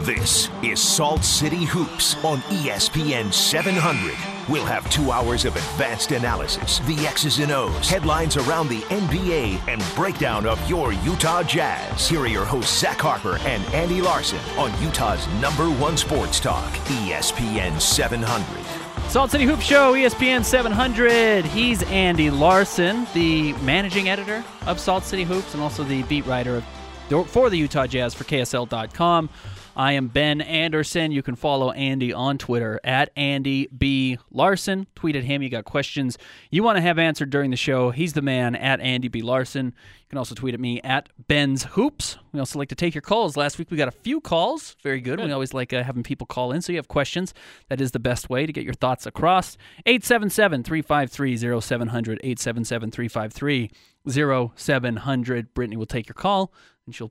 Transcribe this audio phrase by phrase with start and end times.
[0.00, 4.16] This is Salt City Hoops on ESPN 700.
[4.52, 9.60] We'll have two hours of advanced analysis, the X's and O's, headlines around the NBA,
[9.68, 12.08] and breakdown of your Utah Jazz.
[12.08, 16.72] Here are your hosts, Zach Harper and Andy Larsen on Utah's number one sports talk,
[16.86, 19.08] ESPN 700.
[19.08, 21.44] Salt City Hoop Show, ESPN 700.
[21.44, 26.64] He's Andy Larsen, the managing editor of Salt City Hoops and also the beat writer
[27.26, 29.30] for the Utah Jazz for KSL.com.
[29.76, 31.10] I am Ben Anderson.
[31.10, 34.18] You can follow Andy on Twitter at Andy B.
[34.30, 34.86] Larsen.
[34.94, 35.42] Tweet at him.
[35.42, 36.16] You got questions
[36.50, 37.90] you want to have answered during the show.
[37.90, 39.20] He's the man at Andy B.
[39.20, 39.66] Larsen.
[39.66, 42.18] You can also tweet at me at Ben's Hoops.
[42.32, 43.36] We also like to take your calls.
[43.36, 44.76] Last week we got a few calls.
[44.82, 45.18] Very good.
[45.20, 46.62] We always like uh, having people call in.
[46.62, 47.34] So you have questions.
[47.68, 49.56] That is the best way to get your thoughts across.
[49.86, 52.20] 877 353 0700.
[52.22, 53.70] 877 353
[54.56, 55.54] 0700.
[55.54, 56.52] Brittany will take your call
[56.86, 57.10] and she'll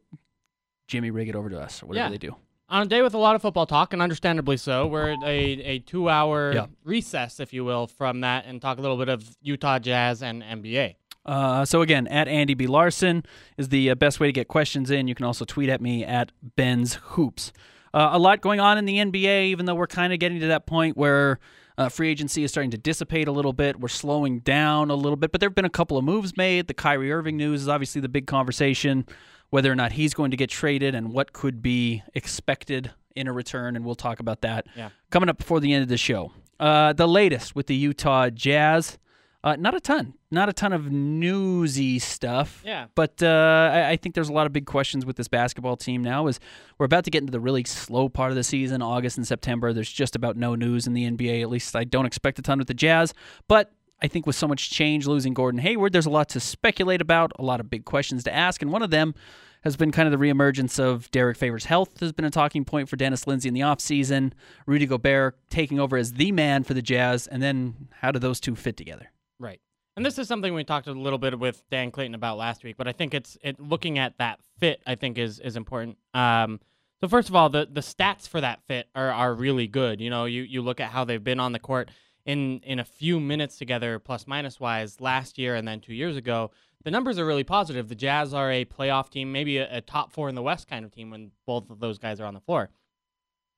[0.87, 2.09] Jimmy rig it over to us or whatever Yeah.
[2.11, 2.35] they do.
[2.73, 5.27] On a day with a lot of football talk, and understandably so, we're at a,
[5.61, 6.65] a two hour Yeah.
[6.83, 10.41] recess, if you will, from that and talk a little bit of Utah Jazz and
[10.41, 10.95] NBA.
[11.23, 13.23] Uh, so again, at Andy B Larsen
[13.59, 15.07] is the uh, best way to get questions in.
[15.07, 17.53] You can also tweet at me at Ben's Hoops.
[17.93, 20.47] Uh, a lot going on in the NBA, even though we're kind of getting to
[20.47, 21.37] that point where
[21.77, 23.79] uh, free agency is starting to dissipate a little bit.
[23.79, 26.67] We're slowing down a little bit, but there have been a couple of moves made.
[26.67, 29.05] The Kyrie Irving news is obviously the big conversation,
[29.53, 33.31] whether or not he's going to get traded and what could be expected in a
[33.33, 34.89] return, and we'll talk about that Yeah.
[35.11, 36.31] coming up before the end of the show.
[36.59, 38.97] Uh, the latest with the Utah Jazz.
[39.43, 42.63] Uh, not a ton, not a ton of newsy stuff.
[42.65, 42.85] Yeah.
[42.95, 46.01] But uh, I, I think there's a lot of big questions with this basketball team
[46.01, 46.25] now.
[46.27, 46.39] Is
[46.79, 49.71] we're about to get into the really slow part of the season, August and September.
[49.73, 51.41] There's just about no news in the NBA.
[51.43, 53.13] At least I don't expect a ton with the Jazz.
[53.47, 53.71] But
[54.03, 57.31] I think with so much change, losing Gordon Hayward, there's a lot to speculate about,
[57.39, 59.15] a lot of big questions to ask, and one of them
[59.63, 62.89] has been kind of the reemergence of Derrick Favors' health has been a talking point
[62.89, 64.33] for Dennis Lindsey in the offseason.
[64.65, 68.41] Rudy Gobert taking over as the man for the Jazz, and then how do those
[68.41, 69.09] two fit together?
[69.39, 69.61] Right.
[69.95, 72.75] And this is something we talked a little bit with Dan Clayton about last week,
[72.77, 75.97] but I think it's it looking at that fit I think is is important.
[76.13, 76.59] Um
[76.99, 80.01] so first of all, the the stats for that fit are are really good.
[80.01, 81.89] You know, you you look at how they've been on the court
[82.25, 86.17] in in a few minutes together plus minus wise last year and then 2 years
[86.17, 86.51] ago.
[86.83, 87.87] The numbers are really positive.
[87.87, 90.83] The Jazz are a playoff team, maybe a, a top 4 in the West kind
[90.83, 92.69] of team when both of those guys are on the floor.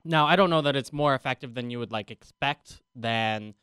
[0.03, 3.55] Now, I don't know that it's more effective than you would like expect than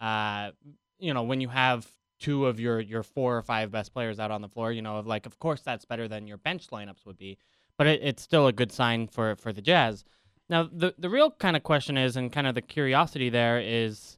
[0.00, 0.50] uh
[0.98, 1.86] you know, when you have
[2.18, 4.96] two of your your four or five best players out on the floor, you know,
[4.96, 7.38] of like of course that's better than your bench lineups would be,
[7.76, 10.04] but it, it's still a good sign for for the Jazz.
[10.48, 14.15] Now, the the real kind of question is, and kind of the curiosity there is,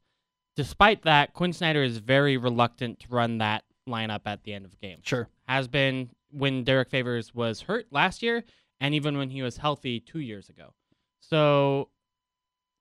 [0.58, 4.76] despite that, Quinn Snyder is very reluctant to run that lineup at the end of
[4.80, 5.02] games.
[5.06, 5.28] Sure.
[5.46, 8.42] Has been when Derrick Favors was hurt last year,
[8.80, 10.74] and even when he was healthy two years ago.
[11.20, 11.90] So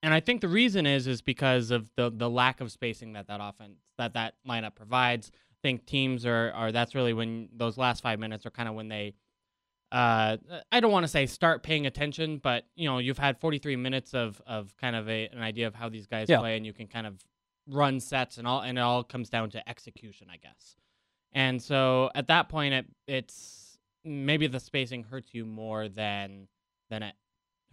[0.02, 3.28] and I think the reason is is because of the the lack of spacing that
[3.28, 5.32] that offense that that lineup provides.
[5.52, 8.74] I think teams are are that's really when those last five minutes are kind of
[8.74, 9.14] when they.
[9.92, 10.36] Uh,
[10.72, 14.16] I don't want to say start paying attention, but you know you've had 43 minutes
[14.16, 16.40] of of kind of a, an idea of how these guys Yeah.
[16.40, 17.24] play, and you can kind of
[17.68, 20.76] run sets and all, and it all comes down to execution, I guess.
[21.34, 26.48] And so at that point, it it's maybe the spacing hurts you more than
[26.90, 27.16] than it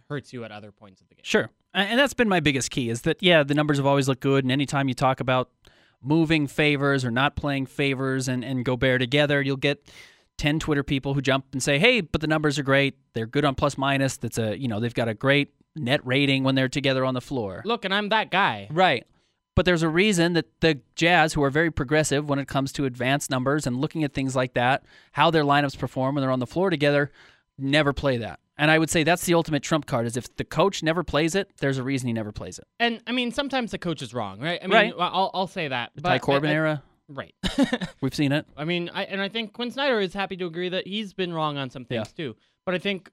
[0.09, 1.23] hurts you at other points of the game.
[1.23, 1.49] Sure.
[1.73, 4.43] And that's been my biggest key is that, yeah, the numbers have always looked good.
[4.43, 5.49] And anytime you talk about
[6.01, 9.85] moving favors or not playing favors and, and go Gobert together, you'll get
[10.37, 12.97] 10 Twitter people who jump and say, hey, but the numbers are great.
[13.13, 14.17] They're good on plus minus.
[14.17, 17.21] That's a, you know, they've got a great net rating when they're together on the
[17.21, 17.61] floor.
[17.65, 18.67] Look, and I'm that guy.
[18.71, 19.05] Right.
[19.55, 22.85] But there's a reason that the Jazz, who are very progressive when it comes to
[22.85, 24.83] advanced numbers and looking at things like that,
[25.13, 27.11] how their lineups perform when they're on the floor together,
[27.57, 28.39] never play that.
[28.57, 31.35] And I would say that's the ultimate trump card is if the coach never plays
[31.35, 32.65] it, there's a reason he never plays it.
[32.79, 34.59] And I mean, sometimes the coach is wrong, right?
[34.61, 34.93] I mean, Right.
[34.97, 35.91] I'll I'll say that.
[35.95, 37.33] The Ty Corbin I- era, right?
[38.01, 38.45] we've seen it.
[38.55, 41.33] I mean, I and I think Quinn Snyder is happy to agree that he's been
[41.33, 42.35] wrong on some things too.
[42.65, 43.09] But I think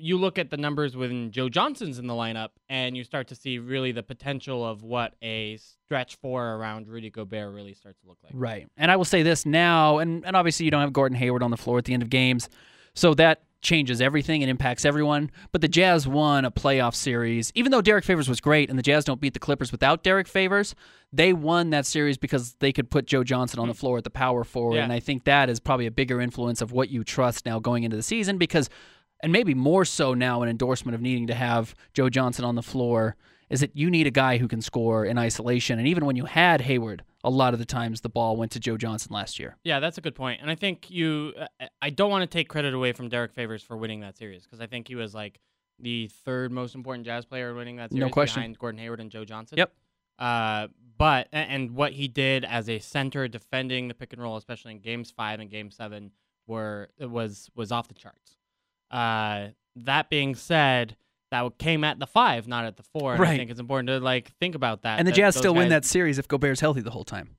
[0.00, 3.34] you look at the numbers when Joe Johnson's in the lineup, and you start to
[3.34, 8.08] see really the potential of what a stretch four around Rudy Gobert really starts to
[8.08, 8.32] look like.
[8.34, 8.68] Right.
[8.76, 11.50] And I will say this now, and, and obviously you don't have Gordon Hayward on
[11.50, 12.48] the floor at the end of games,
[12.94, 15.30] so that changes everything and impacts everyone.
[15.52, 17.52] But the Jazz won a playoff series.
[17.54, 20.26] Even though Derrick Favors was great and the Jazz don't beat the Clippers without Derrick
[20.26, 20.74] Favors,
[21.12, 23.78] they won that series because they could put Joe Johnson on the mm.
[23.78, 24.76] floor at the power forward.
[24.76, 24.84] Yeah.
[24.84, 27.84] And I think that is probably a bigger influence of what you trust now going
[27.84, 28.70] into the season because
[29.22, 32.62] and maybe more so now an endorsement of needing to have Joe Johnson on the
[32.62, 33.16] floor
[33.48, 35.78] is that you need a guy who can score in isolation.
[35.78, 38.60] And even when you had Hayward, a lot of the times the ball went to
[38.60, 39.56] Joe Johnson last year.
[39.64, 40.40] Yeah, that's a good point.
[40.40, 41.34] And I think you,
[41.82, 44.60] I don't want to take credit away from Derrick Favors for winning that series because
[44.60, 45.40] I think he was like
[45.80, 48.40] the third most important Jazz player winning that series No question.
[48.40, 49.58] behind Gordon Hayward and Joe Johnson.
[49.58, 49.72] Yep.
[50.18, 54.72] Uh, but and what he did as a center defending the pick and roll, especially
[54.72, 56.12] in games five and game seven,
[56.46, 58.36] were was was off the charts.
[58.90, 60.96] Uh, that being said,
[61.30, 63.14] that came at the five, not at the four.
[63.14, 64.98] And I think it's important to like think about that.
[64.98, 67.36] And the that Jazz still win that series if Gobert's healthy the whole time.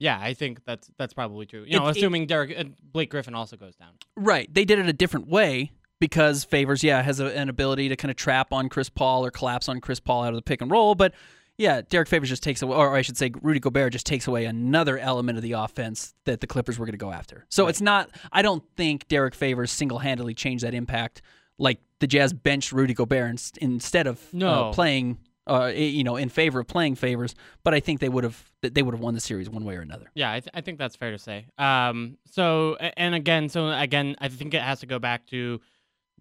[0.00, 1.64] Yeah, I think that's that's probably true.
[1.66, 3.90] You know, It- it- assuming Derrick uh, Blake Griffin also goes down.
[4.16, 4.52] Right.
[4.52, 8.10] They did it a different way because Favors, yeah, has a, an ability to kind
[8.10, 10.70] of trap on Chris Paul or collapse on Chris Paul out of the pick and
[10.70, 10.94] roll.
[10.94, 11.14] But
[11.58, 14.46] yeah, Derrick Favors just takes away, or I should say, Rudy Gobert just takes away
[14.46, 17.44] another element of the offense that the Clippers were going to go after.
[17.50, 21.20] So it's not, I don't think Derrick Favors single handedly changed that impact
[21.58, 24.22] like the Jazz benched Rudy Gobert ins- instead of
[24.70, 25.18] uh, playing.
[25.50, 27.34] Uh, you know, in favor of playing favors,
[27.64, 29.80] but I think they would have they would have won the series one way or
[29.80, 30.10] another.
[30.14, 31.46] Yeah, I, th- I think that's fair to say.
[31.56, 35.58] Um, so and again, so again, I think it has to go back to: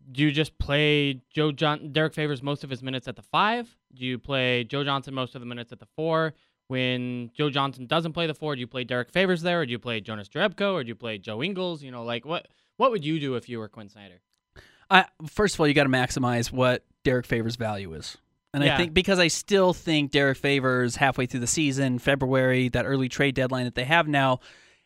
[0.10, 3.76] Do you just play Joe John Derrick Favors most of his minutes at the five?
[3.94, 6.34] Do you play Joe Johnson most of the minutes at the four?
[6.68, 9.72] When Joe Johnson doesn't play the four, do you play Derrick Favors there, or do
[9.72, 11.82] you play Jonas Jerebko, or do you play Joe Ingles?
[11.82, 14.22] You know, like what what would you do if you were Quinn Snyder?
[14.90, 18.18] I, first of all, you got to maximize what Derrick Favors' value is.
[18.54, 22.86] And I think because I still think Derrick Favors halfway through the season, February, that
[22.86, 24.40] early trade deadline that they have now,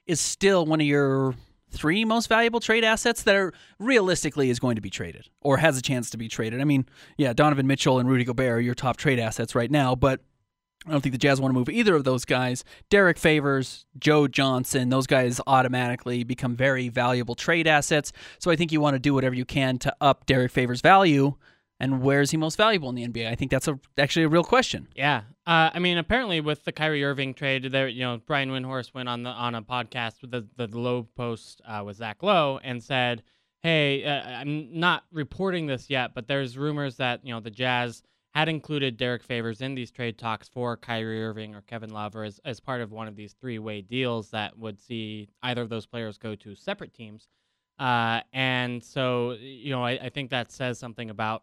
[0.05, 1.35] is still one of your
[1.71, 5.77] three most valuable trade assets that are realistically is going to be traded or has
[5.77, 6.61] a chance to be traded.
[6.61, 6.85] I mean,
[7.17, 10.21] yeah, Donovan Mitchell and Rudy Gobert are your top trade assets right now, but
[10.87, 12.63] I don't think the Jazz want to move either of those guys.
[12.89, 18.11] Derrick Favors, Joe Johnson, those guys automatically become very valuable trade assets.
[18.39, 21.35] So I think you want to do whatever you can to up Derrick Favors' value.
[21.81, 23.27] And where is he most valuable in the NBA?
[23.27, 24.87] I think that's a, actually a real question.
[24.95, 28.93] Yeah, uh, I mean, apparently with the Kyrie Irving trade, there, you know, Brian Windhorst
[28.93, 32.59] went on the on a podcast with the the Low Post uh, with Zach Lowe
[32.63, 33.23] and said,
[33.63, 38.03] "Hey, uh, I'm not reporting this yet, but there's rumors that you know the Jazz
[38.35, 42.25] had included Derrick Favors in these trade talks for Kyrie Irving or Kevin Love or
[42.25, 45.69] as as part of one of these three way deals that would see either of
[45.69, 47.27] those players go to separate teams."
[47.79, 51.41] Uh, and so, you know, I, I think that says something about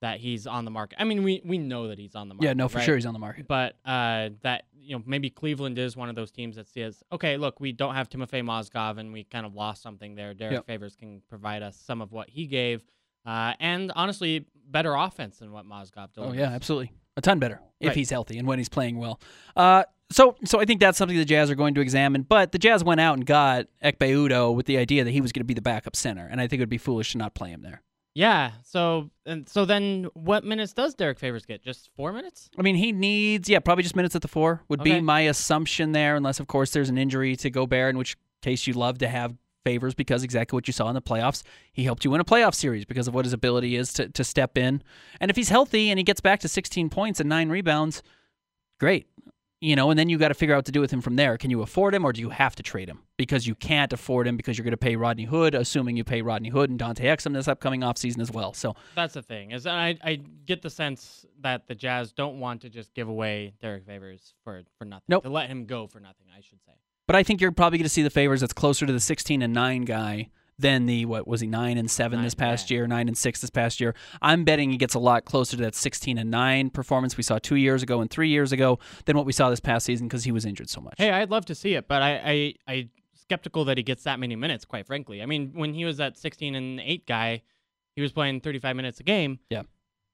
[0.00, 1.00] that he's on the market.
[1.00, 2.46] I mean, we we know that he's on the market.
[2.46, 2.84] Yeah, no, for right?
[2.84, 3.46] sure he's on the market.
[3.48, 7.36] But uh, that you know maybe Cleveland is one of those teams that says, okay,
[7.36, 10.34] look, we don't have Timofey Mozgov, and we kind of lost something there.
[10.34, 10.66] Derrick Yep.
[10.66, 12.84] Favors can provide us some of what he gave,
[13.26, 17.88] uh, and honestly, better offense than what Mozgov Oh yeah, absolutely, a ton better if
[17.88, 17.96] Right.
[17.96, 19.20] he's healthy and when he's playing well.
[19.56, 22.22] Uh, so so I think that's something the Jazz are going to examine.
[22.22, 25.32] But the Jazz went out and got Ekpe Udoh with the idea that he was
[25.32, 27.34] going to be the backup center, and I think it would be foolish to not
[27.34, 27.82] play him there.
[28.14, 28.52] Yeah.
[28.64, 31.62] So and so then, what minutes does Derrick Favors get?
[31.62, 32.50] Just four minutes?
[32.58, 35.92] I mean, he needs, yeah, probably just minutes at the four would be my assumption
[35.92, 39.08] there, unless, of course, there's an injury to Gobert, in which case you'd love to
[39.08, 41.42] have favors because exactly what you saw in the playoffs.
[41.72, 44.24] He helped you win a playoff series because of what his ability is to, to
[44.24, 44.82] step in.
[45.20, 48.02] And if he's healthy and he gets back to 16 points and nine rebounds,
[48.80, 49.06] great.
[49.60, 51.16] You know, and then you got to figure out what to do with him from
[51.16, 51.36] there.
[51.36, 53.00] Can you afford him or do you have to trade him?
[53.16, 56.22] Because you can't afford him because you're going to pay Rodney Hood, assuming you pay
[56.22, 58.52] Rodney Hood and Dante Exum this upcoming offseason as well.
[58.52, 59.50] So That's the thing.
[59.50, 63.54] Is I I get the sense that the Jazz don't want to just give away
[63.60, 65.04] Derrick Favors for for nothing.
[65.08, 65.24] Nope.
[65.24, 66.72] To let him go for nothing, I should say.
[67.08, 69.40] But I think you're probably going to see the favors that's closer to the 16
[69.42, 70.28] and 9 guy
[70.58, 73.40] than the what was he 9 and 7 Nine, this past year, 9 and 6
[73.40, 73.94] this past year.
[74.20, 77.38] I'm betting he gets a lot closer to that 16 and 9 performance we saw
[77.38, 80.24] 2 years ago and 3 years ago than what we saw this past season because
[80.24, 80.94] he was injured so much.
[80.98, 84.18] Hey, I'd love to see it, but I I I skeptical that he gets that
[84.18, 84.64] many minutes.
[84.64, 87.42] Quite frankly, I mean, when he was that 16 and 8 guy,
[87.94, 89.38] he was playing 35 minutes a game.
[89.50, 89.62] Yeah.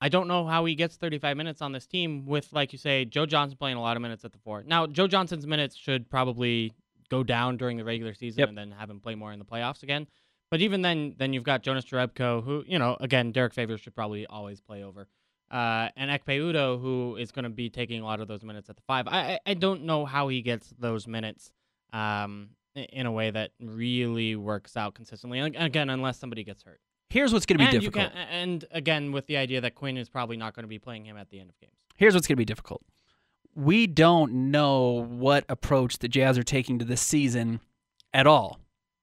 [0.00, 3.06] I don't know how he gets 35 minutes on this team with, like you say,
[3.06, 4.62] Joe Johnson playing a lot of minutes at the four.
[4.66, 6.74] Now, Joe Johnson's minutes should probably
[7.08, 8.48] go down during the regular season Yep.
[8.50, 10.06] and then have him play more in the playoffs again.
[10.54, 13.96] But even then, then you've got Jonas Jerebko, who you know, again, Derrick Favors should
[13.96, 15.08] probably always play over,
[15.50, 18.70] uh, and Ekpe Udoh, who is going to be taking a lot of those minutes
[18.70, 19.08] at the five.
[19.08, 21.50] I I don't know how he gets those minutes
[21.92, 25.40] um, in a way that really works out consistently.
[25.40, 26.78] And Again, unless somebody gets hurt.
[27.10, 28.12] Here's what's going to be and difficult.
[28.12, 31.04] Can, and again, with the idea that Quinn is probably not going to be playing
[31.04, 31.74] him at the end of games.
[31.96, 32.84] Here's what's going to be difficult.
[33.56, 37.58] We don't know what approach the Jazz are taking to this season
[38.12, 38.60] at all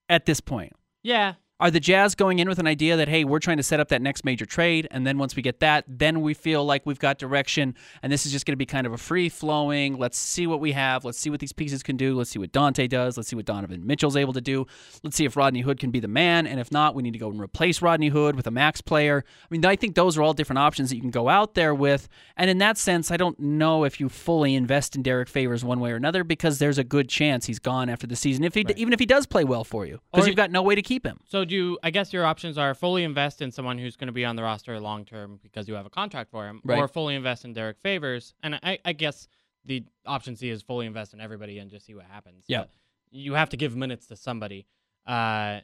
[0.07, 0.71] at this point.
[1.03, 3.79] Yeah, Are the Jazz going in with an idea that, hey, we're trying to set
[3.79, 6.87] up that next major trade, and then once we get that, then we feel like
[6.87, 9.99] we've got direction, and this is just going to be kind of a free flowing,
[9.99, 12.51] let's see what we have, let's see what these pieces can do, let's see what
[12.51, 14.65] Dante does, let's see what Donovan Mitchell's able to do,
[15.03, 17.19] let's see if Rodney Hood can be the man, and if not, we need to
[17.19, 19.23] go and replace Rodney Hood with a max player.
[19.43, 21.75] I mean, I think those are all different options that you can go out there
[21.75, 25.63] with, and in that sense, I don't know if you fully invest in Derrick Favors
[25.63, 28.55] one way or another because there's a good chance he's gone after the season, if
[28.55, 28.79] he, Right.
[28.79, 31.05] even if he does play well for you, because you've got no way to keep
[31.05, 31.19] him.
[31.29, 31.77] So do would you?
[31.83, 34.43] I guess your options are fully invest in someone who's going to be on the
[34.43, 36.79] roster long term because you have a contract for him, Right.
[36.79, 38.33] or fully invest in Derrick Favors.
[38.43, 39.27] And I, I guess
[39.65, 42.45] the option C is fully invest in everybody and just see what happens.
[42.47, 42.59] Yeah.
[42.61, 42.69] But
[43.11, 44.65] you have to give minutes to somebody.
[45.05, 45.59] Uh,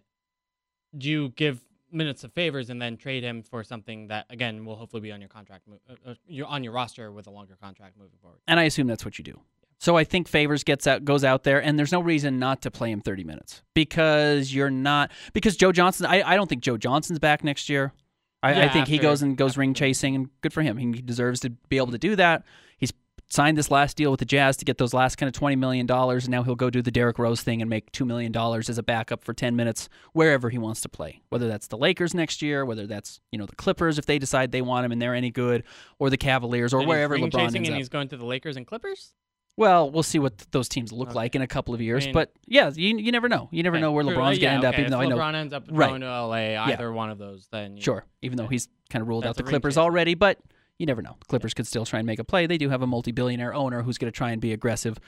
[0.98, 4.76] do you give minutes of Favors and then trade him for something that again will
[4.76, 7.58] hopefully be on your contract, mo- uh, uh, you're on your roster with a longer
[7.62, 8.40] contract moving forward?
[8.48, 9.40] And I assume that's what you do.
[9.80, 12.72] So I think Favors gets out, goes out there, and there's no reason not to
[12.72, 16.06] play him 30 minutes because you're not because Joe Johnson.
[16.08, 17.94] I, I don't think Joe Johnson's back next year.
[18.42, 20.78] I, I Yeah, think he goes and goes after ring chasing, and good for him.
[20.78, 22.44] He deserves to be able to do that.
[22.78, 22.92] He's
[23.30, 25.86] signed this last deal with the Jazz to get those last kind of 20 million
[25.86, 28.70] dollars, and now he'll go do the Derrick Rose thing and make two million dollars
[28.70, 31.22] as a backup for 10 minutes wherever he wants to play.
[31.30, 34.52] Whether that's the Lakers next year, whether that's you know the Clippers if they decide
[34.52, 35.64] they want him and they're any good,
[36.00, 37.78] or the Cavaliers, or And he's wherever ring LeBron chasing ends and up.
[37.78, 39.14] he's going to the Lakers and Clippers.
[39.58, 41.16] Well, we'll see what th- those teams look Okay.
[41.16, 42.06] like in a couple of years.
[42.06, 43.50] mean- but yeah, you, you never know.
[43.52, 44.04] You never Okay, know where.
[44.06, 45.18] LeBron's going to yeah, end up, even though if I know.
[45.18, 45.90] LeBron ends up Right.
[45.90, 49.26] going to LA, either one of those, then Sure, even though he's kind of ruled
[49.26, 50.40] out the Clippers already, but
[50.78, 51.16] you never know.
[51.20, 52.46] The Clippers could still try and make a play.
[52.46, 55.00] They do have a multi billionaire owner who's going to try and be aggressive.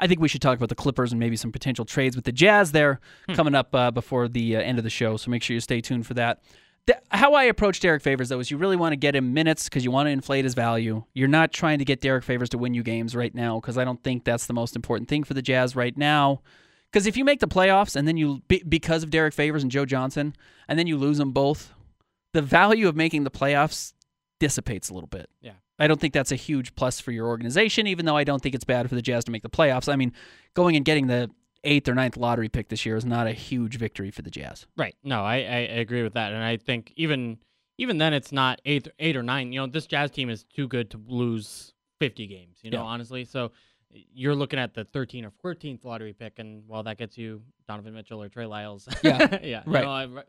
[0.00, 2.32] I think we should talk about the Clippers and maybe some potential trades with the
[2.32, 3.34] Jazz there Hmm.
[3.34, 5.16] coming up uh, before the uh, end of the show.
[5.16, 6.42] So make sure you stay tuned for that.
[6.86, 9.64] The, how I approach Derrick Favors though is you really want to get him minutes
[9.64, 11.04] because you want to inflate his value.
[11.14, 13.84] You're not trying to get Derrick Favors to win you games right now because I
[13.84, 16.42] don't think that's the most important thing for the Jazz right now.
[16.90, 19.70] Because if you make the playoffs and then you be, because of Derrick Favors and
[19.70, 20.34] Joe Johnson,
[20.68, 21.72] and then you lose them both,
[22.32, 23.92] the value of making the playoffs
[24.40, 25.30] dissipates a little bit.
[25.40, 25.52] Yeah.
[25.78, 28.54] I don't think that's a huge plus for your organization, even though I don't think
[28.54, 29.90] it's bad for the Jazz to make the playoffs.
[29.90, 30.12] I mean,
[30.54, 31.30] going and getting the
[31.64, 34.66] eighth or ninth lottery pick this year is not a huge victory for the Jazz.
[34.76, 34.96] Right.
[35.04, 37.38] No, I, I agree with that, and I think even
[37.78, 39.52] even then it's not eight eight or nine.
[39.52, 42.58] You know, this Jazz team is too good to lose fifty games.
[42.62, 42.84] You know, Yeah.
[42.84, 43.24] honestly.
[43.24, 43.52] So
[44.14, 47.92] you're looking at the 13th or 14th lottery pick, and well, that gets you Donovan
[47.92, 48.88] Mitchell or Trey Lyles.
[49.02, 49.62] Yeah, yeah.
[49.66, 49.80] right.
[49.80, 50.22] You know, I-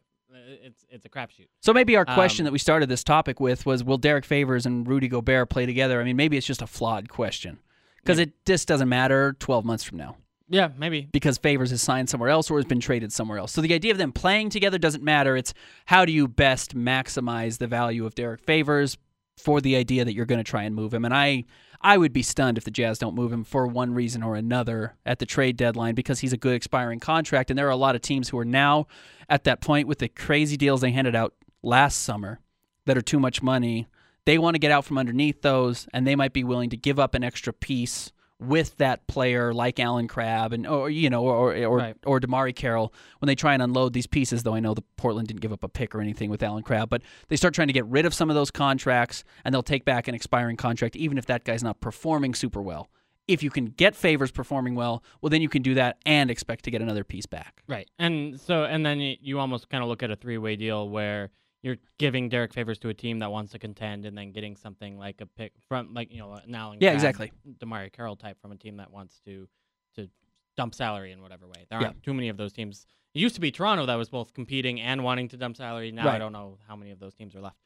[0.63, 1.47] it's it's a crapshoot.
[1.61, 4.65] So maybe our question Um, that we started this topic with was will Derrick Favors
[4.65, 6.01] and Rudy Gobert play together?
[6.01, 7.59] I mean, maybe it's just a flawed question
[7.97, 10.17] because it just doesn't matter 12 months from now.
[10.53, 11.09] Yeah, maybe.
[11.11, 13.51] because Favors has signed somewhere else or has been traded somewhere else.
[13.51, 15.35] So the idea of them playing together doesn't matter.
[15.35, 15.53] It's
[15.87, 18.97] how do you best maximize the value of Derrick Favors
[19.35, 21.05] for the idea that you're going to try and move him.
[21.05, 21.45] And I
[21.81, 24.95] I would be stunned if the Jazz don't move him for one reason or another
[25.05, 27.95] at the trade deadline because he's a good expiring contract and there are a lot
[27.95, 28.85] of teams who are now
[29.27, 32.39] at that point with the crazy deals they handed out last summer
[32.85, 33.87] that are too much money.
[34.25, 36.99] They want to get out from underneath those and they might be willing to give
[36.99, 38.13] up an extra piece
[38.47, 41.95] with that player like Allen Crabbe and or you know or or Right.
[42.05, 45.27] or DeMarre Carroll when they try and unload these pieces though I know the Portland
[45.27, 47.73] didn't give up a pick or anything with Allen Crabbe but they start trying to
[47.73, 51.17] get rid of some of those contracts and they'll take back an expiring contract even
[51.17, 52.89] if that guy's not performing super well.
[53.27, 56.65] If you can get favors performing well, well then you can do that and expect
[56.65, 57.63] to get another piece back.
[57.67, 57.89] Right.
[57.97, 61.29] And so and then you almost kind of look at a three-way deal where
[61.63, 64.99] you're giving Derrick Favors to a team that wants to contend and then getting something
[64.99, 67.31] like a pick from like you know an Allen Yeah, Crabbe, exactly.
[67.59, 69.47] DeMarre Carroll type from a team that wants to
[69.95, 70.09] to
[70.57, 71.65] dump salary in whatever way.
[71.69, 72.85] There aren't too many of those teams.
[73.15, 75.91] It used to be Toronto that was both competing and wanting to dump salary.
[75.91, 77.57] Now I don't know how many of those teams are left.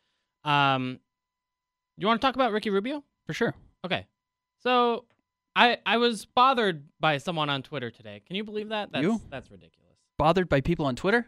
[0.44, 1.00] Um,
[1.98, 3.04] you want to talk about Ricky Rubio?
[3.26, 3.56] For sure.
[3.84, 4.06] Okay.
[4.62, 5.06] So
[5.56, 8.22] I I was bothered by someone on Twitter today.
[8.26, 8.92] Can you believe that?
[8.92, 9.20] That's You?
[9.30, 9.96] that's ridiculous.
[10.18, 11.26] Bothered by people on Twitter?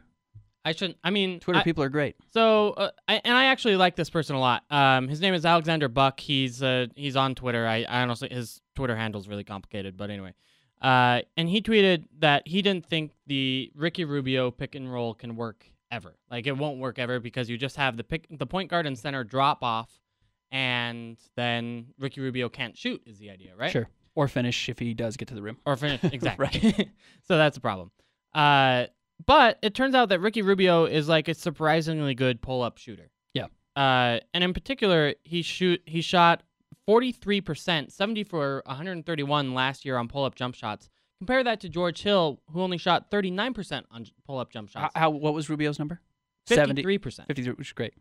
[0.65, 0.97] I shouldn't.
[1.03, 2.15] I mean, Twitter I- people are great.
[2.33, 4.63] So, uh, I, and I actually like this person a lot.
[4.69, 6.19] Um, his name is Alexander Buck.
[6.19, 7.65] He's uh, he's on Twitter.
[7.65, 10.33] I, I honestly his Twitter handle is really complicated, but anyway.
[10.81, 15.35] Uh, and he tweeted that he didn't think the Ricky Rubio pick and roll can
[15.35, 16.15] work ever.
[16.29, 18.97] Like it won't work ever because you just have the pick the point guard and
[18.97, 19.89] center drop off,
[20.51, 23.01] and then Ricky Rubio can't shoot.
[23.05, 23.71] Is the idea right?
[23.71, 23.89] Sure.
[24.15, 25.57] Or finish if he does get to the rim.
[25.65, 26.91] or finish exactly.
[27.27, 27.91] so that's a problem.
[28.33, 28.85] Uh,
[29.25, 33.09] but it turns out that Ricky Rubio is like a surprisingly good pull-up shooter.
[33.33, 33.45] Yeah.
[33.75, 36.43] Uh, and in particular, he shoot he shot
[36.87, 40.89] 43%, 70 for 131 last year on pull-up jump shots.
[41.19, 44.91] Compare that to George Hill, who only shot 39% on pull-up jump shots.
[44.95, 45.99] how what was Rubio's number?
[46.47, 47.27] 70 53%.
[47.27, 47.93] 53, which is great.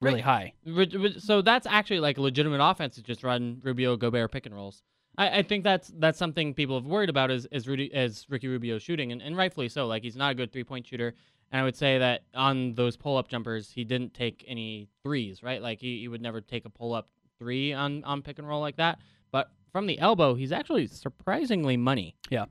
[0.00, 0.54] Really high.
[0.64, 4.46] Ri- ri- So that's actually like a legitimate offense to just run Rubio Gobert pick
[4.46, 4.82] and rolls.
[5.20, 8.48] I, I think that's that's something people have worried about is is Rudy is Ricky
[8.48, 9.86] Rubio shooting and, and rightfully so.
[9.86, 11.14] Like he's not a good three point shooter.
[11.52, 15.42] And I would say that on those pull up jumpers, he didn't take any threes,
[15.42, 15.60] right?
[15.60, 17.08] Like he, he would never take a pull up
[17.38, 19.00] three on, on pick and roll like that.
[19.32, 22.14] But from the elbow, he's actually surprisingly money.
[22.30, 22.44] Yeah.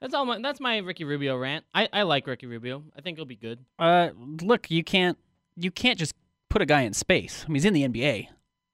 [0.00, 0.24] That's all.
[0.24, 1.64] My, that's my Ricky Rubio rant.
[1.72, 2.82] I, I like Ricky Rubio.
[2.96, 3.60] I think he'll be good.
[3.78, 4.10] Uh,
[4.42, 5.16] look, you can't
[5.56, 6.14] you can't just
[6.48, 7.44] put a guy in space.
[7.44, 8.26] I mean, he's in the NBA.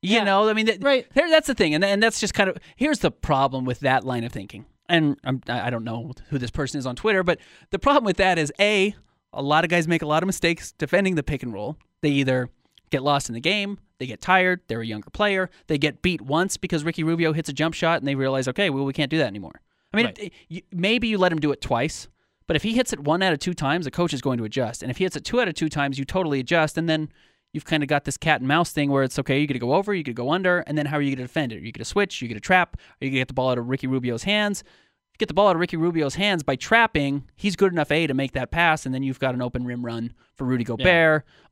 [0.06, 0.24] You Yeah.
[0.24, 1.06] know, I mean, th- Right.
[1.14, 4.04] There, that's the thing, and and that's just kind of here's the problem with that
[4.04, 4.66] line of thinking.
[4.88, 7.38] And I'm, I I don't know who this person is on Twitter, but
[7.70, 8.94] the problem with that is a
[9.32, 11.76] a lot of guys make a lot of mistakes defending the pick and roll.
[12.02, 12.48] They either
[12.90, 16.20] get lost in the game, they get tired, they're a younger player, they get beat
[16.22, 19.10] once because Ricky Rubio hits a jump shot and they realize, okay, well, we can't
[19.10, 19.60] do that anymore.
[19.92, 20.18] I mean, Right.
[20.20, 22.06] it- you, maybe you let him do it twice,
[22.46, 24.44] but if he hits it one out of two times, the coach is going to
[24.44, 24.82] adjust.
[24.82, 26.78] And if he hits it two out of two times, you totally adjust.
[26.78, 27.08] And then
[27.52, 29.58] you've kind of got this cat and mouse thing where it's okay, you got to
[29.58, 31.52] go over, you got to go under, and then how are you going to defend
[31.52, 31.56] it?
[31.56, 32.20] Are you going to switch?
[32.20, 32.76] Are you going to trap?
[32.76, 34.60] Are you going to get the ball out of Ricky Rubio's hands?
[34.60, 34.66] If
[35.14, 38.06] you get the ball out of Ricky Rubio's hands by trapping, he's good enough A
[38.06, 40.84] to make that pass, and then you've got an open rim run for Rudy Gobert.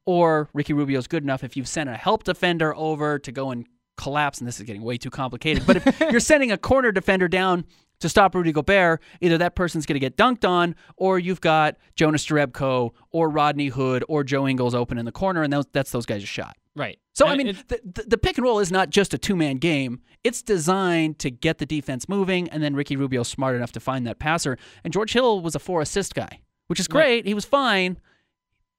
[0.06, 3.66] Or Ricky Rubio's good enough if you've sent a help defender over to go and
[3.96, 5.66] collapse, and this is getting way too complicated.
[5.66, 7.64] But if you're sending a corner defender down
[8.00, 11.76] to stop Rudy Gobert, either that person's going to get dunked on, or you've got
[11.96, 15.90] Jonas Jerebko or Rodney Hood or Joe Ingles open in the corner, and those, that's
[15.90, 16.56] those guys' shot.
[16.76, 16.98] Right.
[17.12, 20.00] So I mean, the, the, pick and roll is not just a two man game.
[20.24, 24.06] It's designed to get the defense moving, and then Ricky Rubio's smart enough to find
[24.08, 24.58] that passer.
[24.82, 27.04] And George Hill was a four assist guy, which is Right.
[27.04, 27.26] great.
[27.26, 27.98] He was fine,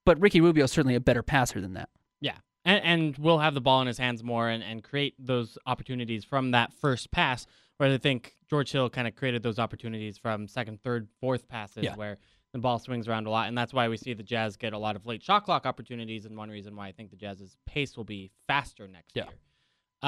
[0.04, 1.88] but Ricky Rubio's certainly a better passer than that.
[2.20, 2.36] Yeah.
[2.66, 6.22] And, and will have the ball in his hands more and, and create those opportunities
[6.24, 7.46] from that first pass,
[7.78, 11.84] where I think George Hill kind of created those opportunities from second, third, fourth passes
[11.84, 11.96] Yeah.
[11.96, 12.18] where
[12.52, 13.48] the ball swings around a lot.
[13.48, 16.24] And that's why we see the Jazz get a lot of late shot clock opportunities.
[16.24, 19.24] And one reason why I think the Jazz's pace will be faster next Yeah.
[19.24, 19.34] year.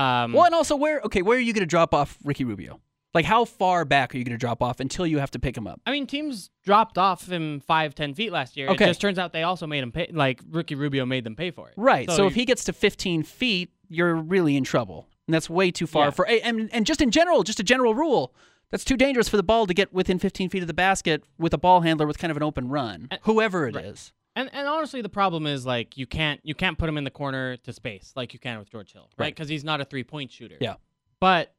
[0.03, 2.81] Um, Well, and also where okay, where are you going to drop off Ricky Rubio?
[3.15, 5.57] Like how far back are you going to drop off until you have to pick
[5.57, 5.81] him up?
[5.87, 8.69] I mean, teams dropped off him five, ten feet last year.
[8.69, 8.85] Okay.
[8.85, 10.09] It just turns out they also made him pay.
[10.13, 11.75] Like Ricky Rubio made them pay for it.
[11.77, 12.09] Right.
[12.11, 15.87] So, if he gets to 15 feet, you're really in trouble, and that's way too
[15.87, 16.11] far Yeah.
[16.11, 16.27] for.
[16.27, 18.35] And and just in general, just a general rule.
[18.71, 21.55] That's too dangerous for the ball to get within 15 feet of the basket with
[21.55, 24.13] a ball handler with kind of an open run, whoever it is.
[24.37, 24.41] right.
[24.43, 27.11] And and honestly, the problem is like you can't you can't put him in the
[27.11, 29.25] corner to space like you can with George Hill, right?
[29.27, 29.35] Right.
[29.35, 30.57] Because he's not a three point shooter.
[30.61, 30.75] Yeah.
[31.21, 31.55] But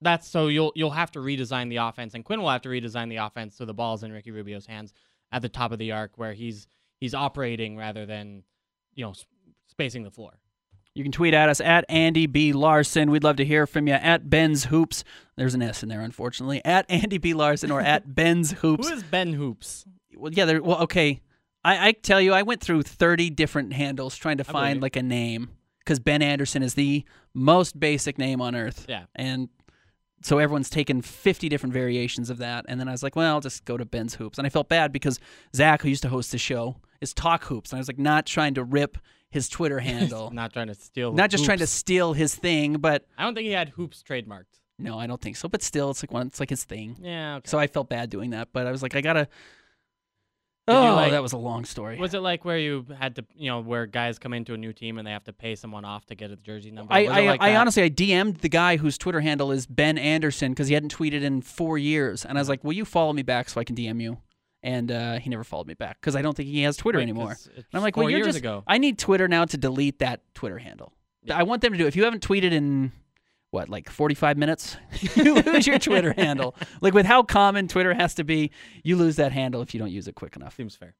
[0.00, 3.08] that's so you'll you'll have to redesign the offense, and Quinn will have to redesign
[3.08, 4.92] the offense so the ball's in Ricky Rubio's hands
[5.32, 6.66] at the top of the arc where he's
[7.00, 8.42] he's operating rather than
[8.94, 9.14] you know
[9.66, 10.38] spacing the floor.
[10.94, 12.52] You can tweet at us at Andy B.
[12.52, 13.10] Larsen.
[13.10, 15.02] We'd love to hear from you at Ben's Hoops.
[15.36, 16.64] There's an S in there, unfortunately.
[16.64, 17.34] At Andy B.
[17.34, 18.88] Larsen or at Ben's Hoops.
[18.88, 19.84] Who is Ben Hoops?
[20.16, 20.62] Well, yeah, there.
[20.62, 21.20] Well, okay.
[21.64, 25.02] I, I tell you, I went through 30 different handles trying to find like a
[25.02, 28.86] name because Ben Anderson is the most basic name on earth.
[28.88, 29.06] Yeah.
[29.16, 29.48] And
[30.22, 32.66] so everyone's taken 50 different variations of that.
[32.68, 34.38] And then I was like, well, I'll just go to Ben's Hoops.
[34.38, 35.18] And I felt bad because
[35.56, 37.72] Zach, who used to host the show, is Talk Hoops.
[37.72, 38.96] And I was like, not trying to rip
[39.34, 41.12] his Twitter handle, Not trying to steal.
[41.12, 44.60] not just trying to steal his thing, but I don't think he had hoops trademarked.
[44.78, 45.48] no, I don't think so.
[45.48, 46.96] But still, it's like one, it's like his thing.
[47.02, 47.36] Yeah.
[47.36, 47.50] Okay.
[47.50, 49.28] So I felt bad doing that, but I was like, I gotta.
[50.66, 51.98] Did Oh, like- that was a long story.
[51.98, 54.72] Was it like where you had to, you know, where guys come into a new
[54.72, 56.90] team and they have to pay someone off to get a jersey number?
[56.94, 60.52] I, I, like I honestly I DM'd the guy whose Twitter handle is Ben Anderson
[60.52, 62.52] because he hadn't tweeted in four years, and I was uh-huh.
[62.52, 64.18] like, "Will you follow me back so I can DM you?"
[64.64, 67.02] And uh, he never followed me back because I don't think he has Twitter Wait,
[67.02, 67.36] anymore.
[67.54, 68.64] And I'm like, "Well, you're just ago.
[68.66, 70.94] I need Twitter now to delete that Twitter handle.
[71.30, 71.86] I want them to do.
[71.86, 72.90] If you haven't tweeted in
[73.50, 74.78] what like 45 minutes,
[75.16, 76.56] you lose your Twitter handle.
[76.80, 78.50] Like with how common Twitter has to be,
[78.82, 80.56] you lose that handle if you don't use it quick enough.
[80.56, 80.94] Seems fair.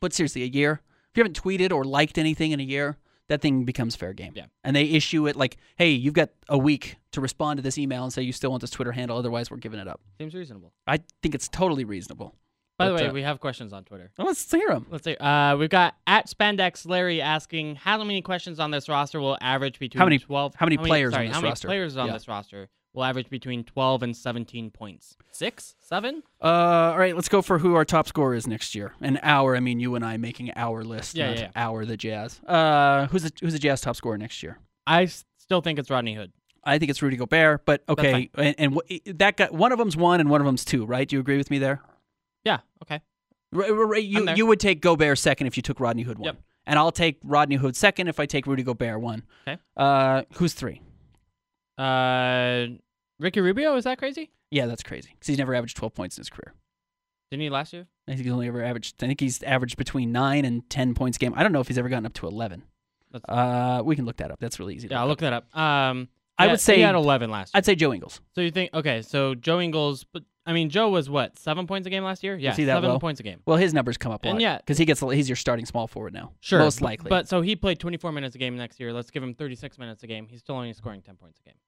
[0.00, 0.82] But seriously, a year.
[1.12, 2.98] If you haven't tweeted or liked anything in a year,
[3.28, 4.32] that thing becomes fair game.
[4.34, 4.46] Yeah.
[4.64, 8.02] And they issue it like, hey, you've got a week to respond to this email
[8.02, 10.00] and say you still want this Twitter handle, otherwise we're giving it up.
[10.18, 10.72] Seems reasonable.
[10.86, 12.34] I think it's totally reasonable.
[12.78, 14.10] By the way, uh, we have questions on Twitter.
[14.18, 14.86] Well, let's hear them.
[14.90, 15.16] Let's see.
[15.16, 19.78] Uh, we've got at Spandex Larry asking how many questions on this roster will average
[19.78, 20.54] between How many- twelve?
[20.56, 21.68] how many players on sorry, this how many roster?
[21.68, 22.12] players on Yeah.
[22.14, 25.16] this roster will average between twelve and seventeen points?
[25.30, 26.24] Six, seven?
[26.42, 26.46] Uh,
[26.92, 28.92] all right, let's go for who our top scorer is next year.
[29.00, 31.50] An hour, I mean you and I making our list, Yeah, yeah, yeah.
[31.54, 32.40] our the Jazz.
[32.44, 34.58] Uh, who's the who's the Jazz top scorer next year?
[34.84, 35.04] I
[35.38, 36.32] still think it's Rodney Hood.
[36.64, 38.80] I think it's Rudy Gobert, but okay, and, and
[39.18, 41.06] that guy, one of them's one and one of them's two, right?
[41.06, 41.80] Do you agree with me there?
[42.44, 42.60] Yeah.
[42.82, 43.00] Okay.
[43.52, 46.36] You you would take Gobert second if you took Rodney Hood one, Yep.
[46.66, 49.22] and I'll take Rodney Hood second if I take Rudy Gobert one.
[49.46, 49.60] Okay.
[49.76, 50.80] Uh, who's three?
[51.78, 52.66] Uh,
[53.18, 54.30] Ricky Rubio is that crazy?
[54.50, 56.54] Yeah, that's crazy because he's never averaged twelve points in his career.
[57.30, 57.86] Didn't he last year?
[58.06, 59.02] I think he's only ever averaged.
[59.02, 61.32] I think he's averaged between nine and ten points a game.
[61.36, 62.64] I don't know if he's ever gotten up to eleven.
[63.28, 64.40] Uh, we can look that up.
[64.40, 64.88] That's really easy.
[64.88, 65.56] to Yeah, I'll look look that up.
[65.56, 67.58] Um, I would say- he had eleven last year.
[67.58, 68.20] I'd say Joe Ingles.
[68.34, 69.02] So you think okay?
[69.02, 72.36] So Joe Ingles, but I mean Joe was what seven points a game last year?
[72.36, 72.98] Yeah, he that seven low?
[72.98, 73.40] points a game.
[73.46, 74.42] Well, his numbers come up a And lot.
[74.42, 76.32] yeah- because he gets he's your starting small forward now.
[76.40, 77.08] Sure, most likely.
[77.08, 78.92] But so he played 24 minutes a game next year.
[78.92, 80.26] Let's give him 36 minutes a game.
[80.28, 81.58] He's still only scoring 10 points a game.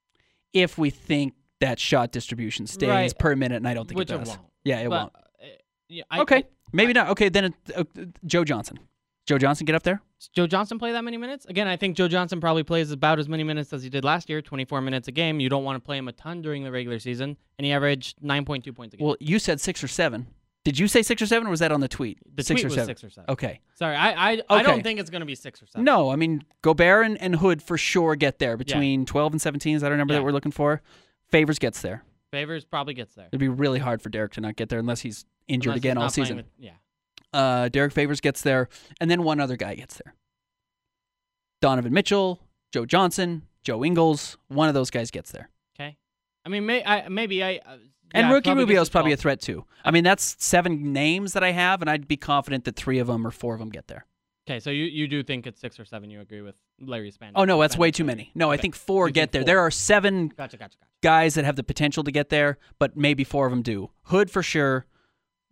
[0.53, 3.19] if we think that shot distribution stays Right.
[3.19, 4.29] per minute, and I don't think Which it it does.
[4.29, 4.41] won't.
[4.65, 5.13] Yeah, it But, won't.
[5.17, 5.47] uh,
[5.89, 7.09] yeah, I, okay, I- maybe not.
[7.11, 7.85] Okay, then it, uh,
[8.25, 8.79] Joe Johnson.
[9.27, 10.01] Joe Johnson, get up there.
[10.21, 11.47] does Joe Johnson play that many minutes?
[11.47, 14.29] Again, I think Joe Johnson probably plays about as many minutes as he did last
[14.31, 15.41] year, 24 minutes a game.
[15.41, 18.19] You don't want to play him a ton during the regular season, and he averaged
[18.23, 19.07] 9.2 points a game.
[19.07, 20.29] Well, you said six or seven.
[20.65, 22.19] Did you say six or seven, or was that on the tweet?
[22.35, 22.87] The six tweet or was seven.
[22.89, 23.31] six or seven.
[23.31, 23.61] Okay.
[23.75, 24.63] Sorry, I I, I Okay.
[24.65, 25.85] don't think it's going to be six or seven.
[25.85, 29.77] No, I mean Gobert and, and Hood for sure get there between 12 and 17.
[29.77, 30.19] Is that our number Yeah.
[30.21, 30.83] that we're looking for?
[31.31, 32.03] Favors gets there.
[32.33, 33.27] Favors probably gets there.
[33.27, 35.81] It'd be really hard for Derrick to not get there unless he's injured Unless he's
[35.91, 36.37] again all not playing season.
[36.39, 36.71] with- yeah.
[37.37, 38.69] Uh, Derrick Favors gets there,
[39.01, 40.15] and then one other guy gets there.
[41.61, 42.41] Donovan Mitchell,
[42.73, 44.37] Joe Johnson, Joe Ingles.
[44.49, 45.51] One of those guys gets there.
[45.79, 45.97] Okay.
[46.45, 47.57] I mean, may, I, maybe I.
[47.57, 47.77] Uh,
[48.15, 49.65] And yeah, Rookie Rubio is probably a threat too.
[49.85, 53.07] I mean, that's seven names that I have, and I'd be confident that three of
[53.09, 54.07] them or four of them get there.
[54.49, 56.09] Okay, so you, you do think it's six or seven?
[56.09, 57.33] You agree with Larry Span?
[57.35, 58.31] Oh no, that's way too many.
[58.37, 59.41] No, I think four You get think there.
[59.43, 59.47] four.
[59.47, 60.91] There are seven Gotcha, gotcha, gotcha.
[61.03, 63.91] guys that have the potential to get there, but maybe four of them do.
[64.05, 64.87] Hood for sure.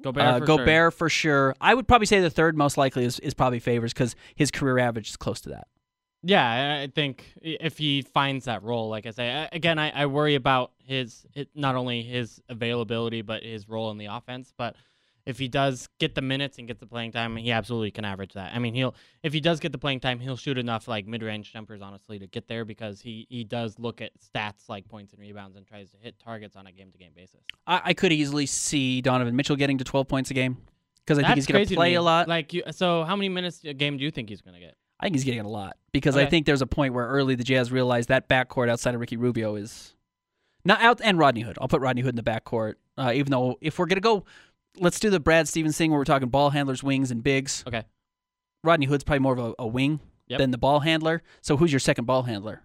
[0.05, 0.91] Gobert uh, for Gobert sure.
[0.91, 1.55] for sure.
[1.61, 4.79] I would probably say the third most likely is, is probably Favors because his career
[4.79, 5.67] average is close to that.
[6.23, 10.35] Yeah, I- think if he finds that role, like I say, again, I, I worry
[10.35, 14.53] about his it, not only his availability but his role in the offense.
[14.57, 14.77] But
[15.27, 18.35] if he does get the minutes and get the playing time, he absolutely can average
[18.35, 18.55] that.
[18.55, 21.53] I mean, he'll if he does get the playing time, he'll shoot enough like mid-range
[21.53, 25.21] jumpers, honestly, to get there because he he does look at stats like points and
[25.21, 27.41] rebounds and tries to hit targets on a game-to-game basis.
[27.67, 30.59] I, I could easily see Donovan Mitchell getting to 12 points a game
[31.05, 32.29] because I think he's going to to play a lot.
[32.29, 34.77] Like, you, so how many minutes a game do you think he's going to get?
[35.01, 37.45] I think he's getting a lot because I think there's a point where early the
[37.45, 39.95] Jazz realized that backcourt outside of Ricky Rubio is
[40.65, 41.59] not out and Rodney Hood.
[41.61, 44.25] I'll put Rodney Hood in the backcourt, uh, even though if we're gonna go,
[44.79, 47.65] let's do the Brad Stevens thing where we're talking ball handlers, wings, and bigs.
[47.67, 47.85] Okay.
[48.63, 50.39] Rodney Hood's probably more of a, a wing Yep.
[50.39, 51.23] than the ball handler.
[51.43, 52.63] So who's your second ball handler?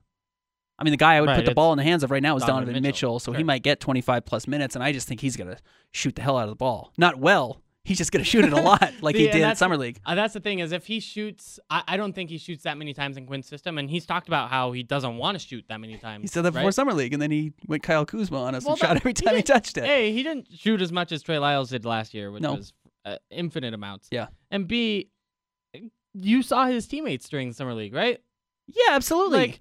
[0.78, 2.24] I mean, the guy I would Right, put the ball in the hands of right
[2.24, 3.20] now is Donovan Donovan Mitchell, Mitchell.
[3.20, 5.58] so he might get 25 plus minutes, and I just think he's gonna
[5.92, 6.94] shoot the hell out of the ball.
[6.98, 7.62] Not well.
[7.86, 10.00] He's just gonna shoot it a lot, like See, he did in summer league.
[10.06, 12.78] Uh, that's the thing is if he shoots, I, I don't think he shoots that
[12.78, 15.66] many times in Quinn's system, and he's talked about how he doesn't want to shoot
[15.70, 16.22] that many times.
[16.22, 16.74] He said that before right?
[16.74, 19.30] summer league, and then he went Kyle Kuzma on us Well, and shot every time
[19.36, 19.86] he, didn't- touched it.
[19.86, 22.56] Hey, he didn't shoot as much as Trey Lyles did last year, which No.
[22.56, 22.74] was
[23.06, 24.10] uh, infinite amounts.
[24.12, 24.28] Yeah.
[24.52, 25.10] And B,
[26.14, 28.20] you saw his teammates during the summer league, right?
[28.68, 29.40] Yeah, absolutely.
[29.40, 29.60] Like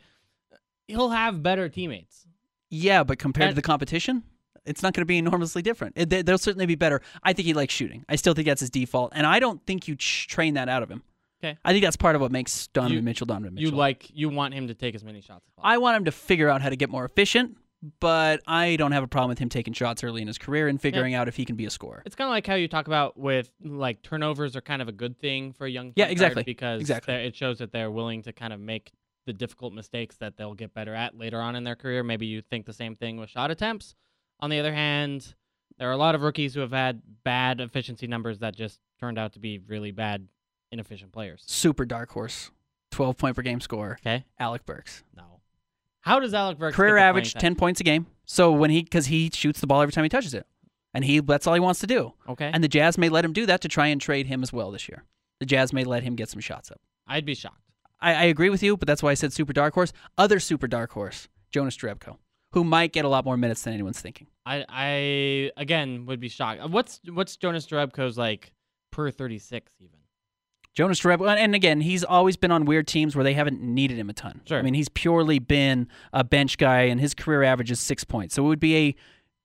[0.89, 2.27] he'll have better teammates.
[2.71, 4.23] yeah, but compared to the competition,
[4.69, 5.95] it's not going to be enormously different.
[5.97, 7.01] It, they, they'll certainly be better.
[7.23, 8.05] I think he likes shooting.
[8.09, 10.83] I still think that's his default, and I don't think you ch- train that out
[10.83, 11.03] of him.
[11.43, 11.57] Okay.
[11.65, 13.71] I think that's part of what makes Donovan You- Mitchell Donovan Mitchell.
[13.71, 15.71] You like you want him to take as many shots as possible.
[15.73, 17.57] I want him to figure out how to get more efficient,
[18.01, 20.81] but I don't have a problem with him taking shots early in his career and
[20.81, 22.03] figuring out if he can be a scorer.
[22.07, 24.93] It's kind of like how you talk about with like turnovers are kind of a
[24.93, 26.43] good thing for a young Yeah, exactly.
[26.43, 27.15] because Exactly.
[27.15, 28.91] it shows that they're willing to kind of make
[29.27, 32.03] the difficult mistakes that they'll get better at later on in their career.
[32.03, 33.95] Maybe you think the same thing with shot attempts.
[34.41, 35.35] On the other hand,
[35.79, 39.19] there are a lot of rookies who have had bad efficiency numbers that just turned
[39.19, 40.27] out to be really bad,
[40.73, 41.43] inefficient players.
[41.47, 42.51] Super dark horse,
[42.91, 43.99] 12 point per game score.
[44.01, 45.03] Okay, Alec Burks.
[45.17, 45.23] no.
[46.01, 48.07] How does Alec Burks Career average 10 points a game.
[48.25, 50.47] So when he, because he shoots the ball every time he touches it,
[50.95, 52.15] and he that's all he wants to do.
[52.29, 54.53] Okay, And the Jazz may let him do that to try and trade him as
[54.53, 55.05] well this year.
[55.41, 56.81] The Jazz may let him get some shots up.
[57.07, 57.61] I'd be shocked.
[58.01, 59.93] I, I agree with you, but that's why I said super dark horse.
[60.17, 62.17] Other super dark horse, Jonas Jerebko,
[62.53, 64.27] who might get a lot more minutes than anyone's thinking.
[64.47, 66.69] I I again would be shocked.
[66.71, 68.53] What's what's Jonas Jerebko's like
[68.91, 69.99] per thirty six even?
[70.75, 74.09] Jonas Jerebko, and again, he's always been on weird teams where they haven't needed him
[74.09, 74.43] a ton.
[74.47, 74.61] Sure.
[74.61, 78.37] I mean, he's purely been a bench guy, and his career average is six points.
[78.37, 78.95] So it would be a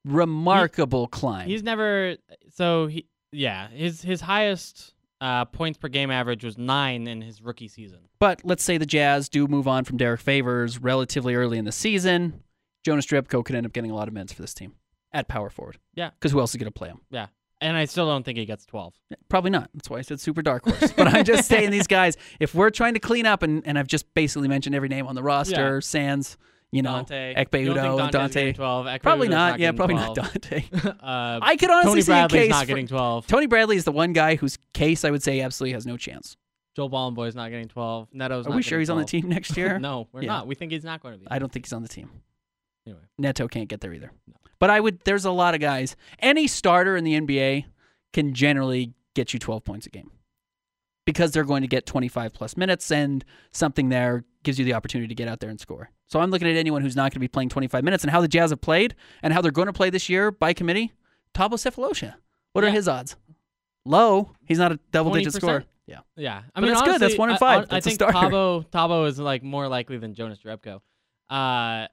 [0.06, 1.48] remarkable climb.
[1.48, 2.18] He's never
[2.54, 7.42] so he yeah his his highest uh, points per game average was nine in his
[7.42, 8.00] rookie season.
[8.20, 11.72] But let's say the Jazz do move on from Derrick Favors relatively early in the
[11.72, 12.44] season.
[12.84, 14.74] Jonas Jerebko could end up getting a lot of minutes for this team
[15.12, 15.78] at power forward.
[15.96, 16.10] Yeah.
[16.12, 17.00] Because who else is going to play him?
[17.10, 17.28] Yeah,
[17.62, 18.94] and I still don't think he gets twelve.
[19.30, 19.70] Probably not.
[19.74, 20.92] That's why I said super dark horse.
[20.92, 23.88] But I'm just saying these guys, if we're trying to clean up, and, and I've
[23.88, 25.80] just basically mentioned every name on the roster, Yeah.
[25.82, 26.38] Sans,
[26.72, 28.54] you know, Dante, Ekpe Udoh, Dante.
[28.54, 28.86] twelve.
[28.88, 29.60] Ekpe Probably Udoh's not.
[29.60, 30.18] yeah, probably 12.
[30.18, 30.64] not Dante.
[31.02, 33.28] uh, I could honestly Tony see a Bradley's case not getting twelve.
[33.28, 36.36] Tony Bradley is the one guy whose case I would say absolutely has no chance.
[36.76, 38.10] Joel Bolomboy's not getting twelve.
[38.12, 38.48] Neto's.
[38.48, 39.78] Are not we sure he's on the team next year?
[39.80, 40.30] no, we're Yeah.
[40.30, 40.48] not.
[40.48, 41.28] We think he's not going to be.
[41.30, 42.10] I don't think he's on the team.
[42.86, 43.02] Anyway.
[43.18, 44.12] Neto can't get there either.
[44.60, 45.00] But I would.
[45.04, 45.96] There's a lot of guys.
[46.20, 47.66] Any starter in the NBA
[48.14, 50.12] can generally get you 12 points a game
[51.06, 55.08] because they're going to get 25 plus minutes, and something there gives you the opportunity
[55.08, 55.90] to get out there and score.
[56.08, 58.22] So I'm looking at anyone who's not going to be playing 25 minutes and how
[58.22, 60.94] the Jazz have played and how they're going to play this year by committee.
[61.34, 62.16] Thabo Sefolosha.
[62.52, 63.16] What are his odds?
[63.86, 64.32] Low.
[64.46, 65.36] He's not a double-digit 20%?
[65.38, 65.64] scorer.
[65.88, 66.00] Yeah.
[66.16, 67.02] Yeah, I mean that's good.
[67.02, 67.64] That's one in five.
[67.64, 68.00] I, That's a think.
[68.00, 70.80] Thabo Thabo is like more likely than Jonas Jerebko.
[71.30, 71.88] Uh,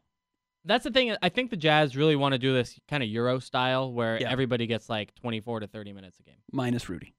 [0.64, 1.14] that's the thing.
[1.22, 4.30] I think the Jazz really want to do this kind of Euro style where Yeah.
[4.30, 7.14] everybody gets like 24 to 30 minutes a game, Minus Rudy.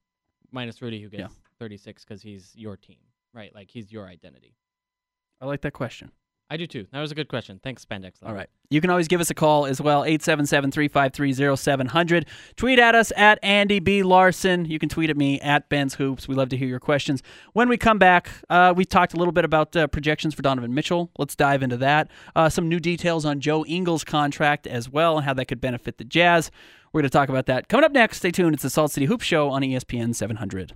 [0.52, 1.42] minus Rudy who gets Yeah.
[1.60, 3.00] 36 because he's your team,
[3.34, 3.54] right?
[3.54, 4.56] Like he's your identity.
[5.40, 6.12] I like that question.
[6.52, 6.86] I do too.
[6.92, 7.62] That was a good question.
[7.64, 8.16] Thanks, Spandex.
[8.22, 8.50] All right.
[8.70, 12.26] You can always give us a call as well, 877-353-0700.
[12.58, 14.04] Tweet at us at Andy B.
[14.04, 14.66] Larsen.
[14.66, 16.28] You can tweet at me at Ben's Hoops.
[16.28, 17.24] We love to hear your questions.
[17.54, 20.74] When we come back, uh, we talked a little bit about uh, projections for Donovan
[20.74, 21.10] Mitchell.
[21.18, 22.12] Let's dive into that.
[22.36, 26.00] Uh, some new details on Joe Ingles' contract as well and how that could benefit
[26.00, 26.52] the Jazz.
[26.92, 28.18] We're going to talk about that coming up next.
[28.18, 28.56] Stay tuned.
[28.56, 30.74] It's the Salt City Hoop Show on ESPN 700.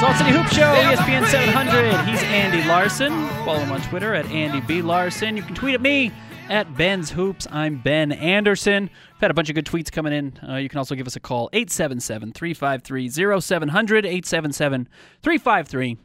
[0.00, 2.06] Salt City Hoop Show, ESPN 700.
[2.08, 3.10] He's Andy Larsen.
[3.44, 4.80] Follow him on Twitter at Andy B.
[4.80, 5.36] Larsen.
[5.36, 6.12] You can tweet at me
[6.48, 7.48] at Ben's Hoops.
[7.50, 8.84] I'm Ben Anderson.
[8.84, 10.38] We've had a bunch of good tweets coming in.
[10.48, 13.08] Uh, you can also give us a call, 877 353
[13.40, 14.06] 0700.
[14.06, 14.88] 877
[15.22, 15.98] 353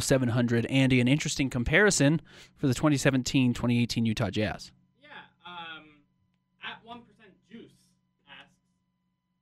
[0.00, 0.66] 0700.
[0.66, 2.20] Andy, an interesting comparison
[2.56, 4.70] for the 2017 2018 Utah Jazz.
[5.02, 5.08] Yeah.
[5.44, 5.84] Um,
[6.62, 7.74] at one percent juice
[8.28, 8.54] asks,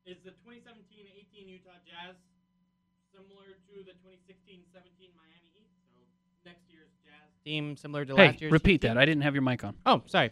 [0.07, 2.17] is the 2017-18 Utah Jazz
[3.13, 5.69] similar to the 2016-17 Miami Heat?
[5.93, 6.01] So
[6.49, 6.89] next year's
[7.45, 8.53] Team similar to Hey, last year's.
[8.53, 8.97] repeat that.
[8.97, 9.75] I didn't have your mic on.
[9.85, 10.31] Oh, sorry.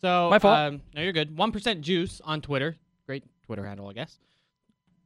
[0.00, 0.58] So My fault.
[0.58, 1.36] Um, no, you're good.
[1.36, 2.76] One percent juice on Twitter.
[3.06, 4.18] Great Twitter handle, I guess.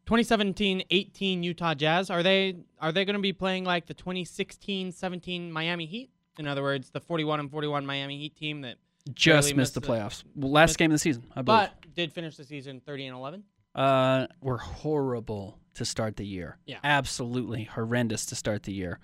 [0.06, 2.10] 2017-18 Utah Jazz.
[2.10, 6.10] Are they are they going to be playing like the 2016-17 Miami Heat?
[6.38, 8.76] In other words, the 41 and 41 Miami Heat team that
[9.14, 10.22] Just missed the missed the- playoffs.
[10.36, 11.70] Last missed- game of the season, I believe.
[11.82, 13.44] but did finish the season 30 and 11.
[13.74, 16.58] Uh, were horrible to start the year.
[16.66, 16.78] Yeah.
[16.84, 19.00] Absolutely horrendous to start the year.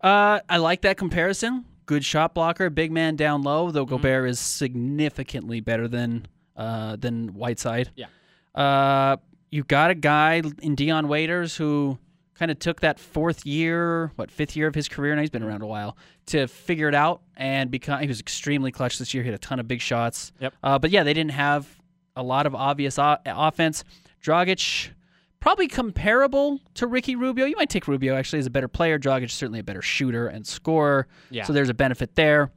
[0.00, 1.64] Uh, I like that comparison.
[1.90, 6.24] Good shot blocker, big man down low, though Gobert is significantly better than
[6.56, 7.90] uh, than Whiteside.
[7.96, 8.06] Yeah.
[8.54, 9.16] Uh,
[9.50, 11.98] you got a guy in Dion Waiters who
[12.34, 15.42] kind of took that fourth year, what fifth year of his career, and he's been
[15.42, 18.00] around a while to figure it out and become.
[18.00, 19.24] He was extremely clutch this year.
[19.24, 20.30] Hit a ton of big shots.
[20.38, 20.54] Yep.
[20.62, 21.66] Uh, but yeah, they didn't have
[22.14, 23.82] a lot of obvious o- offense.
[24.22, 24.90] Dragic,
[25.40, 27.46] probably comparable to Ricky Rubio.
[27.46, 28.98] You might take Rubio actually as a better player.
[28.98, 31.06] Dragic is certainly a better shooter and scorer.
[31.30, 31.44] Yeah.
[31.44, 32.52] So there's a benefit there.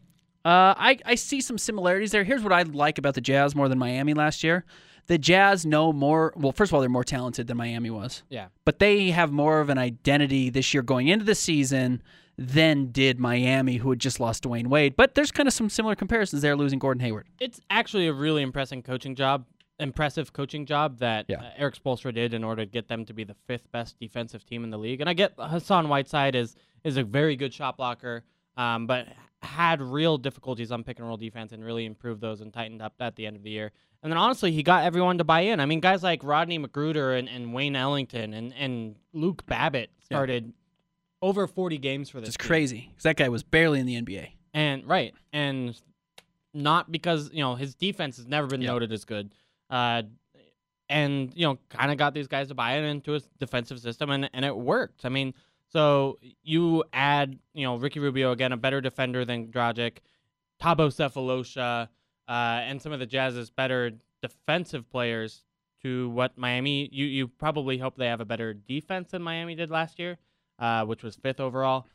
[0.46, 2.24] Uh, I, I see some similarities there.
[2.26, 4.66] Here's what I like about the Jazz more than Miami last year.
[5.08, 6.34] The Jazz know more.
[6.36, 8.48] Well, first of all, they're more talented than Miami was, Yeah.
[8.66, 12.02] but they have more of an identity this year going into the season
[12.38, 14.96] than did Miami, who had just lost Dwyane Wade.
[14.96, 17.28] But there's kind of some similar comparisons there, losing Gordon Hayward.
[17.40, 19.46] It's actually a really impressive coaching job.
[19.84, 21.42] Impressive coaching job that Yeah.
[21.42, 24.46] uh, Erik Spoelstra did in order to get them to be the fifth best defensive
[24.46, 25.02] team in the league.
[25.02, 28.24] And I get Hassan Whiteside is is a very good shot blocker,
[28.58, 29.08] um, but
[29.42, 32.94] had real difficulties on pick and roll defense and really improved those and tightened up
[33.00, 33.72] at the end of the year.
[34.02, 35.60] And then honestly, he got everyone to buy in.
[35.62, 40.06] I mean, guys like Rodney McGruder and, and Wayne Ellington and, and Luke Babbitt Yeah.
[40.06, 40.54] started
[41.22, 42.30] over 40 games for this.
[42.30, 44.30] It's crazy because that guy was barely in the NBA.
[44.54, 45.80] And right, and
[46.54, 48.72] not because you know his defense has never been Yeah.
[48.72, 49.34] noted as good,
[49.74, 50.04] uh,
[50.88, 54.12] and you know kind of got these guys to buy it into his defensive system,
[54.12, 55.04] and and it worked.
[55.04, 55.34] I mean,
[55.68, 59.98] so you add you know Ricky Rubio again, a better defender than Dragic,
[60.62, 61.88] Thabo Sefolosha,
[62.28, 65.44] uh, and some of the Jazz's better defensive players
[65.82, 66.88] to what Miami.
[66.92, 70.20] You you probably hope they have a better defense than Miami did last year,
[70.60, 71.88] uh, which was fifth overall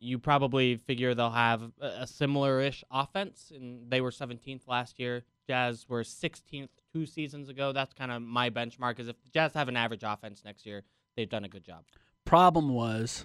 [0.00, 5.24] you probably figure they'll have a a similar-ish offense, and they were 17th last year.
[5.48, 7.72] Jazz were 16th two seasons ago.
[7.72, 9.00] That's kind of my benchmark.
[9.00, 10.82] Is if the Jazz have an average offense next year,
[11.16, 11.84] they've done a good job.
[12.24, 13.24] Problem was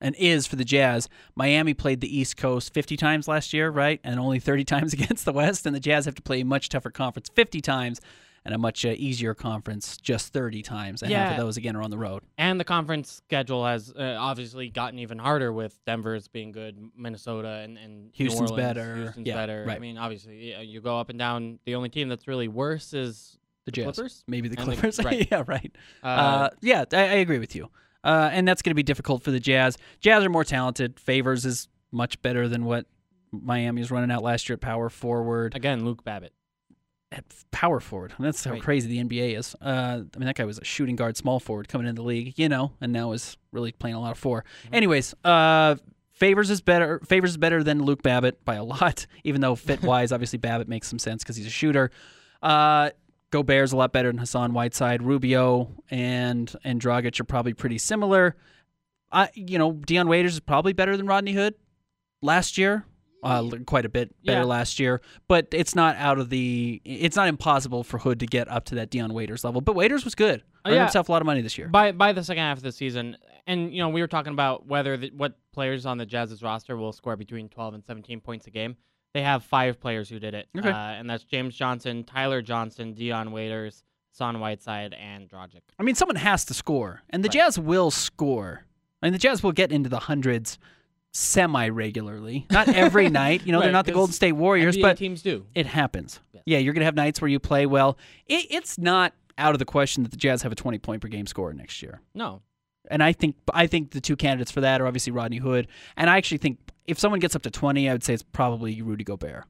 [0.00, 1.08] and is for the Jazz.
[1.34, 4.00] Miami played the East Coast 50 times last year, right?
[4.04, 5.64] And only 30 times against the West.
[5.64, 8.00] And the Jazz have to play a much tougher conference 50 times
[8.44, 11.02] and a much uh, easier conference just 30 times.
[11.02, 12.22] And half of those, again, are on the road.
[12.38, 17.60] And the conference schedule has uh, obviously gotten even harder with Denver's being good, Minnesota
[17.64, 18.66] and, and Houston's Orleans.
[18.66, 18.96] better.
[18.96, 19.66] Houston's Yeah, better.
[19.70, 21.58] I mean, obviously, yeah, you go up and down.
[21.66, 23.84] The only team that's really worse is The Jazz.
[23.94, 24.24] Clippers?
[24.26, 24.98] Maybe the And the- Clippers.
[25.04, 25.28] right.
[25.30, 25.72] yeah, right.
[26.02, 27.70] uh, Uh, yeah, I, I agree with you.
[28.04, 29.78] Uh, and that's going to be difficult for the Jazz.
[30.00, 30.98] Jazz are more talented.
[30.98, 32.86] Favors is much better than what
[33.30, 35.54] Miami was running out last year at power forward.
[35.54, 36.32] again, Luke Babbitt.
[37.12, 38.14] At power forward.
[38.18, 38.62] That's how Right.
[38.62, 39.54] crazy the NBA is.
[39.60, 42.34] Uh, I mean, that guy was a shooting guard, small forward coming into the league,
[42.38, 45.76] you know, and now is really playing a lot of 4 Anyways, uh,
[46.12, 47.00] Favors is better.
[47.04, 50.68] Favors is better than Luke Babbitt by a lot, even though fit wise, obviously Babbitt
[50.68, 51.90] makes some sense because he's a shooter.
[52.42, 52.90] Uh,
[53.30, 55.02] Gobert's a lot better than Hassan Whiteside.
[55.02, 58.36] Rubio and and Dragic are probably pretty similar.
[59.10, 61.54] I, you know, Dion Waiters is probably better than Rodney Hood
[62.20, 62.84] last year.
[63.22, 64.44] Uh, quite a bit better Yeah.
[64.44, 66.80] last year, but it's not out of the.
[66.84, 69.60] It's not impossible for Hood to get up to that Dion Waiters level.
[69.60, 70.42] But Waiters was good.
[70.64, 70.82] Oh, Earned yeah.
[70.84, 71.68] himself a lot of money this year.
[71.68, 74.66] by by the second half of the season, and you know we were talking about
[74.66, 78.46] whether the, what players on the Jazz's roster will score between 12 and 17 points
[78.46, 78.76] a game.
[79.14, 80.70] they have five players who did it, Okay.
[80.70, 85.60] uh, and that's James Johnson, Tyler Johnson, Dion Waiters, Son Whiteside, and Dragic.
[85.78, 87.34] I mean, someone has to score, and the Right.
[87.34, 88.64] Jazz will score.
[89.02, 90.58] I mean, the Jazz will get into the hundreds
[91.12, 92.46] semi regularly.
[92.50, 93.46] Not every night.
[93.46, 95.46] You know, they're not the Golden State Warriors, NBA but teams do.
[95.54, 96.20] it happens.
[96.32, 96.42] Yes.
[96.46, 97.98] Yeah, you're going to have nights where you play well.
[98.26, 101.08] It, it's not out of the question that the Jazz have a 20 point per
[101.08, 102.00] game score next year.
[102.14, 102.42] No,
[102.90, 106.10] And I think I think the two candidates for that are obviously Rodney Hood, and
[106.10, 109.04] I actually think if someone gets up to 20, I would say it's probably Rudy
[109.04, 109.44] Gobert.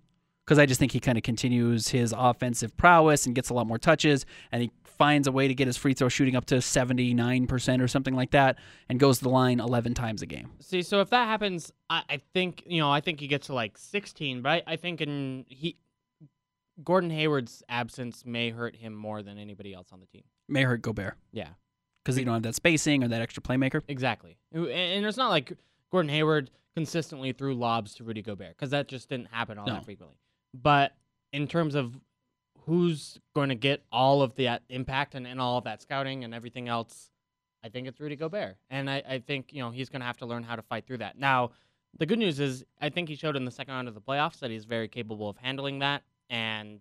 [0.44, 3.68] Because I just think he kind of continues his offensive prowess and gets a lot
[3.68, 6.56] more touches, and he finds a way to get his free throw shooting up to
[6.56, 10.50] 79% or something like that, and goes to the line 11 times a game.
[10.60, 13.54] See, so if that happens, I, I think you know, I think he gets to
[13.54, 15.76] like 16, but I, I think in he,
[16.82, 20.22] Gordon Hayward's absence may hurt him more than anybody else on the team.
[20.48, 21.48] May hurt Gobert Yeah,
[22.04, 23.82] because you don't have that spacing or that extra playmaker.
[23.88, 24.36] exactly.
[24.52, 25.52] And, and it's not like
[25.90, 29.74] Gordon Hayward consistently threw lobs to Rudy Gobert because that just didn't happen all No.
[29.74, 30.16] that frequently.
[30.54, 30.94] But
[31.32, 31.94] in terms of
[32.66, 36.34] who's going to get all of uh, impact and, and all of that scouting and
[36.34, 37.10] everything else,
[37.64, 38.56] I think it's Rudy Gobert.
[38.70, 40.86] And I, I think, you know, he's going to have to learn how to fight
[40.86, 41.18] through that.
[41.18, 41.50] Now,
[41.98, 44.38] the good news is I think he showed in the second round of the playoffs
[44.40, 46.80] that he's very capable of handling that and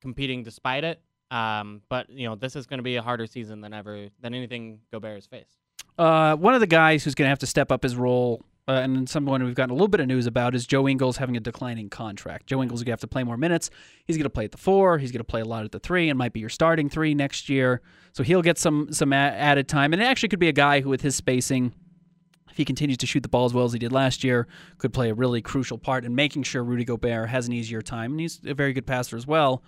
[0.00, 1.00] competing despite it.
[1.30, 4.34] Um, but, you know, this is going to be a harder season than ever, than
[4.34, 5.56] anything Gobert has faced.
[5.98, 8.72] Uh, one of the guys who's going to have to step up his role, uh,
[8.72, 11.40] and someone we've gotten a little bit of news about, is Joe Ingles having a
[11.40, 12.46] declining contract.
[12.46, 13.70] Joe Ingles is going to have to play more minutes.
[14.06, 14.98] He's going to play at the four.
[14.98, 17.14] He's going to play a lot at the three, and might be your starting three
[17.14, 17.80] next year.
[18.12, 20.88] So he'll get some some added time, and it actually could be a guy who,
[20.88, 21.72] with his spacing,
[22.50, 24.46] if he continues to shoot the ball as well as he did last year,
[24.78, 28.12] could play a really crucial part in making sure Rudy Gobert has an easier time,
[28.12, 29.62] and he's a very good passer as well.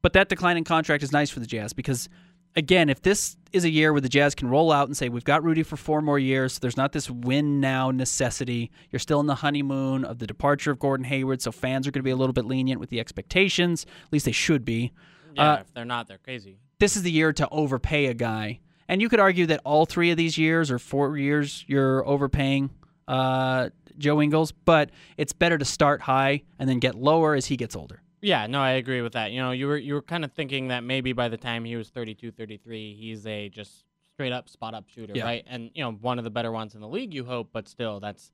[0.00, 2.08] But that declining contract is nice for the Jazz because
[2.56, 5.24] again, if this is a year where the Jazz can roll out and say, we've
[5.24, 8.70] got Rudy for four more years, so there's not this win now necessity.
[8.90, 12.00] You're still in the honeymoon of the departure of Gordon Hayward, so fans are going
[12.00, 13.86] to be a little bit lenient with the expectations.
[14.04, 14.92] At least they should be.
[15.34, 16.58] Yeah, Uh, if they're not, they're crazy.
[16.78, 18.60] This is the year to overpay a guy.
[18.88, 22.70] And you could argue that all three of these years or four years, you're overpaying
[23.06, 27.56] uh, Joe Ingles, but it's better to start high and then get lower as he
[27.56, 28.02] gets older.
[28.20, 29.30] Yeah, no, I agree with that.
[29.32, 31.76] You know, you were you were kind of thinking that maybe by the time he
[31.76, 35.24] was 32, 33, he's a just straight up spot up shooter, Yeah.
[35.24, 35.44] right?
[35.46, 38.00] And you know, one of the better ones in the league, you hope, but still
[38.00, 38.32] that's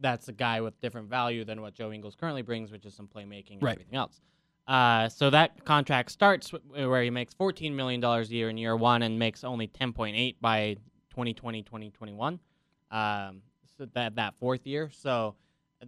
[0.00, 3.06] that's a guy with different value than what Joe Ingles currently brings, which is some
[3.08, 3.72] playmaking and Right.
[3.76, 4.20] everything else.
[4.68, 9.02] Uh, so that contract starts where he makes $14 million a year in year one
[9.02, 10.74] and makes only 10.8 by
[11.10, 12.40] 2020, 2021.
[12.90, 13.42] Um,
[13.78, 14.90] so that, that fourth year.
[14.92, 15.34] So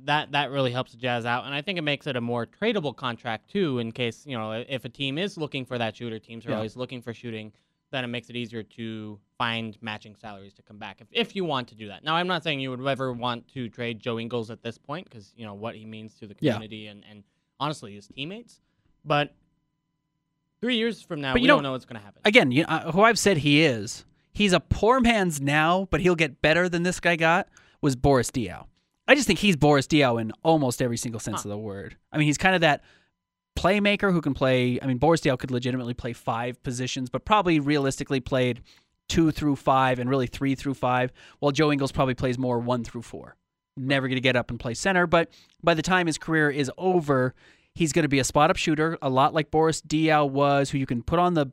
[0.05, 2.47] that that really helps the Jazz out, and I think it makes it a more
[2.47, 3.79] tradable contract too.
[3.79, 6.57] In case you know if a team is looking for that shooter, teams are Yeah.
[6.57, 7.53] always looking for shooting.
[7.91, 11.43] Then it makes it easier to find matching salaries to come back if, if you
[11.47, 12.05] want to do that.
[12.05, 15.09] Now, I'm not saying you would ever want to trade Joe Ingles at this point
[15.09, 16.53] because you know what he means to the Yeah.
[16.53, 17.25] community and, and
[17.59, 18.61] honestly his teammates.
[19.07, 19.35] But
[20.61, 22.21] three years from now, But we you know- don't know what's going to happen.
[22.27, 26.15] Again, you uh, who I've said he is, he's a poor man's now, but he'll
[26.15, 27.49] get better than this guy got,
[27.81, 28.67] was Boris Diaw.
[29.09, 31.49] I just think he's Boris Diaw in almost every single sense Huh.
[31.49, 31.97] of the word.
[32.13, 32.83] I mean, he's kind of that
[33.59, 34.79] playmaker who can play.
[34.81, 38.63] I mean, Boris Diaw could legitimately play five positions, but probably realistically played
[39.09, 42.85] two through five and really three through five, while Joe Ingles probably plays more one
[42.85, 43.37] through four.
[43.77, 45.31] Never going to get up and play center, but
[45.63, 47.35] by the time his career is over,
[47.75, 50.79] he's going to be a spot up shooter, a lot like Boris Diaw was, who
[50.79, 51.47] you can put on the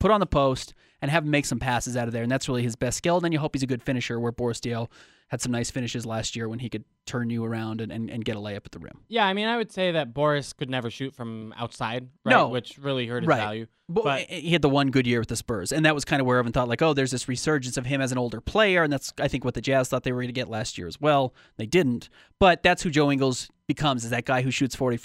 [0.00, 2.48] put on the post and have him make some passes out of there, and that's
[2.48, 3.16] really his best skill.
[3.16, 4.88] And then you hope he's a good finisher, where Boris Diaw
[5.28, 8.24] had some nice finishes last year when he could turn you around and, and, and
[8.24, 9.00] get a layup at the rim.
[9.08, 12.32] Yeah, I mean, I would say that Boris could never shoot from outside, right?
[12.32, 12.48] No.
[12.48, 13.36] which really hurt his Right.
[13.38, 13.66] value.
[13.90, 16.20] But, But- he had the one good year with the Spurs, and that was kind
[16.20, 18.82] of where everyone thought, like, oh, there's this resurgence of him as an older player,
[18.82, 20.86] and that's I think what the Jazz thought they were going to get last year
[20.86, 21.34] as well.
[21.56, 24.96] They didn't, but that's who Joe Ingles becomes is that guy who shoots 40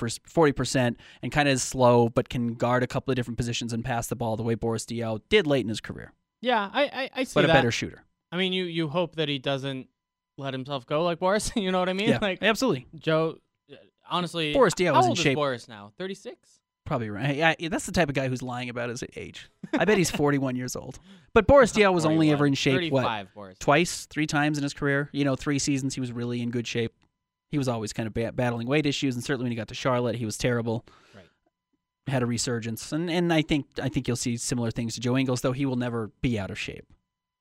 [0.53, 3.83] percent and kind of is slow, but can guard a couple of different positions and
[3.83, 7.09] pass the ball the way Boris Diaw did late in his career, Yeah, I I,
[7.15, 7.53] I see but a that.
[7.53, 8.03] better shooter.
[8.31, 9.88] I mean, you you hope that he doesn't
[10.37, 11.51] let himself go like Boris.
[11.55, 12.09] you know what I mean?
[12.09, 12.87] Yeah, Like absolutely.
[12.97, 13.37] Joe.
[14.09, 15.35] Honestly, Boris Diaw was in shape.
[15.35, 15.93] Boris now?
[15.97, 16.59] Thirty six.
[16.85, 17.35] Probably right.
[17.37, 19.49] Yeah, yeah, that's the type of guy who's lying about his age.
[19.73, 20.99] I bet he's 41 years old.
[21.33, 23.57] But Boris Diaw was only ever in shape what Boris.
[23.59, 25.09] twice, three times in his career.
[25.13, 26.93] You know, three seasons he was really in good shape.
[27.51, 29.75] He was always kind of ba- battling weight issues, and certainly when he got to
[29.75, 30.84] Charlotte, he was terrible.
[31.15, 31.23] Right.
[32.07, 35.15] Had a resurgence, and and I think I think you'll see similar things to Joe
[35.17, 36.86] Ingles, though he will never be out of shape.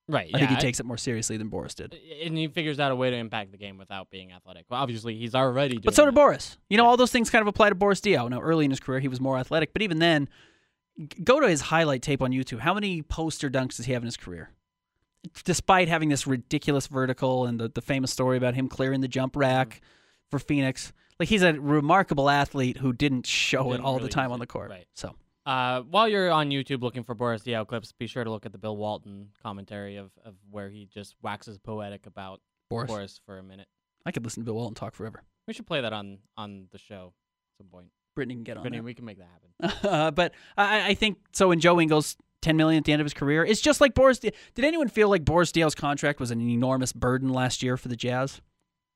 [0.09, 0.31] Right.
[0.35, 1.95] I yeah, think he takes it more seriously than Boris did.
[2.25, 4.67] and he figures out a way to impact the game without being athletic.
[4.69, 5.75] Well, obviously, he's already.
[5.75, 6.17] Doing But so did that.
[6.17, 6.59] Boris.
[6.69, 6.89] You know, Yeah.
[6.91, 8.29] all those things kind of apply to Boris Diaw.
[8.29, 10.29] Now, early in his career, he was more athletic, but even then,
[11.23, 12.59] go to his highlight tape on YouTube.
[12.61, 14.51] How many poster dunks does he have in his career?
[15.45, 19.37] Despite having this ridiculous vertical and the, the famous story about him clearing the jump
[19.37, 19.87] rack Mm-hmm.
[20.31, 24.33] for Phoenix, like he's a remarkable athlete who didn't show it Didn't all the time
[24.33, 24.71] on the court.
[24.71, 24.87] right.
[24.95, 25.15] So
[25.45, 28.53] Uh, while you're on YouTube looking for Boris Diaw clips, be sure to look at
[28.53, 32.41] the Bill Walton commentary of, of where he just waxes poetic about
[32.71, 33.67] Boris, Boris for a minute.
[34.07, 35.23] I could listen to Bill Walton talk forever.
[35.49, 37.13] We should play that on on the show
[37.53, 37.89] at some point.
[38.15, 38.85] Brittany can get on Brittany, there.
[38.85, 39.29] we can make that
[39.63, 39.89] happen.
[39.91, 41.51] uh, but I, I think so.
[41.51, 44.21] In Joe Ingles, ten million at the end of his career, it's just like Boris.
[44.21, 47.89] Di- Did anyone feel like Boris Diaw's contract was an enormous burden last year for
[47.89, 48.41] the Jazz?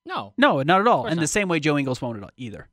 [0.05, 1.07] No, No, not at all.
[1.07, 2.69] And the same way Joe Ingles won't at all either.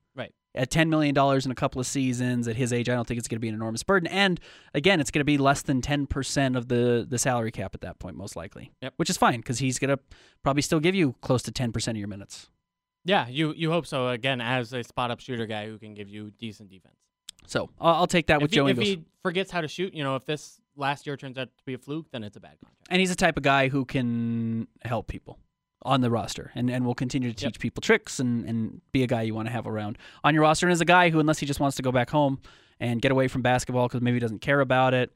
[0.55, 3.17] At ten million dollars in a couple of seasons, at his age, I don't think
[3.17, 4.07] it's going to be an enormous burden.
[4.07, 4.39] And
[4.75, 7.81] again, it's going to be less than ten percent of the the salary cap at
[7.81, 8.71] that point, most likely.
[8.83, 8.93] Yep.
[8.97, 9.99] Which is fine because he's going to
[10.43, 12.49] probably still give you close to ten percent of your minutes.
[13.03, 14.09] yeah, you you hope so.
[14.09, 16.97] Again, as a spot up shooter guy who can give you decent defense.
[17.47, 18.87] So I'll, I'll take that with if, he, Joe if Ingles.
[18.87, 21.73] he forgets how to shoot, you know, if this last year turns out to be
[21.73, 22.87] a fluke, then it's a bad contract.
[22.91, 25.39] and he's the type of guy who can help people
[25.85, 27.59] on the roster and, and will continue to teach Yep.
[27.59, 30.65] people tricks and, and be a guy you want to have around on your roster
[30.65, 32.39] and is a guy who unless he just wants to go back home
[32.79, 35.11] and get away from basketball because maybe he doesn't care about it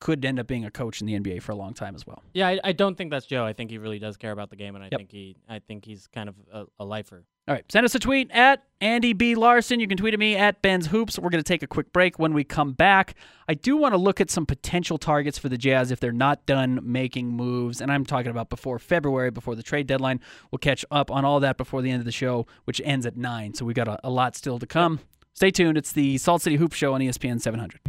[0.00, 2.22] could end up being a coach in the NBA for a long time as well.
[2.34, 3.44] Yeah, I, I don't think that's Joe.
[3.46, 4.98] I think he really does care about the game, and I Yep.
[4.98, 7.24] think he I think he's kind of a, a lifer.
[7.46, 9.34] All right, send us a tweet at Andy B.
[9.34, 9.78] Larsen.
[9.78, 11.18] You can tweet at me at Ben's Hoops.
[11.18, 12.18] We're going to take a quick break.
[12.18, 13.14] When we come back,
[13.46, 16.46] I do want to look at some potential targets for the Jazz if they're not
[16.46, 17.82] done making moves.
[17.82, 20.20] And I'm talking about before February, before the trade deadline.
[20.50, 23.18] We'll catch up on all that before the end of the show, which ends at
[23.18, 23.52] 9.
[23.52, 25.00] So we got a, a lot still to come.
[25.34, 25.76] Stay tuned.
[25.76, 27.80] It's the Salt City Hoop Show on ESPN 700.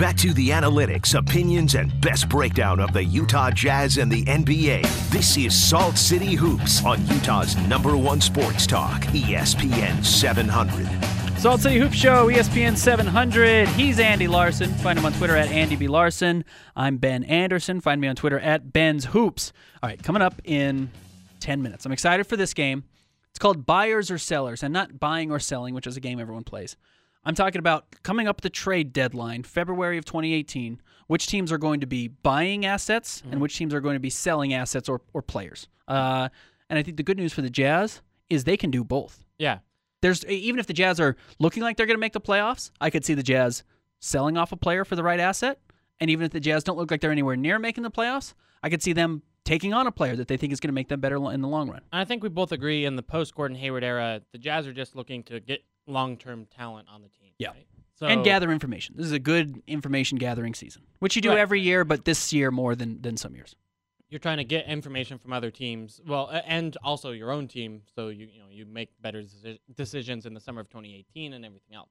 [0.00, 5.10] Back to the analytics, opinions, and best breakdown of the Utah Jazz and the NBA.
[5.10, 11.38] This is Salt City Hoops on Utah's number one sports talk, ESPN 700.
[11.38, 13.68] Salt City Hoop Show, ESPN 700.
[13.68, 14.70] He's Andy Larsen.
[14.76, 15.86] Find him on Twitter at Andy B.
[15.86, 16.46] Larsen.
[16.74, 17.82] I'm Ben Anderson.
[17.82, 19.52] Find me on Twitter at Ben's Hoops.
[19.82, 20.90] All right, coming up in
[21.40, 21.84] 10 minutes.
[21.84, 22.84] I'm excited for this game.
[23.28, 26.44] It's called Buyers or Sellers, and not buying or selling, which is a game everyone
[26.44, 26.78] plays.
[27.24, 31.80] I'm talking about coming up the trade deadline, February of 2018, which teams are going
[31.80, 35.20] to be buying assets and which teams are going to be selling assets or, or
[35.20, 35.68] players.
[35.86, 36.28] Uh,
[36.68, 38.00] and I think the good news for the Jazz
[38.30, 39.58] is they can do both Yeah,
[40.02, 42.90] there's even if the Jazz are looking like they're going to make the playoffs, I
[42.90, 43.64] could see the Jazz
[43.98, 45.60] selling off a player for the right asset.
[46.00, 48.70] And even if the Jazz don't look like they're anywhere near making the playoffs, I
[48.70, 51.00] could see them taking on a player that they think is going to make them
[51.00, 51.80] better in the long run.
[51.92, 54.72] And I think we both agree in the post Gordon Hayward era, the Jazz are
[54.72, 57.32] just looking to get long term talent on the team.
[57.38, 57.48] Yeah.
[57.48, 57.66] right?
[57.94, 58.94] So and gather information.
[58.96, 62.32] This is a good information gathering season, which you do Right, every year, but this
[62.32, 63.54] year more than than some years.
[64.08, 68.08] you're trying to get information from other teams, well, and also your own team, so
[68.08, 71.74] you you know you make better deci- decisions in the summer of 2018 and everything
[71.74, 71.90] else.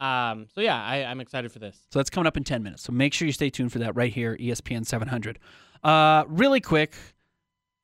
[0.00, 1.76] Um, so yeah, I, I'm excited for this.
[1.92, 2.82] So that's coming up in 10 minutes.
[2.82, 5.38] So make sure you stay tuned for that right here, ESPN 700.
[5.82, 6.94] Uh, really quick,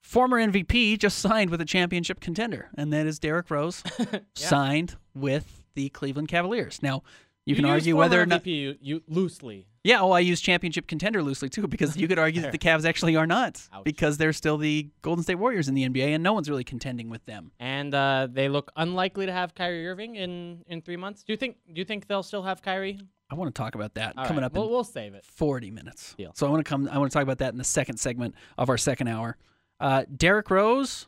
[0.02, 3.82] former MVP just signed with a championship contender, and that is Derrick Rose,
[4.34, 6.80] signed with the Cleveland Cavaliers.
[6.82, 7.02] Now,
[7.46, 8.44] you, can argue whether or not.
[8.44, 9.66] MVP you, you loosely.
[9.84, 12.84] Yeah, oh, I use championship contender loosely too, because you could argue that the Cavs
[12.84, 13.82] actually are not, Ouch.
[13.82, 17.08] because they're still the Golden State Warriors in the NBA, and no one's really contending
[17.10, 17.50] with them.
[17.58, 21.24] and uh, they look unlikely to have Kyrie Irving in, in three months.
[21.24, 23.00] Do you think Do you think they'll still have Kyrie?
[23.28, 25.24] I want to talk about that All coming right, up We'll, in we'll save it.
[25.24, 26.14] 40 minutes.
[26.18, 26.32] Deal.
[26.34, 26.86] So I want to come.
[26.92, 29.36] I want to talk about that in the second segment of our second hour.
[29.82, 31.06] Uh, Derrick Rose.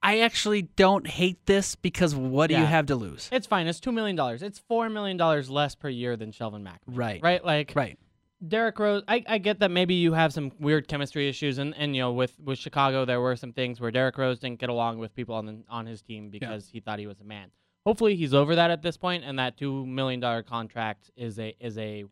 [0.00, 3.28] I actually don't hate this because what do you have to lose?
[3.32, 3.66] It's fine.
[3.66, 4.44] It's two million dollars.
[4.44, 6.82] It's four million dollars less per year than Shelvin Mack.
[6.86, 7.20] Right.
[7.20, 7.44] Right.
[7.44, 7.98] Like Right.
[8.46, 9.02] Derrick Rose.
[9.08, 12.12] I, I get that maybe you have some weird chemistry issues, and, and you know
[12.12, 15.34] with, with Chicago there were some things where Derrick Rose didn't get along with people
[15.34, 17.50] on the, on his team because he thought he was a man.
[17.84, 21.56] Hopefully he's over that at this point, and that two million dollar contract is a
[21.58, 22.04] is a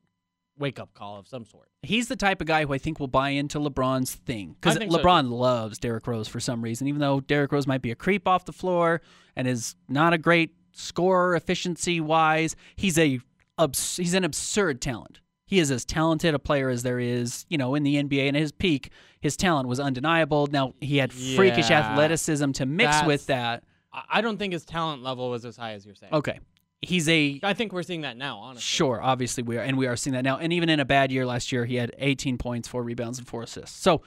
[0.59, 1.69] wake up call of some sort.
[1.83, 4.91] He's the type of guy who I think will buy into LeBron's thing because think
[4.93, 6.87] so, LeBron loves Derrick Rose for some reason.
[6.89, 9.01] Even though Derrick Rose might be a creep off the floor
[9.35, 13.21] and is not a great scorer efficiency wise, he's a
[13.59, 15.21] abs- he's an absurd talent.
[15.47, 18.27] He is as talented a player as there is, you know, in the NBA.
[18.27, 18.91] And at his peak,
[19.21, 20.49] his talent was undeniable.
[20.49, 23.63] Now he had freakish athleticism to mix with that.
[24.11, 26.13] I don't think his talent level was as high as you're saying.
[26.13, 26.41] Okay,
[26.83, 28.39] he's a I think we're seeing that now.
[28.39, 28.63] Honestly.
[28.63, 30.39] Sure, obviously we are, and we are seeing that now.
[30.39, 33.27] And even in a bad year last year, he had 18 points, four rebounds, and
[33.27, 33.81] four assists.
[33.81, 34.03] So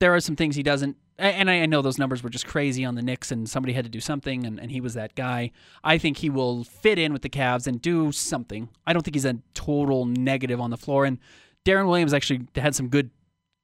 [0.00, 0.96] there are some things he doesn't.
[1.18, 3.84] And I I know those numbers were just crazy on the Knicks, and somebody had
[3.84, 5.52] to do something, and, and he was that guy.
[5.84, 8.68] I think he will fit in with the Cavs and do something.
[8.86, 11.04] I don't think he's a total negative on the floor.
[11.04, 11.18] And
[11.64, 13.10] Deron Williams actually had some good.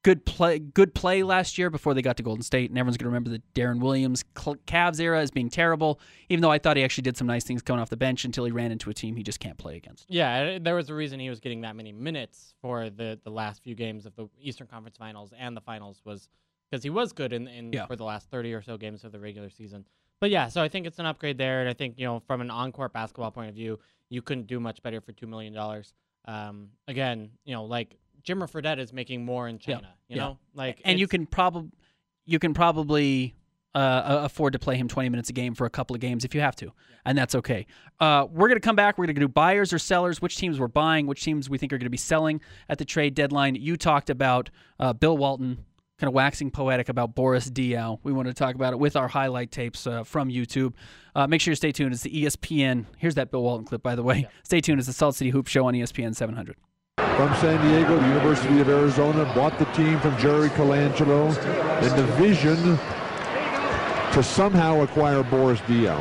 [0.05, 3.07] Good play, good play last year before they got to Golden State, and everyone's going
[3.07, 5.99] to remember the Deron Williams Cavs era as being terrible.
[6.28, 8.44] Even though I thought he actually did some nice things coming off the bench until
[8.44, 10.07] he ran into a team he just can't play against.
[10.09, 13.62] Yeah, there was a reason he was getting that many minutes for the, the last
[13.64, 16.28] few games of the Eastern Conference Finals and the Finals was
[16.70, 17.86] because he was good in, in Yeah.
[17.86, 19.84] for the last 30 or so games of the regular season.
[20.20, 22.40] but yeah, so I think it's an upgrade there, and I think you know from
[22.40, 23.80] an on-court basketball point of view,
[24.11, 25.92] you couldn't do much better for two million dollars.
[26.24, 27.96] Um, again, you know, like
[28.29, 29.76] Jimmer Fredette is making more in Yeah.
[29.76, 29.89] China.
[30.09, 30.22] You Yeah.
[30.22, 31.70] know, like and you can probably
[32.26, 33.35] you can probably
[33.74, 36.35] uh, afford to play him 20 minutes a game for a couple of games if
[36.35, 36.72] you have to,
[37.05, 37.66] and that's okay.
[38.01, 38.99] Uh, we're gonna come back.
[38.99, 40.20] We're gonna do buyers or sellers.
[40.20, 41.07] Which teams we're buying?
[41.07, 43.55] Which teams we think are gonna be selling at the trade deadline?
[43.55, 44.51] You talked about
[44.81, 45.64] uh, Bill Walton.
[45.99, 47.99] Kind of waxing poetic about Boris Diaw.
[48.05, 50.74] We want to talk about it with our highlight tapes uh, from YouTube.
[51.12, 51.93] Uh, make sure you stay tuned.
[51.93, 52.87] It's the ESPN.
[52.99, 54.29] Here's that Bill Walton clip, by the way.
[54.45, 54.79] Stay tuned.
[54.79, 56.55] It's the Salt City Hoop Show on ESPN 700.
[57.18, 61.36] From San Diego, the University of Arizona, bought the team from Jerry Colangelo,
[61.82, 62.78] and the vision
[64.12, 65.98] to somehow acquire Boris Diaw.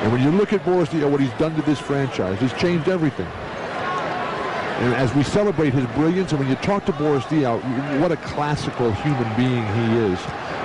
[0.00, 2.88] And when you look at Boris Diaw, what he's done to this franchise, he's changed
[2.88, 3.26] everything.
[4.80, 8.12] And as we celebrate his brilliance, and when you talk to Boris Diaw, you- what
[8.12, 10.18] a classical human being he is.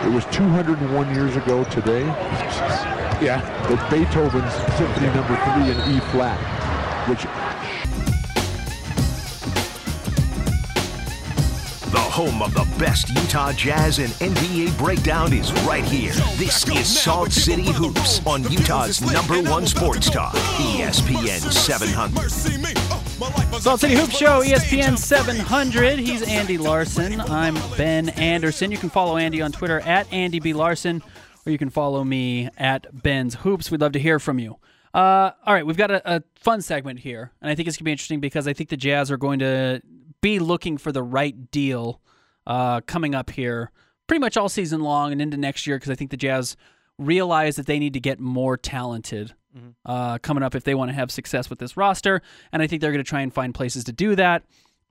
[0.06, 2.06] It was 201 years ago today.
[3.20, 3.42] Yeah.
[3.68, 6.38] That Beethoven's Symphony Number Three in E flat,
[7.10, 7.28] which
[12.20, 16.12] home of the best Utah Jazz and NBA breakdown is right here.
[16.36, 22.30] This is Salt City Hoops on Utah's number one sports talk, ESPN 700.
[23.62, 25.98] Salt City Hoops Show, ESPN 700.
[25.98, 27.22] He's Andy Larsen.
[27.22, 28.70] I'm Ben Anderson.
[28.70, 30.52] You can follow Andy on Twitter at Andy B.
[30.52, 31.02] Larsen,
[31.46, 33.72] or you can follow me at Ben's Hoops.
[33.72, 34.58] We'd love to hear from you.
[34.94, 37.84] Uh, all right, we've got a, a fun segment here, and I think it's going
[37.84, 39.82] to be interesting because I think the Jazz are going to
[40.20, 42.02] be looking for the right deal
[42.50, 43.72] uh, coming up here
[44.08, 46.58] pretty much all season long and into next year because I think the Jazz
[46.98, 49.34] realize that they need to get more talented
[49.86, 52.22] uh, coming up if they want to have success with this roster.
[52.52, 54.44] And I think they're going to try and find places to do that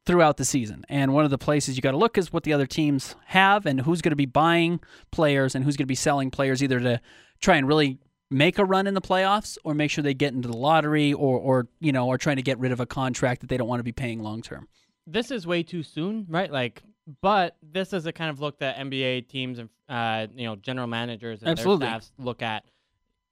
[0.07, 0.85] throughout the season.
[0.89, 3.67] And one of the places you got to look is what the other teams have
[3.67, 4.81] and who's going to be buying
[5.11, 7.01] players and who's going to be selling players either to
[7.41, 7.99] try and really
[8.31, 11.39] make a run in the playoffs or make sure they get into the lottery or
[11.39, 13.81] or you know are trying to get rid of a contract that they don't want
[13.81, 14.69] to be paying long term.
[15.07, 16.53] this is way too soon, right?
[16.53, 16.83] Like,
[17.21, 20.87] but this is a kind of look that NBA teams and uh, you know general
[20.87, 21.87] managers and Absolutely.
[21.87, 22.65] their staffs look at.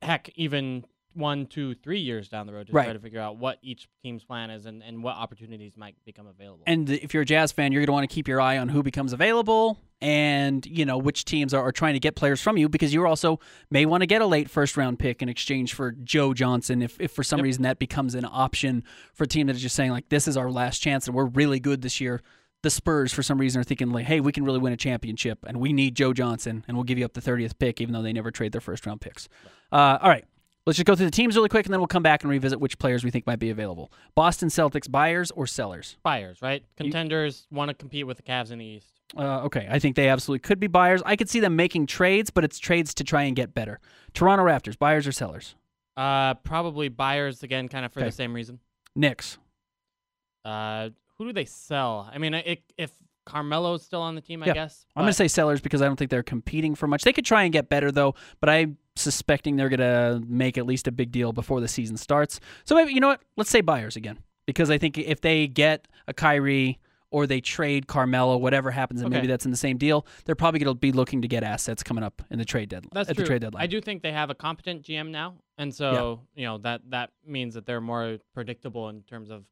[0.03, 0.85] Heck, even
[1.17, 2.85] one, two, three years down the road to Right.
[2.85, 6.27] try to figure out what each team's plan is and, and what opportunities might become
[6.27, 6.63] available.
[6.67, 8.69] And if you're a Jazz fan, you're going to want to keep your eye on
[8.69, 12.59] who becomes available and, you know, which teams are, are trying to get players from
[12.59, 15.73] you because you also may want to get a late first round pick in exchange
[15.73, 19.47] for Joe Johnson if, if for some reason that becomes an option for a team
[19.47, 21.99] that is just saying, like, this is our last chance and we're really good this
[21.99, 22.21] year.
[22.67, 25.39] The Spurs, for some reason, are thinking, like, hey, we can really win a championship
[25.47, 28.03] and we need Joe Johnson and we'll give you up the 30th pick, even though
[28.03, 29.29] they never trade their first round picks.
[29.71, 30.25] Uh, all right.
[30.67, 32.59] Let's just go through the teams really quick, and then we'll come back and revisit
[32.59, 33.93] which players we think might be available.
[34.17, 35.97] Boston Celtics buyers or sellers?
[36.03, 36.65] buyers, right?
[36.77, 38.89] Contenders want to compete with the Cavs in the East.
[39.17, 41.03] Uh, okay, I think they absolutely could be buyers.
[41.07, 43.79] I could see them making trades, but it's trades to try and get better.
[44.13, 45.55] Toronto Raptors, buyers or sellers?
[45.97, 48.09] Uh, probably buyers again, kind of for Okay.
[48.09, 48.59] the same reason.
[48.97, 49.39] Knicks.
[50.45, 50.89] Uh,
[51.19, 52.09] who do they sell?
[52.13, 52.93] I mean, i if
[53.27, 54.55] Carmelo's still on the team, I Yeah.
[54.55, 54.87] guess.
[54.95, 57.03] I'm going to say sellers because I don't think they're competing for much.
[57.03, 60.65] They could try and get better, though, but I'm suspecting they're going to make at
[60.65, 62.39] least a big deal before the season starts.
[62.65, 63.23] So maybe, you know what?
[63.37, 66.79] Let's say buyers again because I think if they get a Kyrie
[67.11, 70.61] or they trade Carmelo, whatever happens, and maybe that's in the same deal, they're probably
[70.61, 72.91] going to be looking to get assets coming up in the trade deadline.
[72.93, 73.25] That's at true.
[73.25, 73.63] the trade deadline.
[73.63, 77.11] I do think they have a competent GM now, and so you know that that
[77.25, 79.45] means that they're more predictable in terms of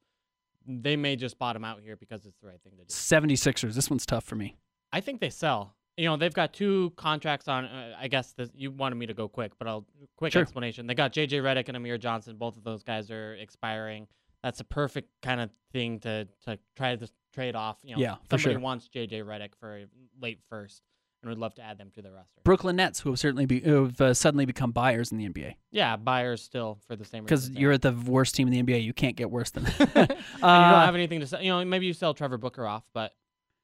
[0.67, 2.85] they may just bottom out here because it's the right thing to do.
[2.89, 3.75] 76ers.
[3.75, 4.57] This one's tough for me.
[4.93, 5.75] I think they sell.
[5.97, 7.67] You know, they've got two contracts on.
[7.67, 9.87] Uh, I guess this, you wanted me to go quick, but I'll
[10.17, 10.43] quick Sure.
[10.43, 10.87] explanation.
[10.87, 12.37] They got JJ Redick and Amir Johnson.
[12.37, 14.09] Both of those guys are expiring.
[14.43, 17.79] That's a perfect kind of thing to to try to trade off.
[17.85, 18.61] You know, Yeah, for somebody sure.
[18.61, 19.85] wants JJ Redick for
[20.21, 20.83] late first,
[21.25, 22.41] and would love to add them to the roster.
[22.45, 25.55] Brooklyn Nets, who have certainly be, who have uh, suddenly become buyers in the NBA
[25.71, 27.25] Yeah, buyers still for the same reason.
[27.25, 28.83] because you're at the worst team in the NBA.
[28.85, 29.81] You can't get worse than that.
[29.97, 31.41] and you Uh, don't have anything to sell.
[31.43, 33.13] You know, maybe you sell Trevor Booker off, but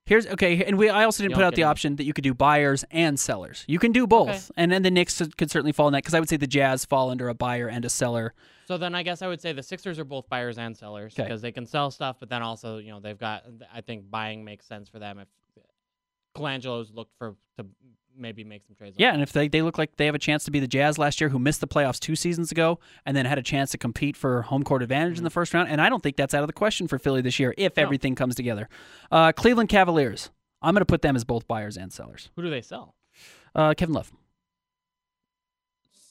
[0.07, 2.35] Here's okay, and we I also didn't put out the option that you could do
[2.35, 3.65] buyers and sellers.
[3.69, 4.41] You can do both, Okay.
[4.57, 6.85] and then the Knicks could certainly fall in that because I would say the Jazz
[6.85, 8.35] fall under a buyer and a seller.
[8.67, 11.43] so then I guess I would say the Sixers are both buyers and sellers because
[11.43, 13.45] they can sell stuff, but then also you know they've got.
[13.73, 15.29] I think buying makes sense for them if
[16.41, 17.67] Colangelo's looked for to
[18.17, 18.97] maybe make some trades.
[18.99, 20.99] Yeah, and if they, they look like they have a chance to be the Jazz
[20.99, 23.79] last year, who missed the playoffs two seasons ago, and then had a chance to
[23.79, 26.43] compete for home court advantage in the first round, and I don't think that's out
[26.43, 27.83] of the question for Philly this year if No.
[27.83, 28.69] everything comes together.
[29.11, 30.31] Uh, Cleveland Cavaliers,
[30.61, 32.31] I'm going to put them as both buyers and sellers.
[32.37, 32.95] Who do they sell?
[33.55, 34.13] Uh, Kevin Love.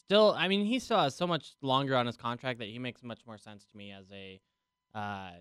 [0.06, 3.04] Still, I mean, he still has so much longer on his contract that he makes
[3.04, 4.40] much more sense to me as a
[4.96, 5.32] uh,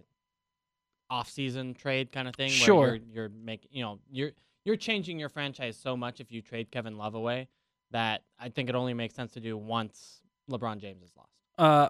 [1.08, 2.50] off-season trade kind of thing.
[2.50, 2.78] Sure.
[2.80, 4.32] Where you're, you're making, you know, you're
[4.68, 7.48] you're changing your franchise so much if you trade Kevin Love away
[7.90, 11.30] that I think it only makes sense to do once LeBron James is lost.
[11.56, 11.88] Uh,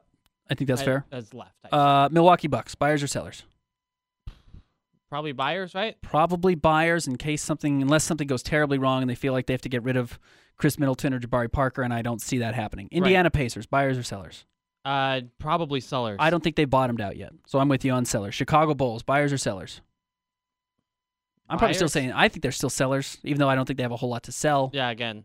[0.48, 1.04] I think that's I- fair.
[1.10, 1.54] Has left.
[1.70, 3.42] Uh, Milwaukee Bucks, buyers or sellers?
[5.10, 6.00] Probably buyers, right?
[6.02, 9.54] Probably buyers in case something, unless something goes terribly wrong and they feel like they
[9.54, 10.18] have to get rid of
[10.56, 12.88] Khris Middleton or Jabari Parker, and I don't see that happening.
[12.92, 14.44] Indiana Pacers, buyers or sellers?
[14.84, 16.18] Uh, probably sellers.
[16.20, 18.34] I don't think they bottomed out yet, so I'm with you on sellers.
[18.34, 19.80] Chicago Bulls, buyers or sellers?
[21.48, 23.82] I'm probably still saying I think they're still sellers, even though I don't think they
[23.82, 24.70] have a whole lot to sell.
[24.72, 25.24] Yeah, again,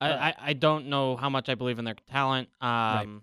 [0.00, 2.48] I, Uh, I, I don't know how much I believe in their talent.
[2.60, 3.22] Um,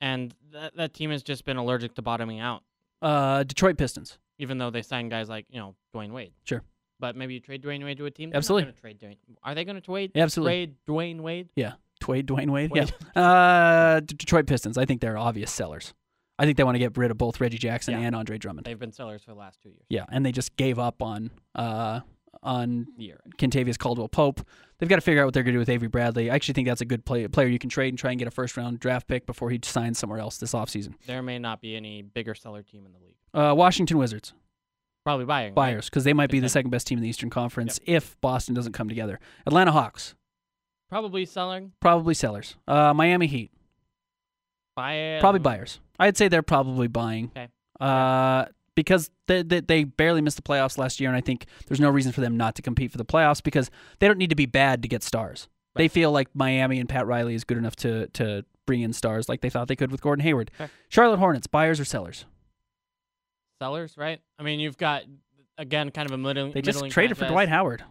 [0.00, 2.62] and that that team has just been allergic to bottoming out,
[3.02, 6.32] Uh, Detroit Pistons, even though they signed guys like you know Dwyane Wade.
[6.44, 6.62] Sure.
[6.98, 8.30] But maybe you trade Dwyane Wade to a team.
[8.34, 8.72] Absolutely.
[8.72, 9.16] trade Dwyane.
[9.42, 10.12] Are they going to trade?
[10.14, 10.52] Yeah, absolutely.
[10.66, 11.48] Trade Dwyane Wade.
[11.56, 12.70] Yeah, D-Wade, Dwyane Wade.
[12.70, 12.92] Wade.
[13.16, 13.22] Yeah.
[13.22, 14.78] Uh, Detroit Pistons.
[14.78, 15.92] I think they're obvious sellers.
[16.38, 18.06] I think they want to get rid of both Reggie Jackson Yeah.
[18.06, 18.66] and Andre Drummond.
[18.66, 19.84] They've been sellers for the last two years.
[19.88, 22.00] Yeah, and they just gave up on uh
[22.42, 23.18] on Year.
[23.38, 24.46] Kentavious Caldwell Pope.
[24.78, 26.30] They've got to figure out what they're going to do with Avery Bradley.
[26.30, 28.28] I actually think that's a good play, player you can trade and try and get
[28.28, 30.94] a first round draft pick before he signs somewhere else this offseason.
[31.06, 33.16] There may not be any bigger seller team in the league.
[33.32, 34.34] Uh, Washington Wizards,
[35.04, 35.54] Probably buying.
[35.54, 38.54] buyers, because they might be the second best team in the Eastern Conference if Boston
[38.54, 39.18] doesn't come together.
[39.46, 40.14] Atlanta Hawks,
[40.90, 41.72] Probably selling.
[41.80, 42.56] probably sellers.
[42.68, 43.50] Uh, Miami Heat,
[44.76, 45.16] Buy.
[45.20, 45.80] probably buyers.
[45.98, 47.30] I'd say they're probably buying.
[47.36, 47.48] Okay.
[47.80, 51.80] Uh, because they, they, they barely missed the playoffs last year, and I think there's
[51.80, 54.36] no reason for them not to compete for the playoffs because they don't need to
[54.36, 55.48] be bad to get stars.
[55.74, 59.28] They feel like Miami and Pat Riley is good enough to to bring in stars
[59.28, 60.50] like they thought they could with Gordon Hayward.
[60.58, 60.70] Okay.
[60.88, 62.24] Charlotte Hornets, buyers or sellers?
[63.60, 64.20] sellers, right?
[64.38, 65.02] I mean, you've got
[65.58, 66.52] again kind of a middling.
[66.52, 67.26] They just middling traded for.
[67.26, 67.84] Dwight Howard.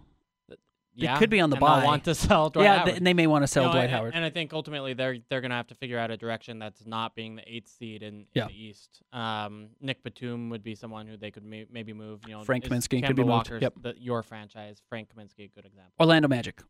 [0.98, 1.84] Yeah, could be on the buy.
[1.84, 2.93] Want to sell Dwight yeah, Howard.
[2.96, 4.14] and they may want to sell You know, Dwight and, Howard.
[4.16, 7.16] And I think ultimately they're they're gonna have to figure out a direction that's not
[7.16, 8.48] being the eighth seed in, in Yeah.
[8.48, 9.02] the East.
[9.12, 12.22] Um, Nick Batum would be someone who they could may, maybe move.
[12.28, 13.62] You know, Frank Kaminsky could be Kemba moved.
[13.62, 13.74] Yep.
[13.82, 15.91] the, your franchise, Frank Kaminsky, a good example.
[16.00, 16.62] Orlando Magic.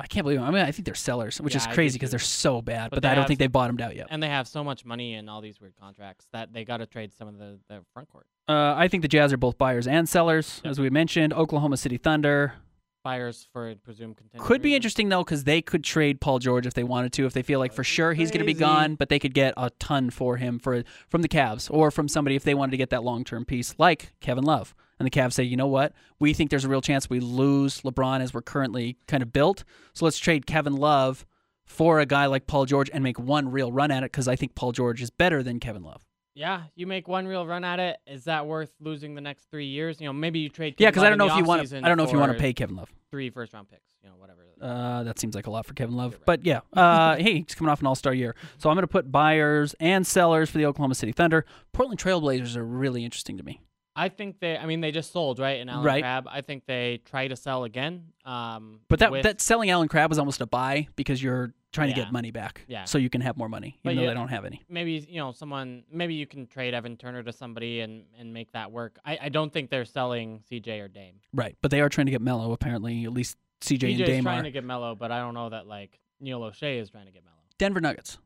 [0.00, 0.40] I can't believe.
[0.40, 2.90] I mean, I think they're sellers, which Yeah, is crazy because they're so bad.
[2.90, 4.08] But, But I don't have think they've bottomed out yet.
[4.10, 6.86] And they have so much money and all these weird contracts that they got to
[6.86, 9.86] trade some of the, the front court Uh, I think the Jazz are both buyers
[9.86, 10.70] and sellers, Yep.
[10.72, 11.32] as we mentioned.
[11.32, 12.54] Oklahoma City Thunder
[13.02, 14.46] buyers for presumed contenders.
[14.46, 17.32] could be interesting though, because they could trade Paul George if they wanted to, if
[17.32, 19.70] they feel like for sure he's going to be gone, but they could get a
[19.78, 22.90] ton for him for from the Cavs or from somebody if they wanted to get
[22.90, 24.74] that long term piece, like Kevin Love.
[24.98, 27.80] And the Cavs say, you know what, we think there's a real chance we lose
[27.80, 31.26] LeBron as we're currently kind of built, so let's trade Kevin Love
[31.64, 34.36] for a guy like Paul George and make one real run at it because I
[34.36, 36.04] think Paul George is better than Kevin Love.
[36.34, 37.98] Yeah, you make one real run at it.
[38.06, 40.00] Is that worth losing the next three years?
[40.00, 40.76] You know, maybe you trade.
[40.78, 41.72] Yeah, because I don't know if you want.
[41.72, 42.90] I don't know if you want to pay Kevin Love.
[43.10, 43.82] three first round picks.
[44.02, 44.40] You know, whatever.
[44.60, 46.12] Uh, that seems like a lot for Kevin Love.
[46.12, 46.22] Right.
[46.24, 48.88] But yeah, uh, hey, he's coming off an All Star year, so I'm going to
[48.88, 51.44] put buyers and sellers for the Oklahoma City Thunder.
[51.72, 53.60] Portland Trailblazers are really interesting to me.
[53.94, 54.56] I think they.
[54.56, 56.02] I mean, they just sold right in Allen Right.
[56.02, 56.26] Crabbe.
[56.30, 58.06] I think they try to sell again.
[58.24, 61.88] Um, But that with- that selling Allen Crabbe was almost a buy because you're trying
[61.88, 62.84] to get money back, Yeah.
[62.84, 64.62] so you can have more money, But even though yeah- they don't have any.
[64.68, 65.84] maybe you know someone.
[65.90, 68.98] Maybe you can trade Evan Turner to somebody and and make that work.
[69.04, 71.20] I, I don't think they're selling CJ or Dame.
[71.34, 72.52] Right, but they are trying to get Melo.
[72.52, 74.42] Apparently, at least CJ CJ and Dame is trying are.
[74.44, 77.24] to get Melo, but I don't know that like Neil Olshey is trying to get
[77.24, 77.36] Melo.
[77.58, 78.18] Denver Nuggets.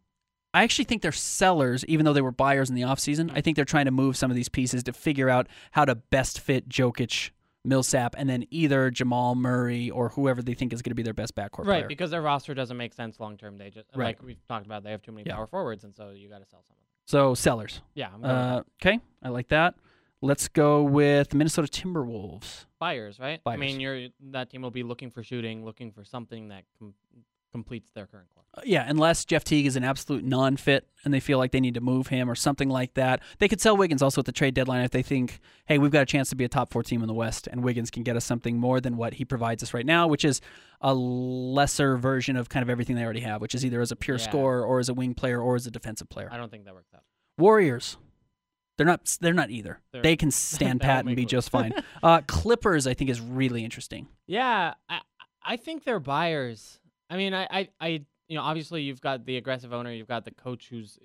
[0.57, 3.31] I actually think they're sellers, even though they were buyers in the offseason.
[3.35, 5.95] I think they're trying to move some of these pieces to figure out how to
[5.95, 7.31] best fit Jokic,
[7.65, 11.13] Millsap, and then either Jamal Murray or whoever they think is going to be their
[11.13, 11.89] best backcourt Right, player.
[11.89, 13.59] because their roster doesn't make sense long term.
[13.59, 14.07] They just Right.
[14.19, 14.83] like we've talked about.
[14.83, 15.35] They have too many Yeah.
[15.37, 16.87] power forwards, and so you got to sell some of them.
[17.07, 17.83] So sellers.
[17.95, 19.75] Yeah, I'm going Uh, okay, I like that.
[20.23, 22.65] Let's go with the Minnesota Timberwolves.
[22.79, 23.41] buyers, right?
[23.41, 23.61] I Buyers.
[23.61, 26.95] mean, you're that team will be looking for shooting, looking for something that com-
[27.53, 28.45] completes their current core.
[28.55, 31.75] Uh, yeah, unless Jeff Teague is an absolute non-fit and they feel like they need
[31.75, 33.21] to move him or something like that.
[33.39, 36.03] They could sell Wiggins also at the trade deadline if they think, hey, we've got
[36.03, 38.17] a chance to be a top four team in the West, and Wiggins can get
[38.17, 40.41] us something more than what he provides us right now, which is
[40.81, 43.97] a lesser version of kind of everything they already have, which is either as a
[43.97, 44.25] pure Yeah.
[44.25, 46.29] scorer or as a wing player or as a defensive player.
[46.33, 47.03] I don't think that works out.
[47.39, 47.97] Warriors.
[48.79, 49.17] They're not.
[49.23, 49.81] They're not either.
[49.93, 51.73] They're- they can stand pat and be just fine.
[52.03, 54.09] Uh, Clippers, I think, is really interesting.
[54.27, 55.01] Yeah, I
[55.43, 56.79] I think they're buyers.
[57.11, 57.87] I mean, I, I, I
[58.29, 60.99] you know, obviously you've got the aggressive owner, you've got the coach who's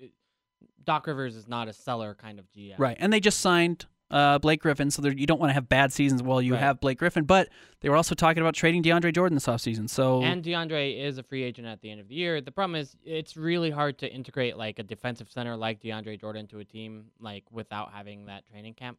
[0.84, 2.74] Doc Rivers is not a seller kind of GM.
[2.78, 2.96] Right.
[2.98, 6.22] And they just signed uh, Blake Griffin, so you don't want to have bad seasons
[6.22, 6.60] while you Right.
[6.60, 7.24] have Blake Griffin.
[7.24, 7.48] But
[7.80, 9.88] they were also talking about trading DeAndre Jordan this offseason.
[9.88, 12.40] So And DeAndre is a free agent at the end of the year.
[12.40, 16.46] The problem is it's really hard to integrate like a defensive center like DeAndre Jordan
[16.48, 18.98] to a team like without having that training camp.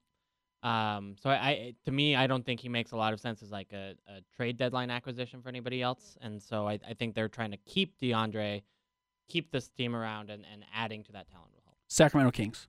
[0.63, 3.43] Um, so I, I to me I don't think he makes a lot of sense
[3.43, 6.17] as like a, a trade deadline acquisition for anybody else.
[6.21, 8.61] And so I, I think they're trying to keep DeAndre,
[9.27, 11.77] keep this team around and, and adding to that talent will help.
[11.89, 12.67] Sacramento Kings.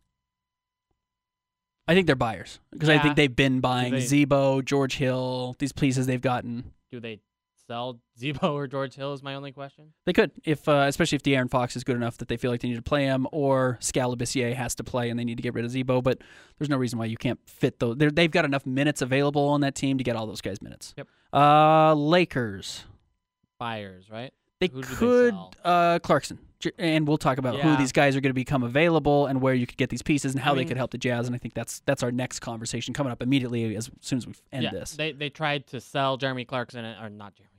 [1.87, 5.73] I think they're buyers because I think they've been buying they- Z-Bo, George Hill, these
[5.73, 6.73] pieces they've gotten.
[6.91, 7.21] Do they
[7.67, 9.93] sell Z-Bo or George Hill is my only question.
[10.07, 12.61] They could, if uh, especially if De'Aaron Fox is good enough that they feel like
[12.61, 15.43] they need to play him, or Skal Labissière has to play and they need to
[15.43, 16.03] get rid of Z-Bo.
[16.03, 16.19] But
[16.59, 17.97] there's no reason why you can't fit those.
[17.97, 20.95] They're, they've got enough minutes available on that team to get all those guys minutes.
[20.97, 21.09] Yep.
[21.33, 22.85] Uh, Lakers.
[23.59, 24.33] Buyers, right?
[24.61, 25.53] They Who they could sell?
[25.65, 26.39] uh, Clarkson,
[26.79, 29.67] and we'll talk about who these guys are going to become available and where you
[29.67, 31.27] could get these pieces and how I they could help the Jazz.
[31.27, 34.35] And I think that's that's our next conversation coming up immediately as soon as we
[34.53, 34.93] end yeah, this.
[34.93, 37.54] They they tried to sell Jeremy Clarkson or not Jeremy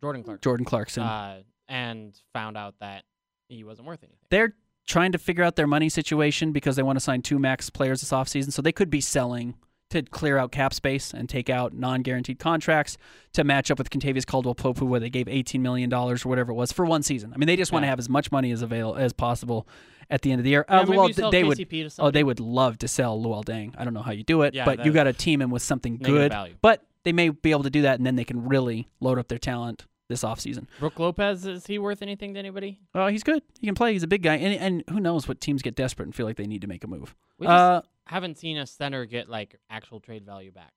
[0.00, 1.02] Jordan Clarkson, Jordan Clarkson.
[1.02, 3.04] uh, and found out that
[3.48, 4.18] he wasn't worth anything.
[4.30, 4.54] they're
[4.86, 8.00] trying to figure out their money situation because they want to sign two max players
[8.02, 8.52] this offseason.
[8.52, 9.56] So they could be selling
[9.90, 12.96] to clear out cap space and take out non guaranteed contracts
[13.32, 16.54] to match up with Kentavious Caldwell Pope, where they gave $18 million or whatever it
[16.54, 17.32] was for one season.
[17.34, 19.66] I mean, they just want to have as much money as avail- as possible
[20.08, 20.64] at the end of the year.
[20.68, 21.58] Yeah, Uh, well, they would.
[21.58, 23.74] KCP to Oh, they would love to sell Luol Deng.
[23.76, 25.62] I don't know how you do it, Yeah, but you got to team him with
[25.62, 26.30] something good.
[26.30, 26.54] value.
[26.62, 29.28] But they may be able to do that, and then they can really load up
[29.28, 30.66] their talent this offseason.
[30.78, 32.80] Brook Lopez is he worth anything to anybody?
[32.94, 33.42] Oh, he's good.
[33.60, 33.92] He can play.
[33.92, 36.36] He's a big guy, and and who knows what teams get desperate and feel like
[36.36, 37.14] they need to make a move.
[37.38, 40.72] We just Uh, haven't seen a center get like actual trade value back.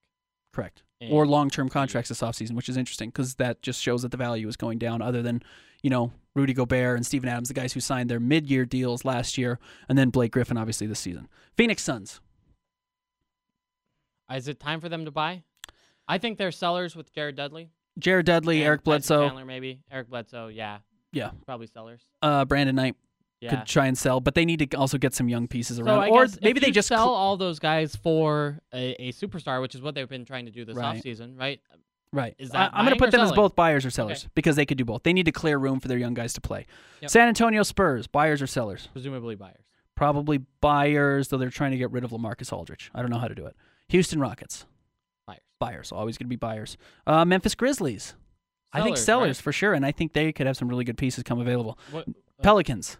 [0.52, 0.82] correct.
[1.00, 4.16] And- Or long-term contracts this offseason, which is interesting because that just shows that the
[4.16, 5.00] value is going down.
[5.00, 5.42] Other than,
[5.82, 9.38] you know, Rudy Gobert and Steven Adams, the guys who signed their mid-year deals last
[9.38, 9.58] year,
[9.88, 11.28] and then Blake Griffin, obviously this season.
[11.56, 12.20] Phoenix Suns.
[14.32, 15.42] Is it time for them to buy?
[16.10, 17.70] I think they're sellers with Jared Dudley.
[17.98, 20.48] Jared Dudley, and Eric Bledsoe, Chandler, maybe Eric Bledsoe.
[20.48, 20.78] Yeah,
[21.12, 21.30] Yeah.
[21.46, 22.00] probably sellers.
[22.22, 22.96] uh, Brandon Knight
[23.40, 23.50] Yeah.
[23.50, 25.98] could try and sell, but they need to also get some young pieces So around.
[26.00, 29.74] I or maybe they just sell cl- all those guys for a, a superstar, which
[29.74, 31.02] is what they've been trying to do this Right.
[31.02, 31.60] offseason, right?
[32.12, 32.34] Right.
[32.38, 34.66] Is I- that I'm going to put them as both buyers or sellers because they
[34.66, 35.02] could do both.
[35.04, 36.66] They need to clear room for their young guys to play.
[37.02, 37.10] Yep.
[37.10, 38.88] San Antonio Spurs, buyers or sellers?
[38.92, 39.64] Presumably buyers.
[39.94, 42.90] Probably buyers, though they're trying to get rid of LaMarcus Aldridge.
[42.94, 43.54] I don't know how to do it.
[43.90, 44.66] Houston Rockets,
[45.60, 45.92] Buyers.
[45.92, 46.76] Always going to be buyers.
[47.06, 48.14] Uh, Memphis Grizzlies.
[48.72, 49.42] I think sellers right?
[49.42, 51.78] for sure, and I think they could have some really good pieces come available.
[51.90, 52.96] What, uh, Pelicans,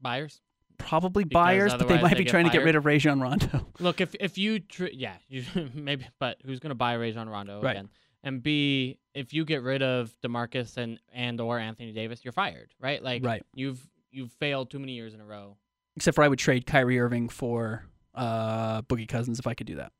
[0.00, 0.40] buyers.
[0.78, 3.66] probably Because buyers, but they might they be trying to get rid of Rajon Rondo.
[3.80, 5.44] Look, if if you tr- yeah, you
[5.74, 7.72] maybe, but who's gonna buy Rajon Rondo Right.
[7.72, 7.88] again?
[8.22, 12.72] And B, if you get rid of DeMarcus and and or Anthony Davis, you're fired,
[12.78, 13.02] right?
[13.02, 13.42] Like Right.
[13.54, 15.56] you've you've failed too many years in a row.
[15.96, 19.76] Except for I would trade Kyrie Irving for uh, Boogie Cousins if I could do
[19.76, 19.92] that.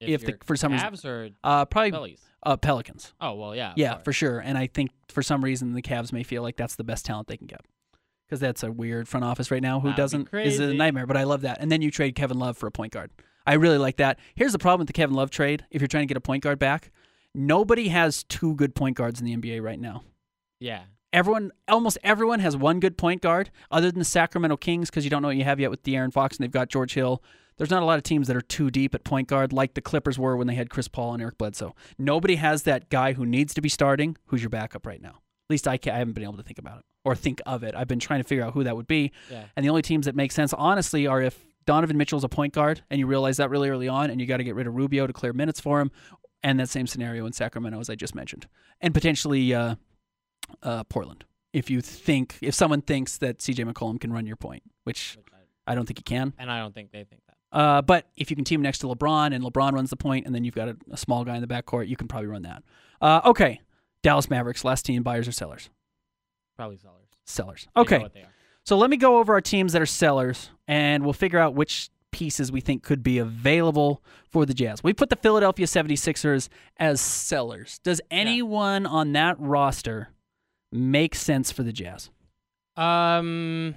[0.00, 0.86] If the- for some reason-
[1.42, 2.22] Uh, probably Phillies.
[2.44, 3.14] uh, Pelicans.
[3.20, 3.72] Oh well, yeah.
[3.76, 4.04] Yeah, course.
[4.04, 4.38] for sure.
[4.40, 7.28] And I think for some reason the Cavs may feel like that's the best talent
[7.28, 7.60] they can get.
[8.26, 11.06] Because that's a weird front office right now who That'd doesn't is a nightmare.
[11.06, 11.58] But I love that.
[11.60, 13.10] And then you trade Kevin Love for a point guard.
[13.46, 14.18] I really like that.
[14.34, 15.64] Here's the problem with the Kevin Love trade.
[15.70, 16.90] If you're trying to get a point guard back,
[17.34, 20.02] nobody has two good point guards in the NBA right now.
[20.60, 20.82] Yeah.
[21.12, 25.10] Everyone, almost everyone has one good point guard, other than the Sacramento Kings, because you
[25.10, 27.22] don't know what you have yet with De'Aaron Fox, and they've got George Hill.
[27.58, 29.80] There's not a lot of teams that are too deep at point guard, like the
[29.82, 31.74] Clippers were when they had Chris Paul and Eric Bledsoe.
[31.98, 35.10] Nobody has that guy who needs to be starting, who's your backup right now.
[35.10, 37.74] At least I, I haven't been able to think about it or think of it.
[37.74, 39.44] I've been trying to figure out who that would be, Yeah.
[39.56, 42.82] and the only teams that make sense, honestly, are if Donovan Mitchell's a point guard,
[42.90, 45.06] and you realize that really early on, and you got to get rid of Rubio
[45.06, 45.90] to clear minutes for him,
[46.42, 48.46] and that same scenario in Sacramento as I just mentioned,
[48.80, 49.74] and potentially uh,
[50.62, 51.24] uh, Portland.
[51.52, 55.16] If you think, if someone thinks that CJ McCollum can run your point, which
[55.66, 57.22] I- don't think he can, And I don't think they think.
[57.52, 60.34] Uh, but if you can team next to LeBron and LeBron runs the point, and
[60.34, 62.62] then you've got a, a small guy in the backcourt, you can probably run that.
[63.00, 63.60] Uh, okay,
[64.02, 65.70] Dallas Mavericks, last team, buyers or sellers?
[66.56, 67.06] Probably sellers.
[67.24, 67.68] Sellers.
[67.76, 68.34] Okay, what they are.
[68.64, 71.90] so let me go over our teams that are sellers, and we'll figure out which
[72.10, 74.82] pieces we think could be available for the Jazz.
[74.82, 77.80] We put the Philadelphia 76ers as sellers.
[77.84, 80.08] Does anyone on that roster
[80.72, 82.10] make sense for the Jazz?
[82.76, 83.74] Um,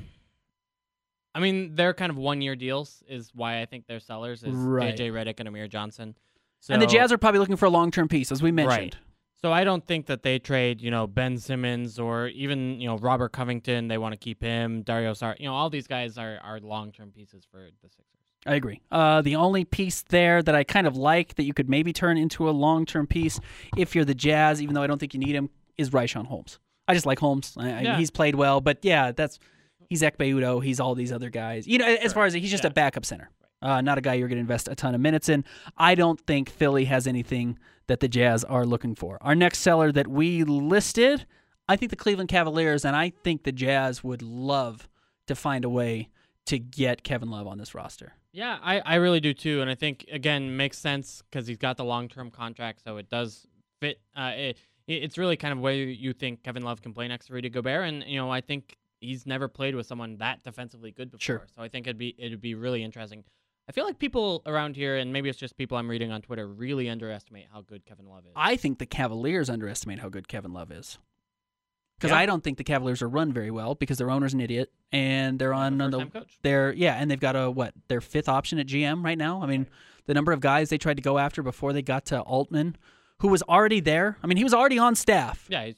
[1.33, 4.43] I mean, they're kind of one-year deals, is why I think they're sellers.
[4.43, 4.95] Is Right.
[4.95, 6.15] JJ Redick and Amir Johnson.
[6.59, 8.77] So, and the Jazz are probably looking for a long-term piece, as we mentioned.
[8.77, 8.95] Right.
[9.41, 12.97] So I don't think that they trade, you know, Ben Simmons or even you know
[12.97, 13.87] Robert Covington.
[13.87, 14.83] They want to keep him.
[14.83, 15.35] Dario Sar.
[15.39, 18.05] You know, all these guys are are long-term pieces for the Sixers.
[18.45, 18.81] I agree.
[18.91, 22.17] Uh, the only piece there that I kind of like that you could maybe turn
[22.17, 23.39] into a long term piece
[23.77, 26.59] if you're the Jazz, even though I don't think you need him, is Richaun Holmes.
[26.87, 27.55] I just like Holmes.
[27.57, 27.97] I, I- Yeah.
[27.97, 29.39] he's played well, but yeah, that's
[29.91, 30.63] he's Ekpe Udoh.
[30.63, 31.67] He's all these other guys.
[31.67, 33.29] You know, as far as he's just a backup center,
[33.61, 35.43] uh, not a guy you're going to invest a ton of minutes in.
[35.77, 39.17] I don't think Philly has anything that the Jazz are looking for.
[39.21, 41.25] Our next seller that we listed,
[41.67, 44.87] I think the Cleveland Cavaliers, and I think the Jazz would love
[45.27, 46.07] to find a way
[46.45, 48.13] to get Kevin Love on this roster.
[48.31, 51.75] Yeah, I, I really do too, and I think again makes sense because he's got
[51.75, 53.45] the long term contract, so it does
[53.81, 53.99] fit.
[54.15, 57.27] Uh, it, it- it's really kind of where you think Kevin Love can play next
[57.27, 60.91] to Rudy Gobert, and you know I think he's never played with someone that defensively
[60.91, 61.19] good before.
[61.21, 61.47] Sure.
[61.53, 63.25] So I think it'd be it'd be really interesting.
[63.69, 66.47] I feel like people around here, and maybe it's just people I'm reading on Twitter,
[66.47, 68.31] really underestimate how good Kevin Love is.
[68.35, 70.97] I think the Cavaliers underestimate how good Kevin Love is.
[71.97, 72.17] Because Yeah.
[72.21, 75.37] I don't think the Cavaliers are run very well because their owner's an idiot and
[75.37, 76.39] they're on the time coach.
[76.41, 79.41] they're yeah and they've got a what their fifth option at GM right now.
[79.43, 79.67] I mean
[80.07, 82.75] the number of guys they tried to go after before they got to Altman,
[83.19, 84.17] who was already there.
[84.23, 85.75] I mean he was already on staff Yeah, he's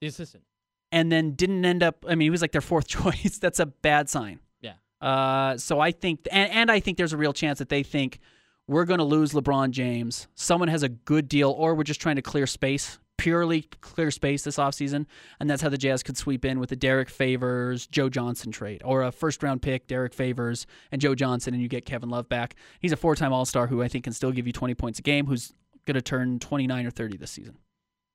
[0.00, 0.44] the assistant.
[0.90, 2.04] And then didn't end up.
[2.08, 3.38] I mean he was like their fourth choice.
[3.38, 4.40] That's a bad sign.
[4.60, 4.74] Yeah.
[5.00, 8.20] Uh, so I think, and, and I think there's a real chance that they think
[8.68, 10.28] we're going to lose LeBron James.
[10.34, 14.44] Someone has a good deal, or we're just trying to clear space, purely clear space
[14.44, 15.06] this offseason.
[15.40, 18.82] And that's how the Jazz could sweep in with the Derrick Favors, Joe Johnson trade,
[18.84, 22.28] or a first round pick, Derrick Favors, and Joe Johnson, and you get Kevin Love
[22.28, 22.56] back.
[22.80, 24.98] He's a four time All Star who I think can still give you 20 points
[24.98, 25.54] a game, who's
[25.86, 27.56] going to turn 29 or 30 this season.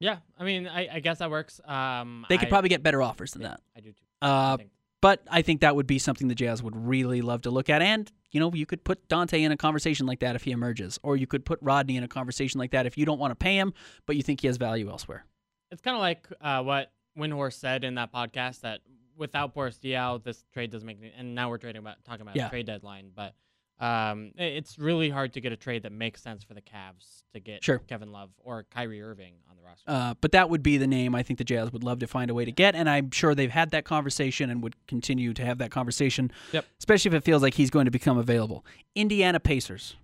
[0.03, 1.61] Yeah, I mean, I, I guess that works.
[1.65, 3.61] Um, They could I- probably get better offers than yeah, that.
[3.77, 4.03] I do too.
[4.21, 4.65] Uh, I.
[5.01, 7.81] But I think that would be something the Jazz would really love to look at.
[7.81, 10.97] And, you know, you could put Dante in a conversation like that if he emerges.
[11.03, 13.35] Or you could put Rodney in a conversation like that if you don't want to
[13.35, 13.73] pay him,
[14.05, 15.25] but you think he has value elsewhere.
[15.71, 18.79] It's kind of like uh, what Windhorst said in that podcast that
[19.17, 21.11] without Boris Diaw, this trade doesn't make any.
[21.17, 22.47] And now we're trading about talking about Yeah.
[22.47, 23.35] a trade deadline, but
[23.79, 27.39] um, it's really hard to get a trade that makes sense for the Cavs to
[27.39, 27.79] get Sure.
[27.79, 29.83] Kevin Love or Kyrie Irving on the roster.
[29.87, 32.29] Uh, but that would be the name I think the Jazz would love to find
[32.31, 32.75] a way to get.
[32.75, 36.65] And I'm sure they've had that conversation and would continue to have that conversation, Yep.
[36.79, 38.63] especially if it feels like he's going to become available.
[38.95, 39.95] Indiana Pacers.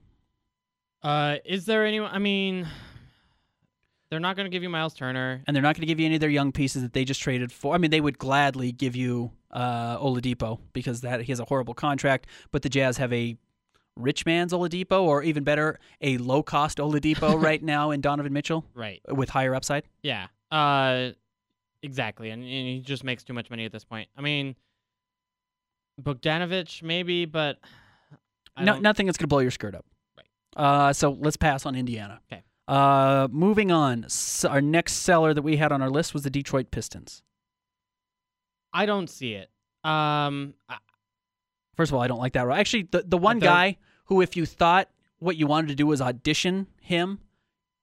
[1.01, 2.09] Uh, is there anyone?
[2.13, 2.67] I mean,
[4.09, 5.41] they're not going to give you Miles Turner.
[5.47, 7.21] And they're not going to give you any of their young pieces that they just
[7.21, 7.73] traded for.
[7.75, 11.73] I mean, they would gladly give you uh, Oladipo because that he has a horrible
[11.73, 13.37] contract, but the Jazz have a
[13.99, 18.65] rich man's Oladipo, or even better, a low cost Oladipo right now in Donovan Mitchell
[18.73, 19.01] Right.
[19.07, 19.83] with higher upside.
[20.01, 20.27] Yeah.
[20.51, 21.11] Uh,
[21.83, 22.29] exactly.
[22.31, 24.09] And, and he just makes too much money at this point.
[24.17, 24.55] I mean,
[26.01, 27.59] Bogdanovic maybe, but
[28.59, 29.85] No, nothing that's going to blow your skirt up.
[30.17, 30.27] Right.
[30.55, 32.21] Uh, so let's pass on Indiana.
[32.29, 32.43] 'Kay.
[32.67, 34.05] Uh, moving on.
[34.05, 37.23] S our next seller that we had on our list was the Detroit Pistons.
[38.71, 39.49] I don't see it.
[39.83, 40.77] Um, I,
[41.75, 42.47] First of all, I don't like that.
[42.49, 43.77] Actually, the the one guy
[44.09, 44.89] who, if you thought
[45.19, 47.19] what you wanted to do was audition him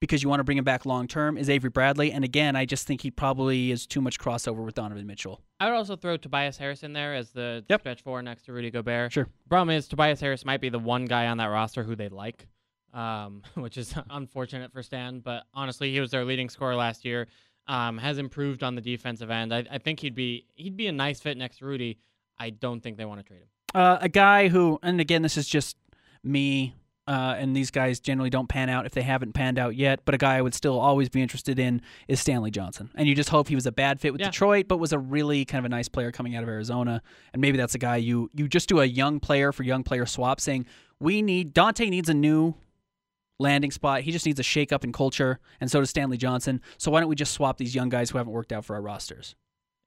[0.00, 2.12] because you want to bring him back long term, is Avery Bradley.
[2.12, 5.40] And again, I just think he probably is too much crossover with Donovan Mitchell.
[5.58, 7.80] I would also throw Tobias Harris in there as the Yep.
[7.80, 9.12] stretch four next to Rudy Gobert.
[9.12, 9.26] Sure.
[9.48, 12.46] Problem is, Tobias Harris might be the one guy on that roster who they like,
[12.92, 15.20] um, which is unfortunate for Stan.
[15.20, 17.28] But honestly, he was their leading scorer last year.
[17.68, 19.52] Um, has improved on the defensive end.
[19.52, 21.98] I, I think he'd be he'd be a nice fit next to Rudy.
[22.38, 23.48] I don't think they want to trade him.
[23.74, 25.76] Uh, a guy who, and again, this is just
[26.22, 26.74] me,
[27.08, 30.00] uh, and these guys generally don't pan out if they haven't panned out yet.
[30.04, 32.90] But a guy I would still always be interested in is Stanley Johnson.
[32.96, 34.30] And you just hope he was a bad fit with Yeah.
[34.30, 37.02] Detroit, but was a really kind of a nice player coming out of Arizona.
[37.32, 40.04] And maybe that's a guy you you just do a young player for young player
[40.06, 40.66] swap, saying
[40.98, 42.54] we need Dante needs a new
[43.38, 44.00] landing spot.
[44.00, 46.60] He just needs a shake up in culture, and so does Stanley Johnson.
[46.78, 48.82] So why don't we just swap these young guys who haven't worked out for our
[48.82, 49.34] rosters?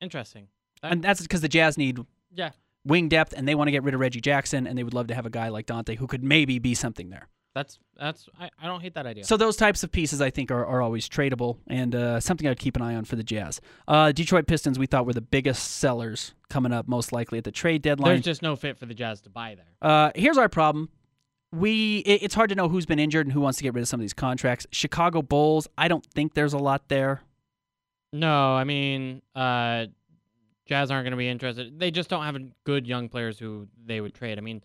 [0.01, 0.47] Interesting.
[0.81, 1.99] That- And that's because the Jazz need
[2.31, 2.51] Yeah,
[2.85, 5.07] wing depth, and they want to get rid of Reggie Jackson, and they would love
[5.07, 7.27] to have a guy like Dante who could maybe be something there.
[7.55, 9.25] that's that's I, I don't hate that idea.
[9.25, 12.59] So those types of pieces, I think, are, are always tradable, and uh, something I'd
[12.59, 13.59] keep an eye on for the Jazz.
[13.87, 17.51] Uh, Detroit Pistons, we thought were the biggest sellers coming up, most likely at the
[17.51, 18.13] trade deadline.
[18.13, 19.65] There's just no fit for the Jazz to buy there.
[19.81, 20.89] Uh, here's our problem.
[21.51, 23.81] We it, it's hard to know who's been injured and who wants to get rid
[23.81, 24.67] of some of these contracts.
[24.71, 27.23] Chicago Bulls, I don't think there's a lot there.
[28.13, 29.87] No, I mean, uh,
[30.69, 31.79] Jazz aren't going to be interested.
[31.79, 34.37] They just don't have good young players who they would trade.
[34.37, 34.61] I mean,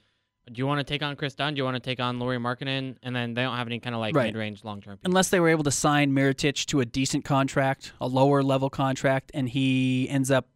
[0.52, 1.55] do you want to take on Kris Dunn?
[1.55, 2.96] Do you want to take on Lauri Markkanen?
[3.02, 4.26] And then they don't have any kind of like Right.
[4.26, 4.98] mid-range, long-term.
[4.98, 5.11] People.
[5.11, 9.30] Unless they were able to sign Mirotic to a decent contract, a lower level contract,
[9.32, 10.48] and he ends up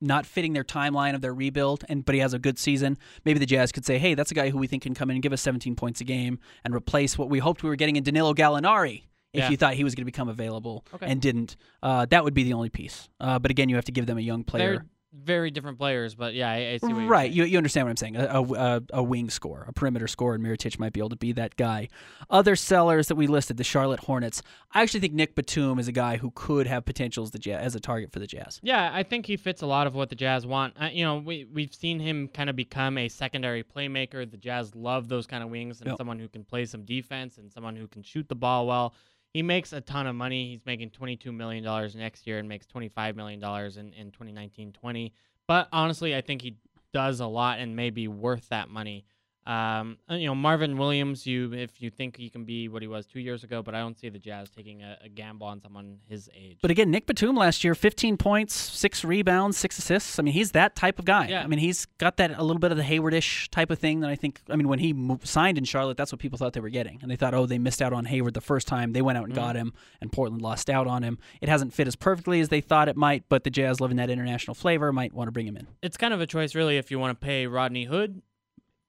[0.00, 2.96] not fitting their timeline of their rebuild, and but he has a good season.
[3.26, 5.16] Maybe the Jazz could say, "Hey, that's a guy who we think can come in
[5.16, 7.96] and give us 17 points a game and replace what we hoped we were getting
[7.96, 9.02] in Danilo Gallinari."
[9.34, 9.50] If Yeah.
[9.50, 11.06] you thought he was going to become available Okay.
[11.06, 13.08] and didn't, uh, that would be the only piece.
[13.18, 14.70] Uh, but again, you have to give them a young player.
[14.76, 14.86] They're
[15.22, 17.90] very different players, but yeah, I, I see what you're Right, you, you understand what
[17.90, 18.16] I'm saying.
[18.16, 21.16] A, a, a, a wing score, a perimeter score, and Mirotic might be able to
[21.16, 21.88] be that guy.
[22.30, 24.42] Other sellers that we listed, the Charlotte Hornets.
[24.72, 27.64] I actually think Nick Batum is a guy who could have potential as, the Jazz,
[27.64, 28.60] as a target for the Jazz.
[28.62, 30.74] Yeah, I think he fits a lot of what the Jazz want.
[30.80, 34.28] Uh, you know, we we've seen him kind of become a secondary playmaker.
[34.30, 35.98] The Jazz love those kind of wings and Yep.
[35.98, 38.94] someone who can play some defense and someone who can shoot the ball well.
[39.34, 40.50] He makes a ton of money.
[40.50, 41.64] He's making $22 million
[41.96, 45.12] next year and makes $25 million in, in 2019 20.
[45.48, 46.56] But honestly, I think he
[46.92, 49.04] does a lot and may be worth that money.
[49.46, 52.88] Um, and, you know, Marvin Williams, you if you think he can be what he
[52.88, 55.60] was two years ago, but I don't see the Jazz taking a, a gamble on
[55.60, 56.58] someone his age.
[56.62, 60.18] But again, Nick Batum last year, 15 points, six rebounds, six assists.
[60.18, 61.28] I mean, he's that type of guy.
[61.28, 61.42] Yeah.
[61.42, 64.08] I mean, he's got that a little bit of the Haywardish type of thing that
[64.08, 64.40] I think.
[64.48, 66.98] I mean, when he mo- signed in Charlotte, that's what people thought they were getting,
[67.02, 68.92] and they thought, oh, they missed out on Hayward the first time.
[68.92, 71.18] They went out and got him, and Portland lost out on him.
[71.42, 74.08] It hasn't fit as perfectly as they thought it might, but the Jazz, loving that
[74.08, 75.66] international flavor, might want to bring him in.
[75.82, 78.22] it's kind of a choice, really, if you want to pay Rodney Hood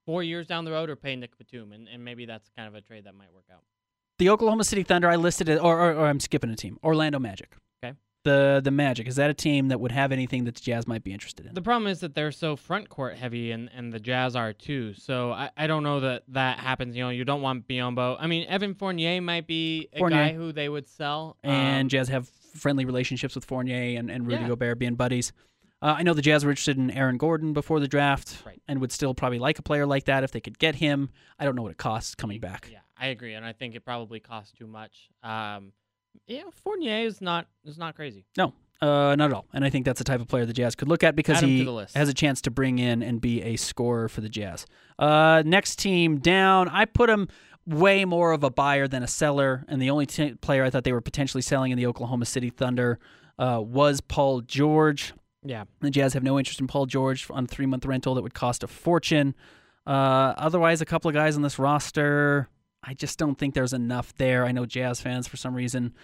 [0.06, 2.74] four years down the road or pay Nick Batum, and, and maybe that's kind of
[2.74, 3.62] a trade that might work out.
[4.18, 6.78] The Oklahoma City Thunder, I listed it, or, or, or I'm skipping a team.
[6.82, 7.54] Orlando Magic.
[7.84, 7.94] Okay.
[8.24, 11.04] The the Magic is that a team that would have anything that the Jazz might
[11.04, 11.52] be interested in?
[11.54, 14.94] The problem is that they're so front court heavy, and, and the Jazz are too.
[14.94, 16.96] So I, I don't know that that happens.
[16.96, 18.16] You know, you don't want Biyombo.
[18.18, 20.16] I mean, Evan Fournier might be a Fournier.
[20.28, 21.36] guy who they would sell.
[21.44, 24.48] and Um, Jazz have friendly relationships with Fournier and, and Rudy Yeah.
[24.48, 25.32] Gobert being buddies.
[25.82, 28.60] Uh, I know the Jazz were interested in Aaron Gordon before the draft Right.
[28.66, 31.10] and would still probably like a player like that if they could get him.
[31.38, 32.68] I don't know what it costs coming back.
[32.72, 35.08] yeah, I agree, and I think it probably costs too much.
[35.22, 35.72] Um,
[36.26, 38.24] yeah, Fournier is not is not crazy.
[38.38, 39.44] No, uh, not at all.
[39.52, 41.44] And I think that's the type of player the Jazz could look at because Add
[41.44, 44.30] him to he has a chance to bring in and be a scorer for the
[44.30, 44.64] Jazz.
[44.98, 47.28] Uh, next team down, I put him
[47.66, 50.84] way more of a buyer than a seller, and the only t- player I thought
[50.84, 52.98] they were potentially selling in the Oklahoma City Thunder
[53.38, 55.12] uh, was Paul George.
[55.46, 58.22] Yeah, The Jazz have no interest in Paul George on a three month rental that
[58.22, 59.34] would cost a fortune.
[59.86, 62.48] Uh, otherwise, a couple of guys on this roster,
[62.82, 64.44] I just don't think there's enough there.
[64.44, 65.94] I know Jazz fans, for some reason,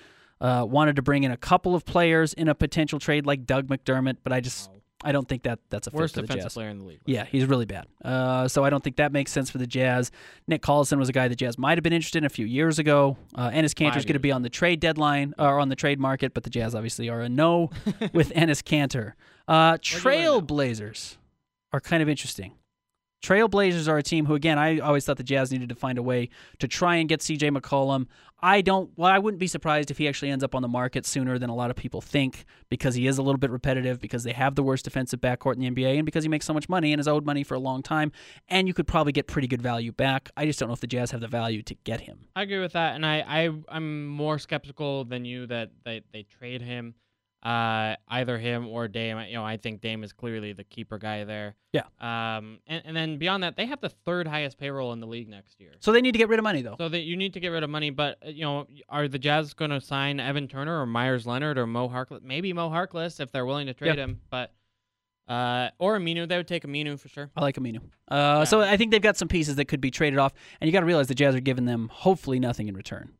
[0.40, 3.66] uh, wanted to bring in a couple of players in a potential trade like Doug
[3.68, 4.70] McDermott, but I just
[5.02, 6.54] I don't think that that's a fit worst the defensive Jazz.
[6.54, 7.00] player in the league.
[7.06, 7.86] Yeah, he's really bad.
[8.04, 10.10] Uh, so I don't think that makes sense for the Jazz.
[10.46, 12.78] Nick Collison was a guy the Jazz might have been interested in a few years
[12.78, 13.16] ago.
[13.34, 16.34] Uh, Enes Kanter's going to be on the trade deadline or on the trade market,
[16.34, 17.70] but the Jazz obviously are a no
[18.12, 19.12] with Enes Kanter.
[19.48, 20.40] Uh, you learn now?
[20.40, 21.16] Trailblazers
[21.72, 22.52] are kind of interesting.
[23.22, 26.02] Trailblazers are a team who, again, I always thought the Jazz needed to find a
[26.02, 28.06] way to try and get CJ McCollum.
[28.40, 28.90] I don't.
[28.96, 31.48] Well, I wouldn't be surprised if he actually ends up on the market sooner than
[31.48, 34.56] a lot of people think, because he is a little bit repetitive, because they have
[34.56, 36.98] the worst defensive backcourt in the NBA, and because he makes so much money and
[36.98, 38.10] has owed money for a long time.
[38.48, 40.30] And you could probably get pretty good value back.
[40.36, 42.26] I just don't know if the Jazz have the value to get him.
[42.34, 46.24] I agree with that, and I, I I'm more skeptical than you that they, they
[46.24, 46.94] trade him,
[47.42, 49.18] uh, either him or Dame.
[49.28, 51.56] You know, I think Dame is clearly the keeper guy there.
[51.72, 51.82] Yeah.
[52.00, 55.28] Um, and, and then beyond that, they have the third highest payroll in the league
[55.28, 55.72] next year.
[55.80, 56.76] So they need to get rid of money, though.
[56.78, 59.18] So that you need to get rid of money, but uh, you know, are the
[59.18, 62.22] Jazz going to sign Evan Turner or Meyers Leonard or Mo Harkless?
[62.22, 64.04] Maybe Mo Harkless if they're willing to trade Yeah.
[64.04, 64.52] him, but
[65.28, 67.30] uh, or Aminu, they would take Aminu for sure.
[67.36, 67.80] I like Aminu.
[68.08, 70.72] Uh, So I think they've got some pieces that could be traded off, and you
[70.72, 73.12] got to realize the Jazz are giving them hopefully nothing in return.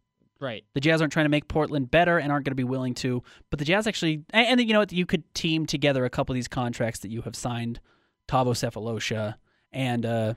[0.43, 0.65] Right.
[0.75, 3.23] The Jazz aren't trying to make Portland better and aren't going to be willing to.
[3.49, 6.33] But the Jazz actually, and, and you know what, you could team together a couple
[6.33, 7.79] of these contracts that you have signed,
[8.29, 9.37] Thabo Sefolosha
[9.71, 10.35] and uh,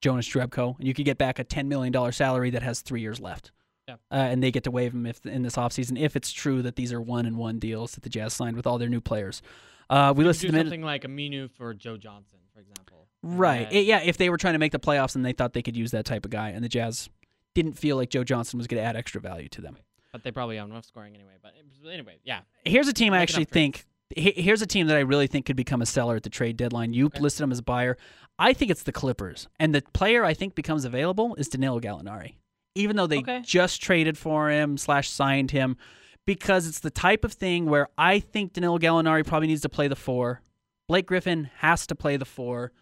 [0.00, 3.00] Jonas Jerebko, and you could get back a ten million dollar salary that has three
[3.00, 3.50] years left.
[3.88, 3.94] Yeah.
[4.10, 6.76] Uh, and they get to waive them if in this offseason if it's true that
[6.76, 9.42] these are one and one deals that the Jazz signed with all their new players.
[9.90, 13.08] Uh, we listed do them in, something like Aminu for Joe Johnson, for example.
[13.22, 13.72] Right.
[13.72, 15.76] It- yeah, if they were trying to make the playoffs and they thought they could
[15.76, 17.08] use that type of guy, and the Jazz
[17.56, 19.76] didn't feel like Joe Johnson was going to add extra value to them.
[20.12, 21.32] but they probably have enough scoring anyway.
[21.42, 21.52] But
[21.90, 22.40] anyway, yeah.
[22.64, 23.84] Here's a team I actually think.
[24.16, 26.92] Here's a team that I really think could become a seller at the trade deadline.
[26.94, 27.20] You Okay.
[27.20, 27.96] listed them as a buyer.
[28.38, 32.34] I think it's the Clippers, and the player I think becomes available is Danilo Gallinari,
[32.74, 33.40] even though they Okay.
[33.44, 35.76] just traded for him slash signed him,
[36.24, 39.88] because it's the type of thing where I think Danilo Gallinari probably needs to play
[39.88, 40.40] the four.
[40.88, 42.72] Blake Griffin has to play the four.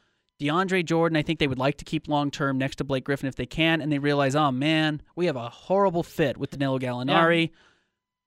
[0.41, 3.29] DeAndre Jordan, I think they would like to keep long term next to Blake Griffin
[3.29, 6.79] if they can, and they realize, oh man, we have a horrible fit with Danilo
[6.79, 7.51] Gallinari.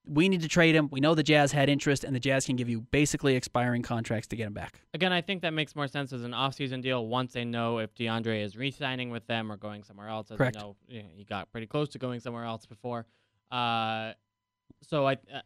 [0.09, 0.87] We need to trade him.
[0.89, 4.27] We know the Jazz had interest, and the Jazz can give you basically expiring contracts
[4.27, 4.79] to get him back.
[4.93, 7.93] Again, I think that makes more sense as an off-season deal once they know if
[7.93, 10.31] DeAndre is re-signing with them or going somewhere else.
[10.31, 10.55] As Correct.
[10.55, 13.05] I know you know, he got pretty close to going somewhere else before.
[13.51, 14.13] Uh,
[14.81, 15.41] so I uh,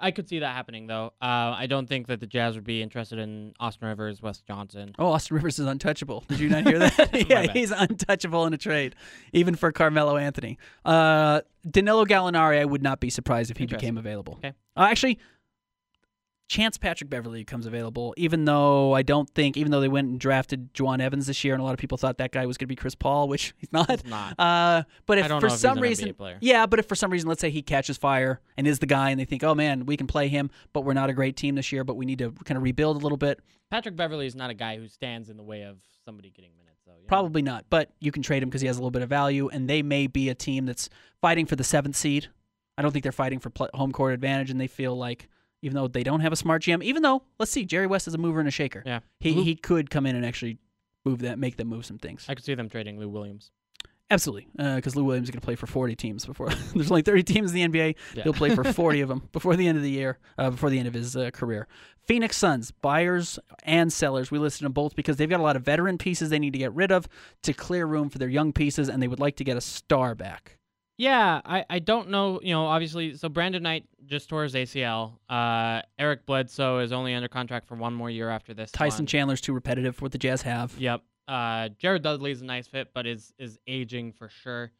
[0.00, 1.12] I could see that happening though.
[1.20, 4.94] Uh, I don't think that the Jazz would be interested in Austin Rivers, Wes Johnson.
[4.98, 6.24] Oh, Austin Rivers is untouchable.
[6.28, 7.28] Did you not hear that?
[7.28, 8.94] Yeah, he's untouchable in a trade,
[9.32, 10.58] even for Carmelo Anthony.
[10.84, 14.34] Uh, Danilo Gallinari, I would not be surprised if he became available.
[14.34, 14.52] Okay.
[14.76, 15.18] Uh, actually,
[16.48, 20.20] Chance Patrick Beverley comes available, even though I don't think, even though they went and
[20.20, 22.66] drafted Jawun Evans this year, and a lot of people thought that guy was going
[22.66, 23.90] to be Chris Paul, which he's not.
[23.90, 24.38] He's not.
[24.38, 27.50] Uh, but if for if some reason, yeah, but if for some reason, let's say
[27.50, 30.28] he catches fire and is the guy, and they think, oh man, we can play
[30.28, 32.62] him, but we're not a great team this year, but we need to kind of
[32.62, 33.40] rebuild a little bit.
[33.70, 36.80] Patrick Beverley is not a guy who stands in the way of somebody getting minutes.
[36.86, 36.92] though.
[36.92, 37.08] you know?
[37.08, 39.48] Probably not, but you can trade him because he has a little bit of value,
[39.48, 40.88] and they may be a team that's
[41.20, 42.28] fighting for the seventh seed.
[42.78, 45.28] I don't think they're fighting for home court advantage, and they feel like
[45.62, 48.14] even though they don't have a smart GM, even though let's see, Jerry West is
[48.14, 48.82] a mover and a shaker.
[48.86, 49.00] Yeah.
[49.20, 50.58] He Luke- he could come in and actually
[51.04, 52.26] move that, make them move some things.
[52.28, 53.50] I could see them trading Lou Williams.
[54.08, 56.48] Absolutely, because Lou Williams is going to play for 40 teams before.
[56.74, 57.96] there's only 30 teams in the NBA.
[58.14, 58.22] Yeah.
[58.22, 60.78] He'll play for 40 of them before the end of the year, uh, before the
[60.78, 61.66] end of his uh, career.
[62.06, 64.30] Phoenix Suns, buyers and sellers.
[64.30, 66.58] We listed them both because they've got a lot of veteran pieces they need to
[66.60, 67.08] get rid of
[67.42, 70.14] to clear room for their young pieces, and they would like to get a star
[70.14, 70.58] back.
[70.98, 72.40] Yeah, I, I don't know.
[72.42, 75.18] You know, obviously, so Brandon Knight just tore his ACL.
[75.28, 78.70] Uh, Eric Bledsoe is only under contract for one more year after this.
[78.70, 79.06] Tyson one.
[79.06, 80.74] Chandler's too repetitive for what the Jazz have.
[80.78, 81.02] Yep.
[81.28, 84.72] Uh, Jared Dudley's a nice fit, but is is aging for sure.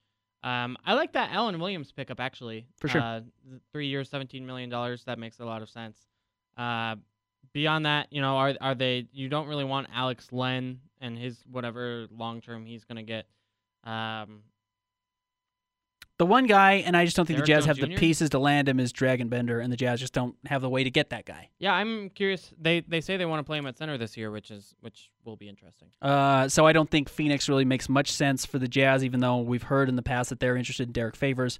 [0.43, 2.67] Um, I like that Alan Williams pickup actually.
[2.79, 3.01] For sure.
[3.01, 3.21] Uh,
[3.73, 5.05] three years, seventeen million dollars.
[5.05, 5.99] That makes a lot of sense.
[6.57, 6.97] Uh,
[7.53, 9.09] beyond that, you know, are are they?
[9.13, 13.27] You don't really want Alex Len and his whatever long term he's gonna get.
[13.85, 14.43] Um,
[16.19, 18.31] The one guy, and I just don't think Derrick the Jazz Jones have the pieces
[18.31, 20.91] to land him is Dragan Bender, and the Jazz just don't have the way to
[20.91, 21.51] get that guy.
[21.59, 22.53] yeah, I'm curious.
[22.59, 25.11] They they say they want to play him at center this year, which is which
[25.25, 25.89] will be interesting.
[26.01, 29.39] Uh, so I don't think Phoenix really makes much sense for the Jazz, even though
[29.39, 31.59] we've heard in the past that they're interested in Derrick Favors.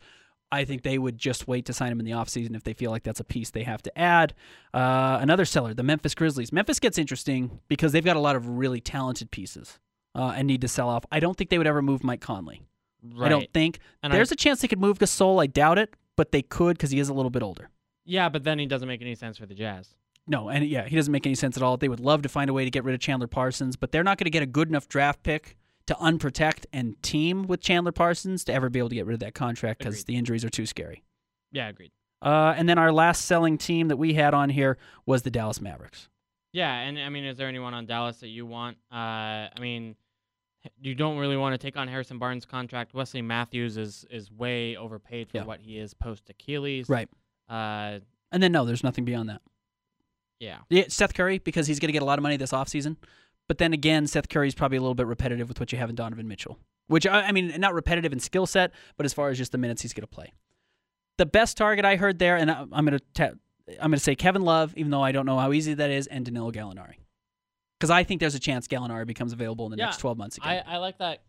[0.53, 2.93] I think they would just wait to sign him in the offseason if they feel
[2.93, 4.33] like that's a piece they have to add.
[4.73, 6.53] Uh, another seller, the Memphis Grizzlies.
[6.53, 9.81] Memphis gets interesting because they've got a lot of really talented pieces
[10.15, 11.05] uh, and need to sell off.
[11.11, 12.63] I don't think they would ever move Mike Conley.
[13.15, 13.27] Right.
[13.27, 13.79] I don't think.
[14.03, 15.43] And There's a chance they could move Gasol.
[15.43, 17.71] I doubt it, but they could because he is a little bit older.
[18.05, 19.95] Yeah, but then he doesn't make any sense for the Jazz.
[20.29, 21.77] No, and yeah, he doesn't make any sense at all.
[21.77, 24.05] They would love to find a way to get rid of Chandler Parsons, but they're
[24.05, 27.93] not going to get a good enough draft pick to unprotect and team with Chandler
[27.93, 30.51] Parsons to ever be able to get rid of that contract because the injuries are
[30.51, 31.05] too scary.
[31.53, 31.93] Yeah, agreed.
[32.23, 35.61] Uh, and then our last selling team that we had on here was the Dallas
[35.61, 36.09] Mavericks.
[36.53, 38.79] Yeah, and I mean, is there anyone on Dallas that you want?
[38.91, 39.95] Uh, I mean,
[40.81, 42.95] you don't really want to take on Harrison Barnes' contract.
[42.95, 45.45] Wesley Matthews is is way overpaid for Yeah.
[45.45, 46.89] what he is post Achilles.
[46.89, 47.09] Right.
[47.49, 48.01] Uh,
[48.33, 49.41] And then no, there's nothing beyond that.
[50.41, 50.59] yeah.
[50.69, 52.97] Yeah, Seth Curry because he's going to get a lot of money this offseason.
[53.49, 55.95] But then again, Seth Curry's probably a little bit repetitive with what you have in
[55.97, 56.59] Donovan Mitchell.
[56.89, 59.59] Which I, I mean, not repetitive in skill set, but as far as just the
[59.59, 60.33] minutes he's going to play.
[61.19, 63.37] The best target I heard there, and I, I'm going to ta-
[63.81, 66.07] I'm going to say Kevin Love, even though I don't know how easy that is,
[66.09, 66.95] and Danilo Gallinari,
[67.79, 70.39] because I think there's a chance Gallinari becomes available in the Yeah, next 12 months
[70.43, 70.65] I, again.
[70.69, 71.23] I like that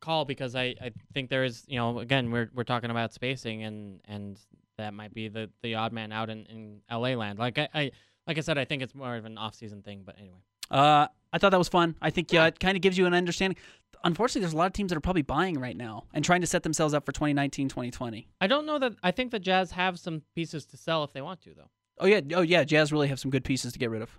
[0.00, 3.62] call because I, I think there is you know again we're we're talking about spacing
[3.64, 4.38] and and
[4.78, 7.90] that might be the the odd man out in, in LA land like I, I
[8.26, 10.38] like I said I think it's more of an off season thing but anyway
[10.70, 11.96] Uh, I thought that was fun.
[12.02, 12.46] I think yeah, Yeah.
[12.48, 13.56] it kind of gives you an understanding.
[14.04, 16.46] Unfortunately, there's a lot of teams that are probably buying right now and trying to
[16.46, 18.26] set themselves up for 2019, 2020.
[18.40, 21.22] I don't know that I think the Jazz have some pieces to sell if they
[21.22, 23.90] want to though Oh yeah, oh yeah, Jazz really have some good pieces to get
[23.90, 24.18] rid of.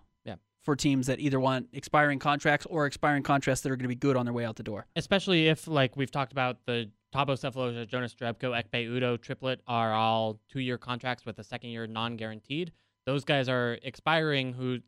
[0.63, 3.95] For teams that either want expiring contracts or expiring contracts that are going to be
[3.95, 4.85] good on their way out the door.
[4.95, 9.93] especially if like we've talked about the Thabo Sefolosha, Jonas Jerebko, Ekpe Udoh triplet are
[9.93, 12.71] all two year contracts with a second year non guaranteed.
[13.05, 14.79] Those guys are expiring who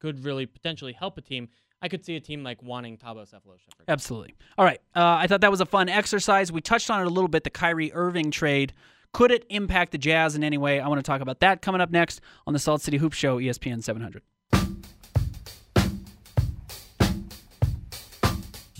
[0.00, 1.48] could really potentially help a team.
[1.80, 3.68] I could see a team like wanting Thabo Sefolosha.
[3.88, 4.34] Absolutely.
[4.58, 4.80] All right.
[4.94, 6.50] Uh, I thought that was a fun exercise.
[6.52, 7.44] We touched on it a little bit.
[7.44, 8.72] The Kyrie Irving trade.
[9.12, 10.80] Could it impact the Jazz in any way?
[10.80, 13.38] I want to talk about that coming up next on the Salt City Hoop Show,
[13.38, 14.22] ESPN 700.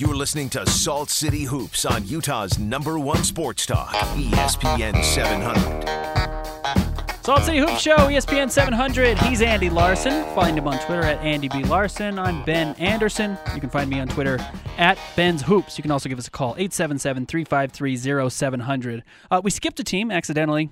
[0.01, 7.22] You're listening to Salt City Hoops on Utah's number one sports talk, ESPN 700.
[7.22, 9.18] Salt City Hoops Show, ESPN 700.
[9.18, 10.24] He's Andy Larsen.
[10.34, 11.64] Find him on Twitter at Andy B.
[11.64, 12.18] Larsen.
[12.18, 13.36] I'm Ben Anderson.
[13.55, 14.38] You can find me on Twitter
[14.78, 15.76] at Ben's Hoops.
[15.76, 19.05] You can also give us a call, 877 353 0700.
[19.30, 20.70] Uh, we skipped a team accidentally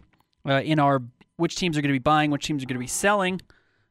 [0.48, 1.02] uh, in our
[1.36, 3.42] which teams are going to be buying, which teams are going to be selling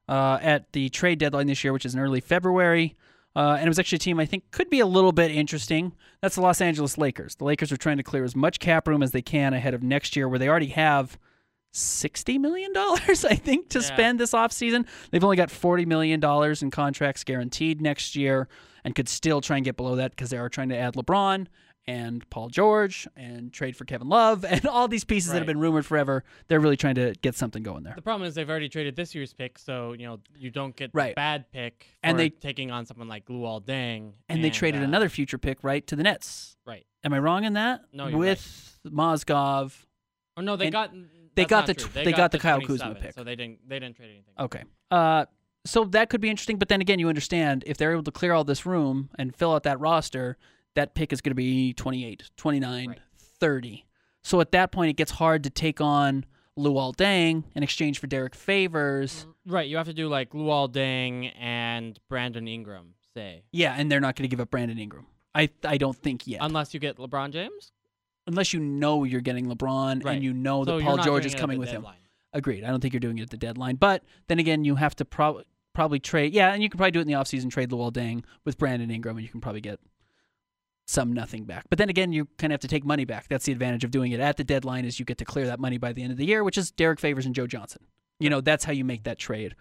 [0.09, 2.95] uh, at the trade deadline this year, which is in early February.
[3.37, 5.93] Uh, and it was actually a team I think could be a little bit interesting.
[6.23, 7.35] That's the Los Angeles Lakers.
[7.35, 9.83] The Lakers are trying to clear as much cap room as they can ahead of
[9.83, 11.19] next year, where they already have
[11.73, 13.85] $60 million, I think, to Yeah.
[13.85, 14.87] spend this offseason.
[15.11, 16.19] They've only got $40 million
[16.61, 18.47] in contracts guaranteed next year
[18.83, 21.45] and could still try and get below that because they are trying to add LeBron
[21.87, 25.59] and Paul George and trade for Kevin Love and all these pieces that have been
[25.59, 26.23] rumored forever.
[26.47, 27.93] They're really trying to get something going there.
[27.95, 30.91] The problem is they've already traded this year's pick, so you know you don't get
[30.93, 31.11] Right.
[31.11, 34.11] the bad pick for And they- taking on someone like Luol Deng.
[34.29, 36.57] And they traded uh, another future pick, right, to the Nets.
[36.65, 36.85] Right.
[37.03, 37.81] Am I wrong in that?
[37.93, 39.73] No, you're With Mozgov.
[40.35, 40.91] Oh no, they And got.
[41.35, 43.13] they got the tr- they got the Kyle Kuzma pick.
[43.13, 44.33] so they didn't they didn't trade anything.
[44.37, 44.63] Okay.
[44.91, 45.25] Uh,
[45.65, 48.31] so that could be interesting, but then again, you understand if they're able to clear
[48.33, 50.37] all this room and fill out that roster,
[50.77, 52.99] that pick is going to be 28, 29, Right.
[53.39, 53.85] 30.
[54.23, 56.25] So at that point, it gets hard to take on
[56.57, 59.25] Luol Deng in exchange for Derrick Favors.
[59.47, 63.91] Mm, right, you have to do like Luol Deng and Brandon Ingram, say, Yeah, and
[63.91, 65.05] they're not going to give up Brandon Ingram.
[65.35, 67.71] I I don't think yet, unless you get LeBron James.
[68.25, 70.15] unless you know you're getting LeBron Right.
[70.15, 71.85] and you know so that Paul George is coming with him.
[72.33, 72.63] Agreed.
[72.63, 75.05] I don't think you're doing it at the deadline, but then again, you have to
[75.05, 75.43] prob-
[75.73, 76.33] probably trade.
[76.33, 78.89] Yeah, and you can probably do it in the offseason, trade Luol Deng with Brandon
[78.91, 79.79] Ingram, and you can probably get
[80.87, 81.65] some nothing back.
[81.69, 83.27] But then again, you kind of have to take money back.
[83.27, 85.59] That's the advantage of doing it at the deadline is you get to clear that
[85.59, 87.83] money by the end of the year, which is Derrick Favors and Joe Johnson.
[88.19, 89.55] You know, that's how you make that trade.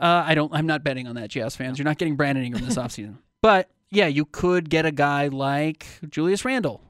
[0.00, 0.52] Uh, I don't.
[0.52, 1.78] I'm not betting on that, Jazz fans.
[1.78, 3.18] You're not getting Brandon Ingram this offseason.
[3.42, 6.82] But yeah, you could get a guy like Julius Randle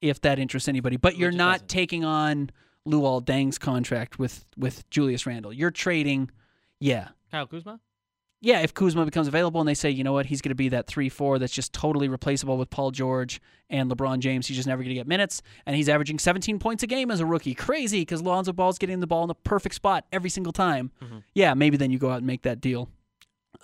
[0.00, 0.96] if that interests anybody.
[0.96, 1.68] But you're not doesn't.
[1.68, 2.50] taking on
[2.86, 5.52] Luol Deng's contract with with Julius Randle.
[5.52, 6.30] You're trading.
[6.78, 7.80] Yeah, Kyle Kuzma.
[8.40, 10.68] Yeah, if Kuzma becomes available and they say, you know what, he's going to be
[10.68, 13.40] that 3 4 that's just totally replaceable with Paul George
[13.70, 15.42] and LeBron James, he's just never going to get minutes.
[15.64, 17.54] And he's averaging 17 points a game as a rookie.
[17.54, 20.90] Crazy because Lonzo Ball's getting the ball in the perfect spot every single time.
[21.34, 22.88] Yeah, maybe then you go out and make that deal.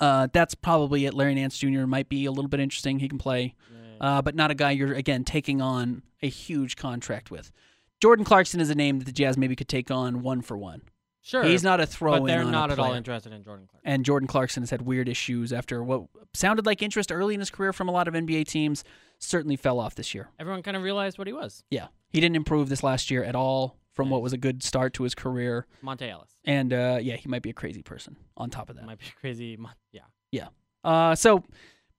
[0.01, 1.13] Uh, that's probably it.
[1.15, 1.87] Larry Nance Jr.
[1.87, 2.99] might be a little bit interesting.
[2.99, 3.55] He can play,
[4.01, 7.53] uh, but not a guy you're, again, taking on a huge contract with.
[8.01, 10.83] Jordan Clarkson is a name that the Jazz maybe could take on one for one.
[11.23, 11.45] Sure.
[11.45, 12.23] He's not a throw in.
[12.23, 13.83] but they're not at all interested in Jordan Clark.
[13.87, 16.03] and Jordan Clarkson has had weird issues after what
[16.35, 18.83] sounded like interest early in his career from a lot of NBA teams.
[19.21, 20.31] Certainly fell off this year.
[20.41, 21.63] Everyone kind of realized what he was.
[21.71, 24.95] Yeah, he didn't improve this last year at all from what was a good start
[24.95, 25.67] to his career.
[25.85, 26.31] Monta Ellis.
[26.45, 28.17] And uh, yeah, he might be a crazy person.
[28.37, 29.57] On top of that, Might be crazy.
[29.93, 30.01] Yeah.
[30.33, 30.49] yeah.
[30.83, 31.45] Uh, so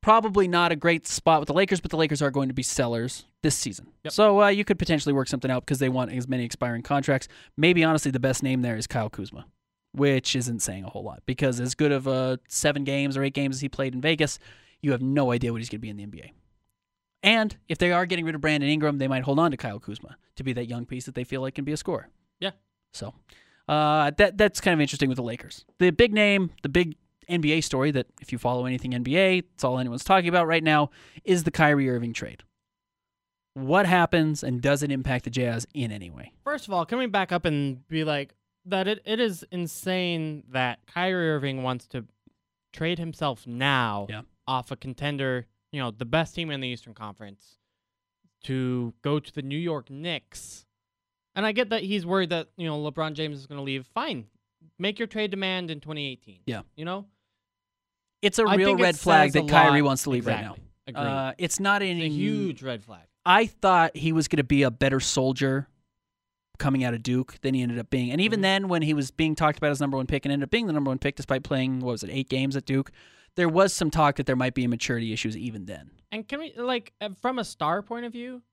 [0.02, 2.64] probably not a great spot with the Lakers, but the Lakers are going to be
[2.64, 3.88] sellers this season.
[4.04, 4.14] Yep.
[4.14, 7.28] So uh, you could potentially work something out because they want as many expiring contracts.
[7.56, 9.46] Maybe honestly, the best name there is Kyle Kuzma,
[9.92, 13.36] which isn't saying a whole lot because as good of uh, seven games or eight
[13.36, 14.40] games as he played in Vegas,
[14.82, 16.32] you have no idea what he's going to be in the NBA.
[17.22, 19.80] And if they are getting rid of Brandon Ingram, they might hold on to Kyle
[19.80, 22.10] Kuzma to be that young piece that they feel like can be a scorer.
[22.40, 22.52] Yeah.
[22.94, 23.14] So
[23.68, 25.66] uh, that that's kind of interesting with the Lakers.
[25.80, 26.96] The big name, the big
[27.30, 30.90] NBA story that if you follow anything NBA, it's all anyone's talking about right now
[31.24, 32.44] is the Kyrie Irving trade.
[33.56, 36.32] What happens and does it impact the Jazz in any way?
[36.44, 38.34] First of all, can we back up and be like
[38.66, 38.88] that?
[38.88, 42.06] It, it is insane that Kyrie Irving wants to
[42.72, 44.22] trade himself now Yeah.
[44.48, 47.58] off a contender, you know, the best team in the Eastern Conference,
[48.46, 50.66] to go to the New York Knicks.
[51.36, 53.86] And I get that he's worried that you know LeBron James is going to leave.
[53.94, 54.26] Fine,
[54.80, 56.40] make your trade demand in 2018.
[56.48, 56.62] Yeah.
[56.76, 57.06] you know,
[58.24, 60.60] It's a I real red flag that Kyrie lot- wants to leave exactly.
[60.88, 61.02] right now.
[61.02, 63.04] Uh, it's not it's any a huge red flag.
[63.26, 65.68] I thought he was going to be a better soldier
[66.60, 68.12] coming out of Duke than he ended up being.
[68.12, 68.44] And even Mhm.
[68.44, 70.68] then, when he was being talked about as number one pick and ended up being
[70.68, 72.92] the number one pick despite playing, what was it, eight games at Duke,
[73.36, 75.92] there was some talk that there might be maturity issues even then.
[76.12, 78.44] And can we like uh, from a star point of view,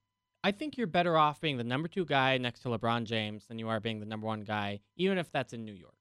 [0.43, 3.59] I think you're better off being the number two guy next to LeBron James than
[3.59, 5.93] you are being the number one guy, even if that's in New York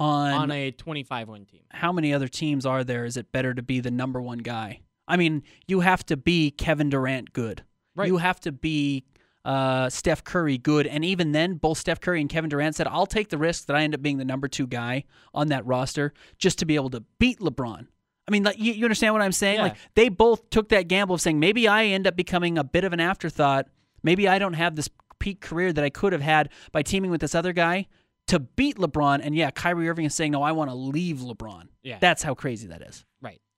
[0.00, 1.60] On, on a 25 win team.
[1.72, 3.04] how many other teams are there?
[3.04, 4.80] Is it better to be the number one guy?
[5.06, 7.62] I mean, you have to be Kevin Durant good.
[7.98, 8.08] Right.
[8.08, 9.04] You have to be
[9.44, 10.86] uh, Steph Curry good.
[10.86, 13.76] And even then, both Steph Curry and Kevin Durant said, I'll take the risk that
[13.76, 16.90] I end up being the number two guy on that roster just to be able
[16.90, 17.86] to beat LeBron.
[18.26, 19.56] I mean, like, you, you understand what I'm saying?
[19.56, 19.62] Yeah.
[19.62, 22.84] Like, they both took that gamble of saying, maybe I end up becoming a bit
[22.84, 23.68] of an afterthought.
[24.02, 27.22] Maybe I don't have this peak career that I could have had by teaming with
[27.22, 27.86] this other guy
[28.26, 29.20] to beat LeBron.
[29.22, 31.68] And yeah, Kyrie Irving is saying, no, I want to leave LeBron.
[31.82, 31.96] Yeah.
[32.00, 33.06] That's how crazy that is.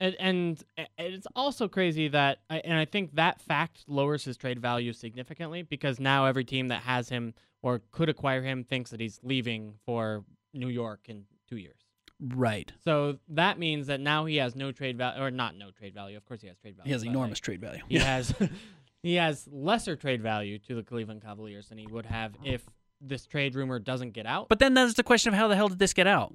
[0.01, 0.65] And, and
[0.99, 5.63] it's also crazy that, I, and I think that fact lowers his trade value significantly
[5.63, 9.75] because now every team that has him or could acquire him thinks that he's leaving
[9.85, 10.25] for
[10.55, 11.81] New York in two years.
[12.21, 12.73] Right.
[12.85, 16.17] So that means that now he has no trade value, or not no trade value.
[16.17, 16.89] Of course, he has trade value.
[16.89, 17.83] He has enormous like, trade value.
[17.89, 18.35] He has
[19.03, 22.63] he has lesser trade value to the Cleveland Cavaliers than he would have if
[23.01, 24.49] this trade rumor doesn't get out.
[24.49, 26.35] But then there's the question of how the hell did this get out?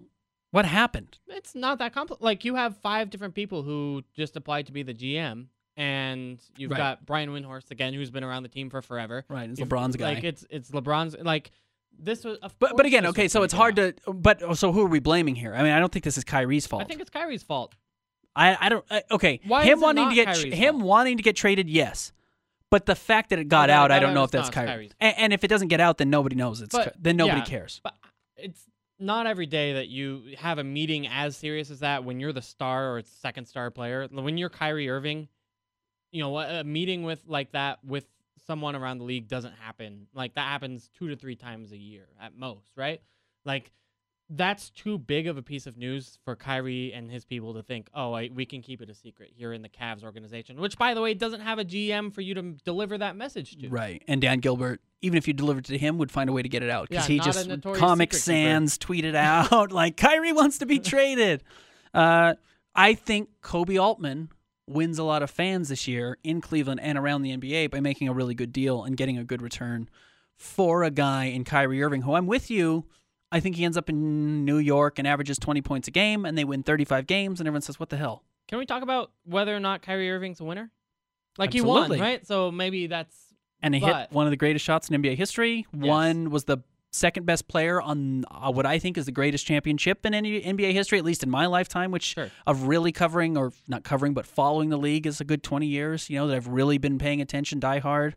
[0.55, 1.17] What happened?
[1.27, 2.21] it's not that complex.
[2.21, 6.71] Like you have five different people who just applied to be the GM, and you've
[6.71, 6.77] Right.
[6.77, 9.25] got Brian Windhorst again, who's been around the team for forever.
[9.27, 10.13] Right, it's You've- LeBron's guy.
[10.13, 11.17] Like it's it's LeBron's.
[11.19, 11.51] Like
[11.99, 12.37] this was.
[12.37, 13.97] Of But but again, okay, so it's hard out.
[14.05, 14.13] to.
[14.13, 15.53] But oh, so who are we blaming here?
[15.53, 16.83] I mean, I don't think this is Kyrie's fault.
[16.83, 17.75] I think it's Kyrie's fault.
[18.33, 18.85] I, I don't.
[18.89, 20.85] Uh, okay, Why him wanting to get Kyrie's him fault?
[20.85, 22.13] wanting to get traded, yes.
[22.71, 24.67] But the fact that it got it out, I don't know if that's Kyrie.
[24.67, 24.91] Kyrie's.
[25.01, 26.61] And, and if it doesn't get out, then nobody knows.
[26.61, 27.79] It's But, then nobody yeah, cares.
[27.83, 27.93] But
[28.37, 28.65] it's
[28.99, 32.41] not every day that you have a meeting as serious as that when you're the
[32.41, 34.07] star or second star player.
[34.11, 35.27] When you're Kyrie Irving,
[36.11, 38.05] you know, a meeting with like that with
[38.47, 40.07] someone around the league doesn't happen.
[40.13, 43.01] Like that happens two to three times a year at most, right?
[43.43, 43.71] Like
[44.29, 47.89] that's too big of a piece of news for Kyrie and his people to think,
[47.93, 50.93] oh, I, we can keep it a secret here in the Cavs organization, which, by
[50.93, 53.69] the way, doesn't have a GM for you to deliver that message to.
[53.69, 54.03] Right.
[54.07, 56.49] And Dan Gilbert, even if you delivered it to him, would find a way to
[56.49, 58.13] get it out because Yeah, he just Comic.
[58.13, 61.43] Sans tweeted out like Kyrie wants to be traded.
[61.93, 62.33] Uh,
[62.73, 64.29] I think Koby Altman
[64.67, 68.09] wins a lot of fans this year in Cleveland and around the NBA by making
[68.09, 69.87] a really good deal and getting a good return
[70.37, 72.85] for a guy in Kyrie Irving, who I'm with you.
[73.31, 76.35] I think he ends up in New York and averages 20 points a game, and
[76.35, 79.55] they win 35 games, and everyone says, "What the hell?" Can we talk about whether
[79.55, 80.71] or not Kyrie Irving's a winner?
[81.37, 81.97] Like Absolutely.
[81.97, 82.25] he won, right?
[82.25, 83.15] So maybe that's
[83.65, 85.65] And he hit one of the greatest shots in NBA history.
[85.71, 86.59] One was the
[86.91, 90.71] second best player on uh, what I think is the greatest championship in any NBA
[90.71, 92.29] history, at least in my lifetime, which Sure.
[92.45, 96.09] of really covering or not covering, but following the league is a good 20 years.
[96.09, 98.15] You know that I've really been paying attention, die hard.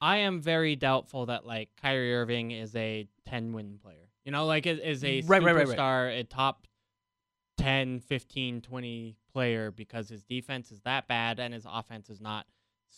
[0.00, 4.08] I am very doubtful that like Kyrie Irving is a 10 win player.
[4.24, 5.78] You know, like is, is a Right, right, right, right.
[5.78, 6.66] superstar, a top
[7.58, 12.46] 10, 15, 20 player because his defense is that bad and his offense is not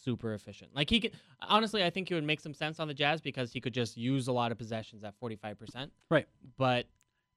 [0.03, 0.71] super efficient.
[0.75, 1.13] Like he could
[1.43, 3.97] honestly, I think he would make some sense on the Jazz because he could just
[3.97, 5.91] use a lot of possessions at 45%.
[6.11, 6.27] Right.
[6.57, 6.87] But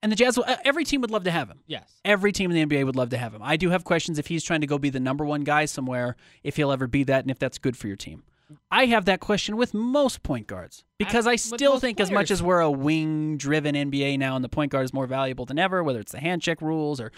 [0.03, 1.59] And the Jazz, uh, every team would love to have him.
[1.67, 1.99] yes.
[2.05, 3.41] Every team in the NBA would love to have him.
[3.43, 6.15] I do have questions if he's trying to go be the number one guy somewhere,
[6.43, 8.23] if he'll ever be that, and if that's good for your team.
[8.69, 12.29] I have that question with most point guards because I with still think, as much
[12.31, 15.57] as we're a wing driven NBA now and the point guard is more valuable than
[15.57, 17.13] ever, whether it's the hand check rules or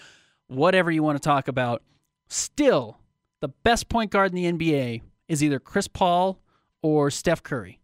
[0.46, 1.82] whatever you want to talk about,
[2.28, 2.98] still
[3.40, 6.40] the best point guard in the NBA is either Chris Paul
[6.82, 7.80] or Steph Curry.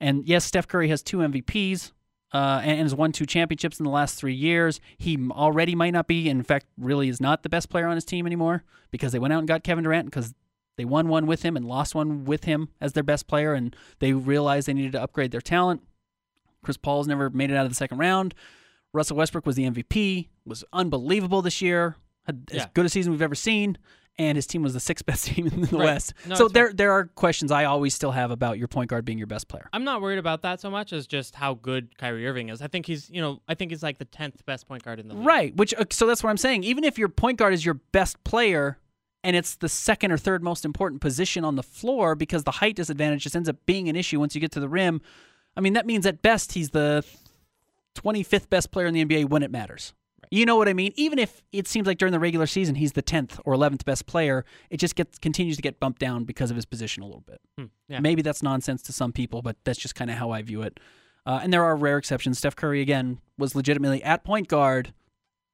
[0.00, 1.92] And yes, Steph Curry has two MVPs
[2.32, 4.80] uh, and, and has won two championships in the last three years.
[4.98, 8.04] He already might not be, in fact, really is not the best player on his
[8.04, 10.34] team anymore because they went out and got Kevin Durant because
[10.76, 13.74] they won one with him and lost one with him as their best player, and
[13.98, 15.82] they realized they needed to upgrade their talent.
[16.62, 18.34] Chris Paul's never made it out of the second round.
[18.92, 23.22] Russell Westbrook was the MVP, was unbelievable this year, had as good a season we've
[23.22, 23.78] ever seen,
[24.18, 25.84] and his team was the sixth best team in the Right.
[25.84, 26.14] West.
[26.26, 26.66] No, so it's fair.
[26.68, 29.48] there there are questions I always still have about your point guard being your best
[29.48, 29.68] player.
[29.72, 32.62] I'm not worried about that so much as just how good Kyrie Irving is.
[32.62, 35.08] I think he's, you know, I think he's like the 10th best point guard in
[35.08, 35.26] the league.
[35.26, 36.64] Right, which uh, so that's what I'm saying.
[36.64, 38.78] Even if your point guard is your best player
[39.24, 42.76] and it's the second or third most important position on the floor because the height
[42.76, 45.00] disadvantage just ends up being an issue once you get to the rim.
[45.56, 47.04] I mean, that means at best he's the
[47.96, 49.94] 25th best player in the NBA when it matters.
[50.30, 50.92] You know what I mean?
[50.96, 54.06] Even if it seems like during the regular season he's the 10th or 11th best
[54.06, 57.24] player, it just gets continues to get bumped down because of his position a little
[57.26, 57.40] bit.
[57.58, 58.00] Hmm, yeah.
[58.00, 60.80] Maybe that's nonsense to some people, but that's just kind of how I view it.
[61.24, 62.38] Uh, and there are rare exceptions.
[62.38, 64.92] Steph Curry, again, was legitimately at point guard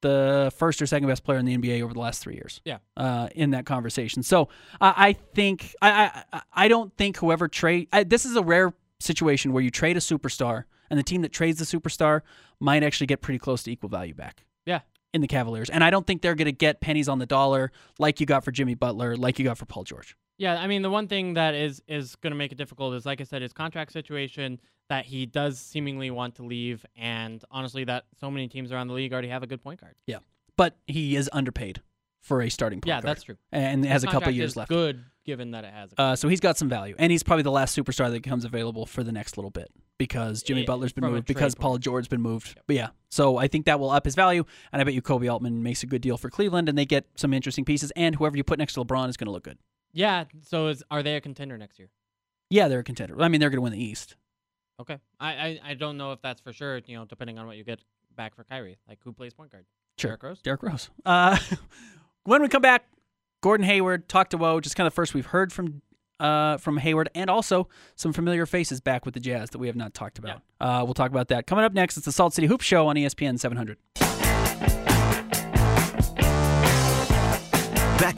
[0.02, 2.60] the first or second best player in the NBA over the last three years.
[2.64, 2.78] Yeah.
[2.96, 4.48] Uh, in that conversation, so
[4.80, 8.74] I I think I I, I don't think whoever trade I, this is a rare
[9.00, 12.20] situation where you trade a superstar and the team that trades the superstar
[12.60, 14.80] might actually get pretty close to equal value back Yeah.
[15.14, 17.70] in the Cavaliers, and I don't think they're going to get pennies on the dollar
[17.98, 20.16] like you got for Jimmy Butler, like you got for Paul George.
[20.38, 23.04] Yeah, I mean the one thing that is is going to make it difficult is
[23.06, 24.58] like I said his contract situation
[24.88, 28.94] that he does seemingly want to leave and honestly that so many teams around the
[28.94, 29.94] league already have a good point guard.
[30.06, 30.18] Yeah,
[30.56, 31.82] but he is underpaid
[32.22, 33.04] for a starting point Yeah, guard.
[33.04, 33.36] that's true.
[33.52, 34.68] and has a couple years left.
[34.70, 37.42] Good given that it has a Uh, so he's got some value, and he's probably
[37.42, 40.92] the last superstar that becomes available for the next little bit because Jimmy Yeah, Butler's
[40.92, 41.78] been moved, because Paul.
[41.78, 42.58] George's been moved.
[42.66, 45.30] But yeah, so I think that will up his value, and I bet you Koby
[45.30, 48.36] Altman makes a good deal for Cleveland, and they get some interesting pieces, and whoever
[48.36, 49.58] you put next to LeBron is going to look good.
[49.92, 51.88] Yeah, so is are they a contender next year?
[52.50, 53.20] Yeah, they're a contender.
[53.20, 54.16] I mean, they're going to win the East.
[54.80, 54.98] Okay.
[55.20, 57.62] I, I I don't know if that's for sure, you know, depending on what you
[57.64, 57.80] get
[58.16, 58.78] back for Kyrie.
[58.88, 59.64] Like who plays point guard?
[59.98, 60.08] Sure.
[60.08, 60.40] Derrick Rose?
[60.42, 60.90] Derrick Rose.
[61.04, 61.36] Uh,
[62.24, 62.86] when we come back,
[63.42, 64.62] Gordon Hayward talk to Woj.
[64.62, 65.82] Just kind of first we've heard from
[66.18, 69.76] uh, from Hayward, and also some familiar faces back with the Jazz that we have
[69.76, 70.40] not talked about.
[70.60, 71.96] Uh, we'll talk about that coming up next.
[71.96, 73.76] It's the Salt City Hoop Show on ESPN 700.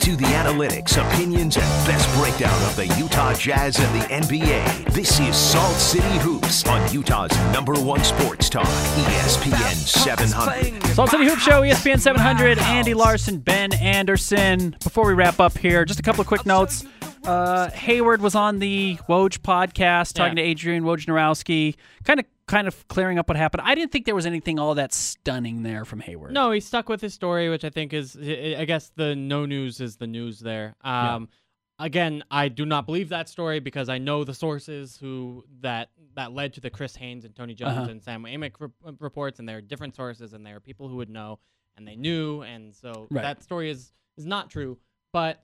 [0.05, 4.93] To the analytics, opinions, and best breakdown of the Utah Jazz and the NBA.
[4.93, 10.83] This is Salt City Hoops on Utah's number one sports talk, ESPN 700.
[10.93, 12.59] Salt City Hoops Show, ESPN 700.
[12.59, 14.75] Andy Larsen, Ben Anderson.
[14.83, 16.85] Before we wrap up here, just a couple of quick notes.
[17.27, 20.43] Uh, Hayward was on the Woj podcast talking Yeah.
[20.43, 23.61] to Adrian Wojnarowski, kind of kind of clearing up what happened.
[23.65, 26.31] I didn't think there was anything all that stunning there from Hayward.
[26.33, 29.81] No, he stuck with his story, which I think is, I guess, the no news
[29.81, 30.75] is the news there.
[30.81, 31.29] Um,
[31.77, 36.31] Again, I do not believe that story because I know the sources who that that
[36.31, 37.89] led to the Chris Haynes and Tony Jones Uh-huh.
[37.89, 40.95] and Sam Amick re- reports, and there are different sources, and there are people who
[40.97, 41.39] would know,
[41.75, 43.23] and they knew, and so Right.
[43.23, 44.77] that story is is not true.
[45.11, 45.43] But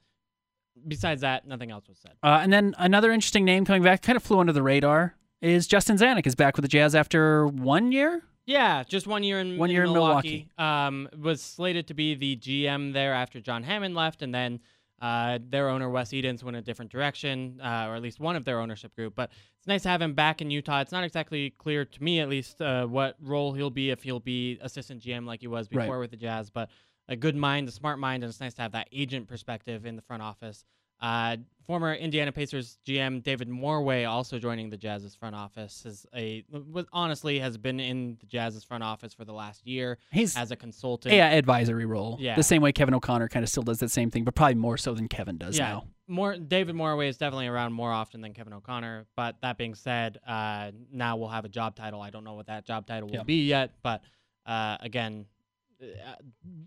[0.88, 2.14] besides that, nothing else was said.
[2.24, 5.68] Uh, and then another interesting name coming back, kind of flew under the radar, is
[5.68, 8.24] Justin Zanik is back with the Jazz after one year.
[8.46, 10.50] Yeah, just one year in One in year in Milwaukee.
[10.58, 14.60] Um, was slated to be the GM there after John Hammond left, and then
[15.02, 18.46] uh, their owner Wes Edens went a different direction, uh, or at least one of
[18.46, 19.14] their ownership group.
[19.16, 20.82] But it's nice to have him back in Utah.
[20.82, 24.20] It's not exactly clear to me, at least, uh, what role he'll be if he'll
[24.20, 25.86] be assistant GM like he was Right.
[25.86, 26.50] before with the Jazz.
[26.50, 26.70] But
[27.12, 29.96] a good mind, a smart mind, and it's nice to have that agent perspective in
[29.98, 30.64] the front office.
[31.02, 31.36] Uh,
[31.66, 36.86] former Indiana Pacers GM David Morway also joining the Jazz's front office is a was,
[36.94, 40.56] honestly has been in the Jazz's front office for the last year He's as a
[40.56, 41.16] consultant.
[41.16, 42.18] yeah, advisory role.
[42.20, 42.36] Yeah.
[42.36, 44.78] The same way Kevin O'Connor kind of still does that same thing, but probably more
[44.78, 45.70] so than Kevin does yeah.
[45.70, 45.88] now.
[46.08, 49.08] More David Morway is definitely around more often than Kevin O'Connor.
[49.16, 52.00] But that being said, uh, now we'll have a job title.
[52.00, 53.24] I don't know what that job title will Yeah.
[53.24, 54.04] be yet, but
[54.46, 55.26] uh, again,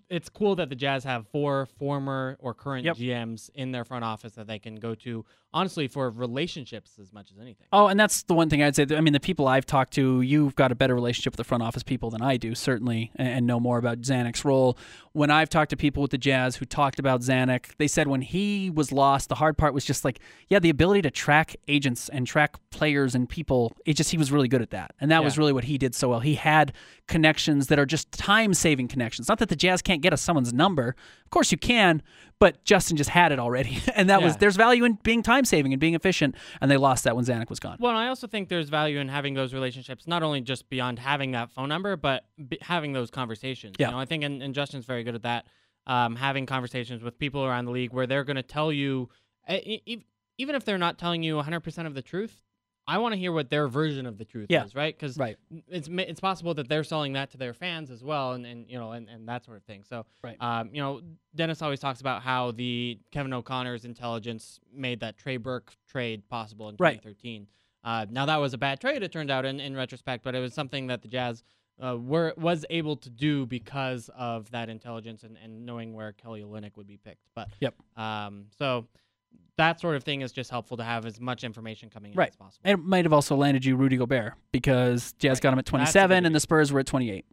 [0.09, 2.97] it's cool that the Jazz have four former or current Yep.
[2.97, 5.25] GMs in their front office that they can go to,
[5.55, 7.67] honestly, for relationships as much as anything.
[7.73, 8.87] Oh, and that's the one thing I'd say.
[8.91, 11.63] I mean, the people I've talked to, you've got a better relationship with the front
[11.63, 14.79] office people than I do, certainly, and, know more about Zanik's role.
[15.13, 18.23] When I've talked to people with the Jazz who talked about Zanik, they said when
[18.23, 20.19] he was lost, the hard part was just like,
[20.49, 23.77] yeah, the ability to track agents and track players and people.
[23.85, 25.95] It just he was really good at that, and that was really what he did
[25.95, 26.21] so well.
[26.21, 26.73] He had
[27.07, 29.29] connections that are just time-saving connections.
[29.29, 30.97] Not that the Jazz can't get us someone's number.
[31.25, 32.03] Of course you can,
[32.39, 35.81] but Justin just had it already, and that was there's value in being time-saving and
[35.81, 37.77] being efficient, and they lost that when Zanik was gone.
[37.81, 41.33] Well, I also think there's value in having those relationships, not only just beyond having
[41.33, 43.77] that phone number, but b- having those conversations.
[43.79, 43.89] Yeah.
[43.89, 45.47] You know, I think, and, and Justin's very good at that,
[45.87, 49.09] um, having conversations with people around the league where they're going to tell you,
[49.51, 50.05] e- e-
[50.39, 52.41] even if they're not telling you 100% of the truth,
[52.87, 54.65] I want to hear what their version of the truth Yeah.
[54.65, 54.95] is, right?
[54.95, 55.37] Because Right.
[55.69, 58.79] it's it's possible that they're selling that to their fans as well, and, and you
[58.79, 59.85] know, and, and that sort of thing.
[59.85, 60.37] So, Right.
[60.41, 61.01] um, you know,
[61.35, 66.69] Dennis always talks about how the Kevin O'Connor's intelligence made that Trey Burke trade possible
[66.69, 67.01] in Right.
[67.03, 67.47] 2013.
[67.83, 70.41] Uh, now that was a bad trade, it turned out in, in retrospect, but it
[70.41, 71.43] was something that the Jazz
[71.85, 76.41] uh, were was able to do because of that intelligence and, and knowing where Kelly
[76.43, 77.27] Olynyk would be picked.
[77.35, 77.75] But Yep.
[77.97, 78.87] um, so
[79.57, 82.31] that sort of thing is just helpful to have as much information coming in Right.
[82.31, 82.61] as possible.
[82.65, 85.43] And it might have also landed you Rudy Gobert because Jazz Right.
[85.43, 86.41] got him at That's a big 27 and the.
[86.41, 87.25] Spurs were at 28.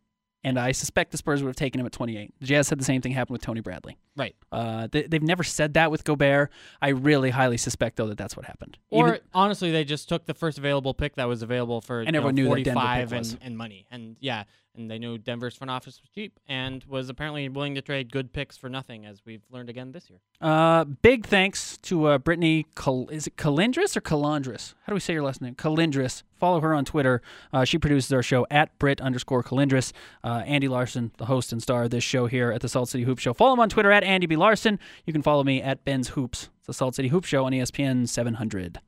[0.43, 2.33] And I suspect the Spurs would have taken him at 28.
[2.39, 3.97] The Jazz had the same thing happen with Tony Bradley.
[4.17, 4.35] right.
[4.51, 6.51] Uh, they, they've never said that with Gobert.
[6.81, 8.77] I really highly suspect, though, that that's what happened.
[8.89, 12.07] Or Even- honestly, they just took the first available pick that was available for And
[12.07, 13.33] you know, everyone knew that Denver pick 45 was.
[13.33, 13.85] and, and money.
[13.91, 14.45] And yeah,
[14.75, 18.31] and they knew Denver's front office was cheap and was apparently willing to trade good
[18.33, 20.19] picks for nothing, as we've learned again this year.
[20.41, 24.73] uh, big thanks to uh, Brittany, Cal- is it Calindris or Calandris?
[24.83, 25.55] How do we say your last name?
[25.55, 26.23] Calindris.
[26.37, 27.21] Follow her on Twitter.
[27.53, 29.91] Uh, she produces our show at Brit underscore Calindris.
[30.23, 33.03] Uh, Andy Larsen, the host and star of this show here at the Salt City
[33.03, 33.33] Hoop Show.
[33.33, 34.35] Follow him on Twitter at Andy B.
[34.35, 34.79] Larsen.
[35.05, 36.49] You can follow me at Ben's Hoops.
[36.57, 38.79] It's the Salt City Hoop Show on ESPN 700.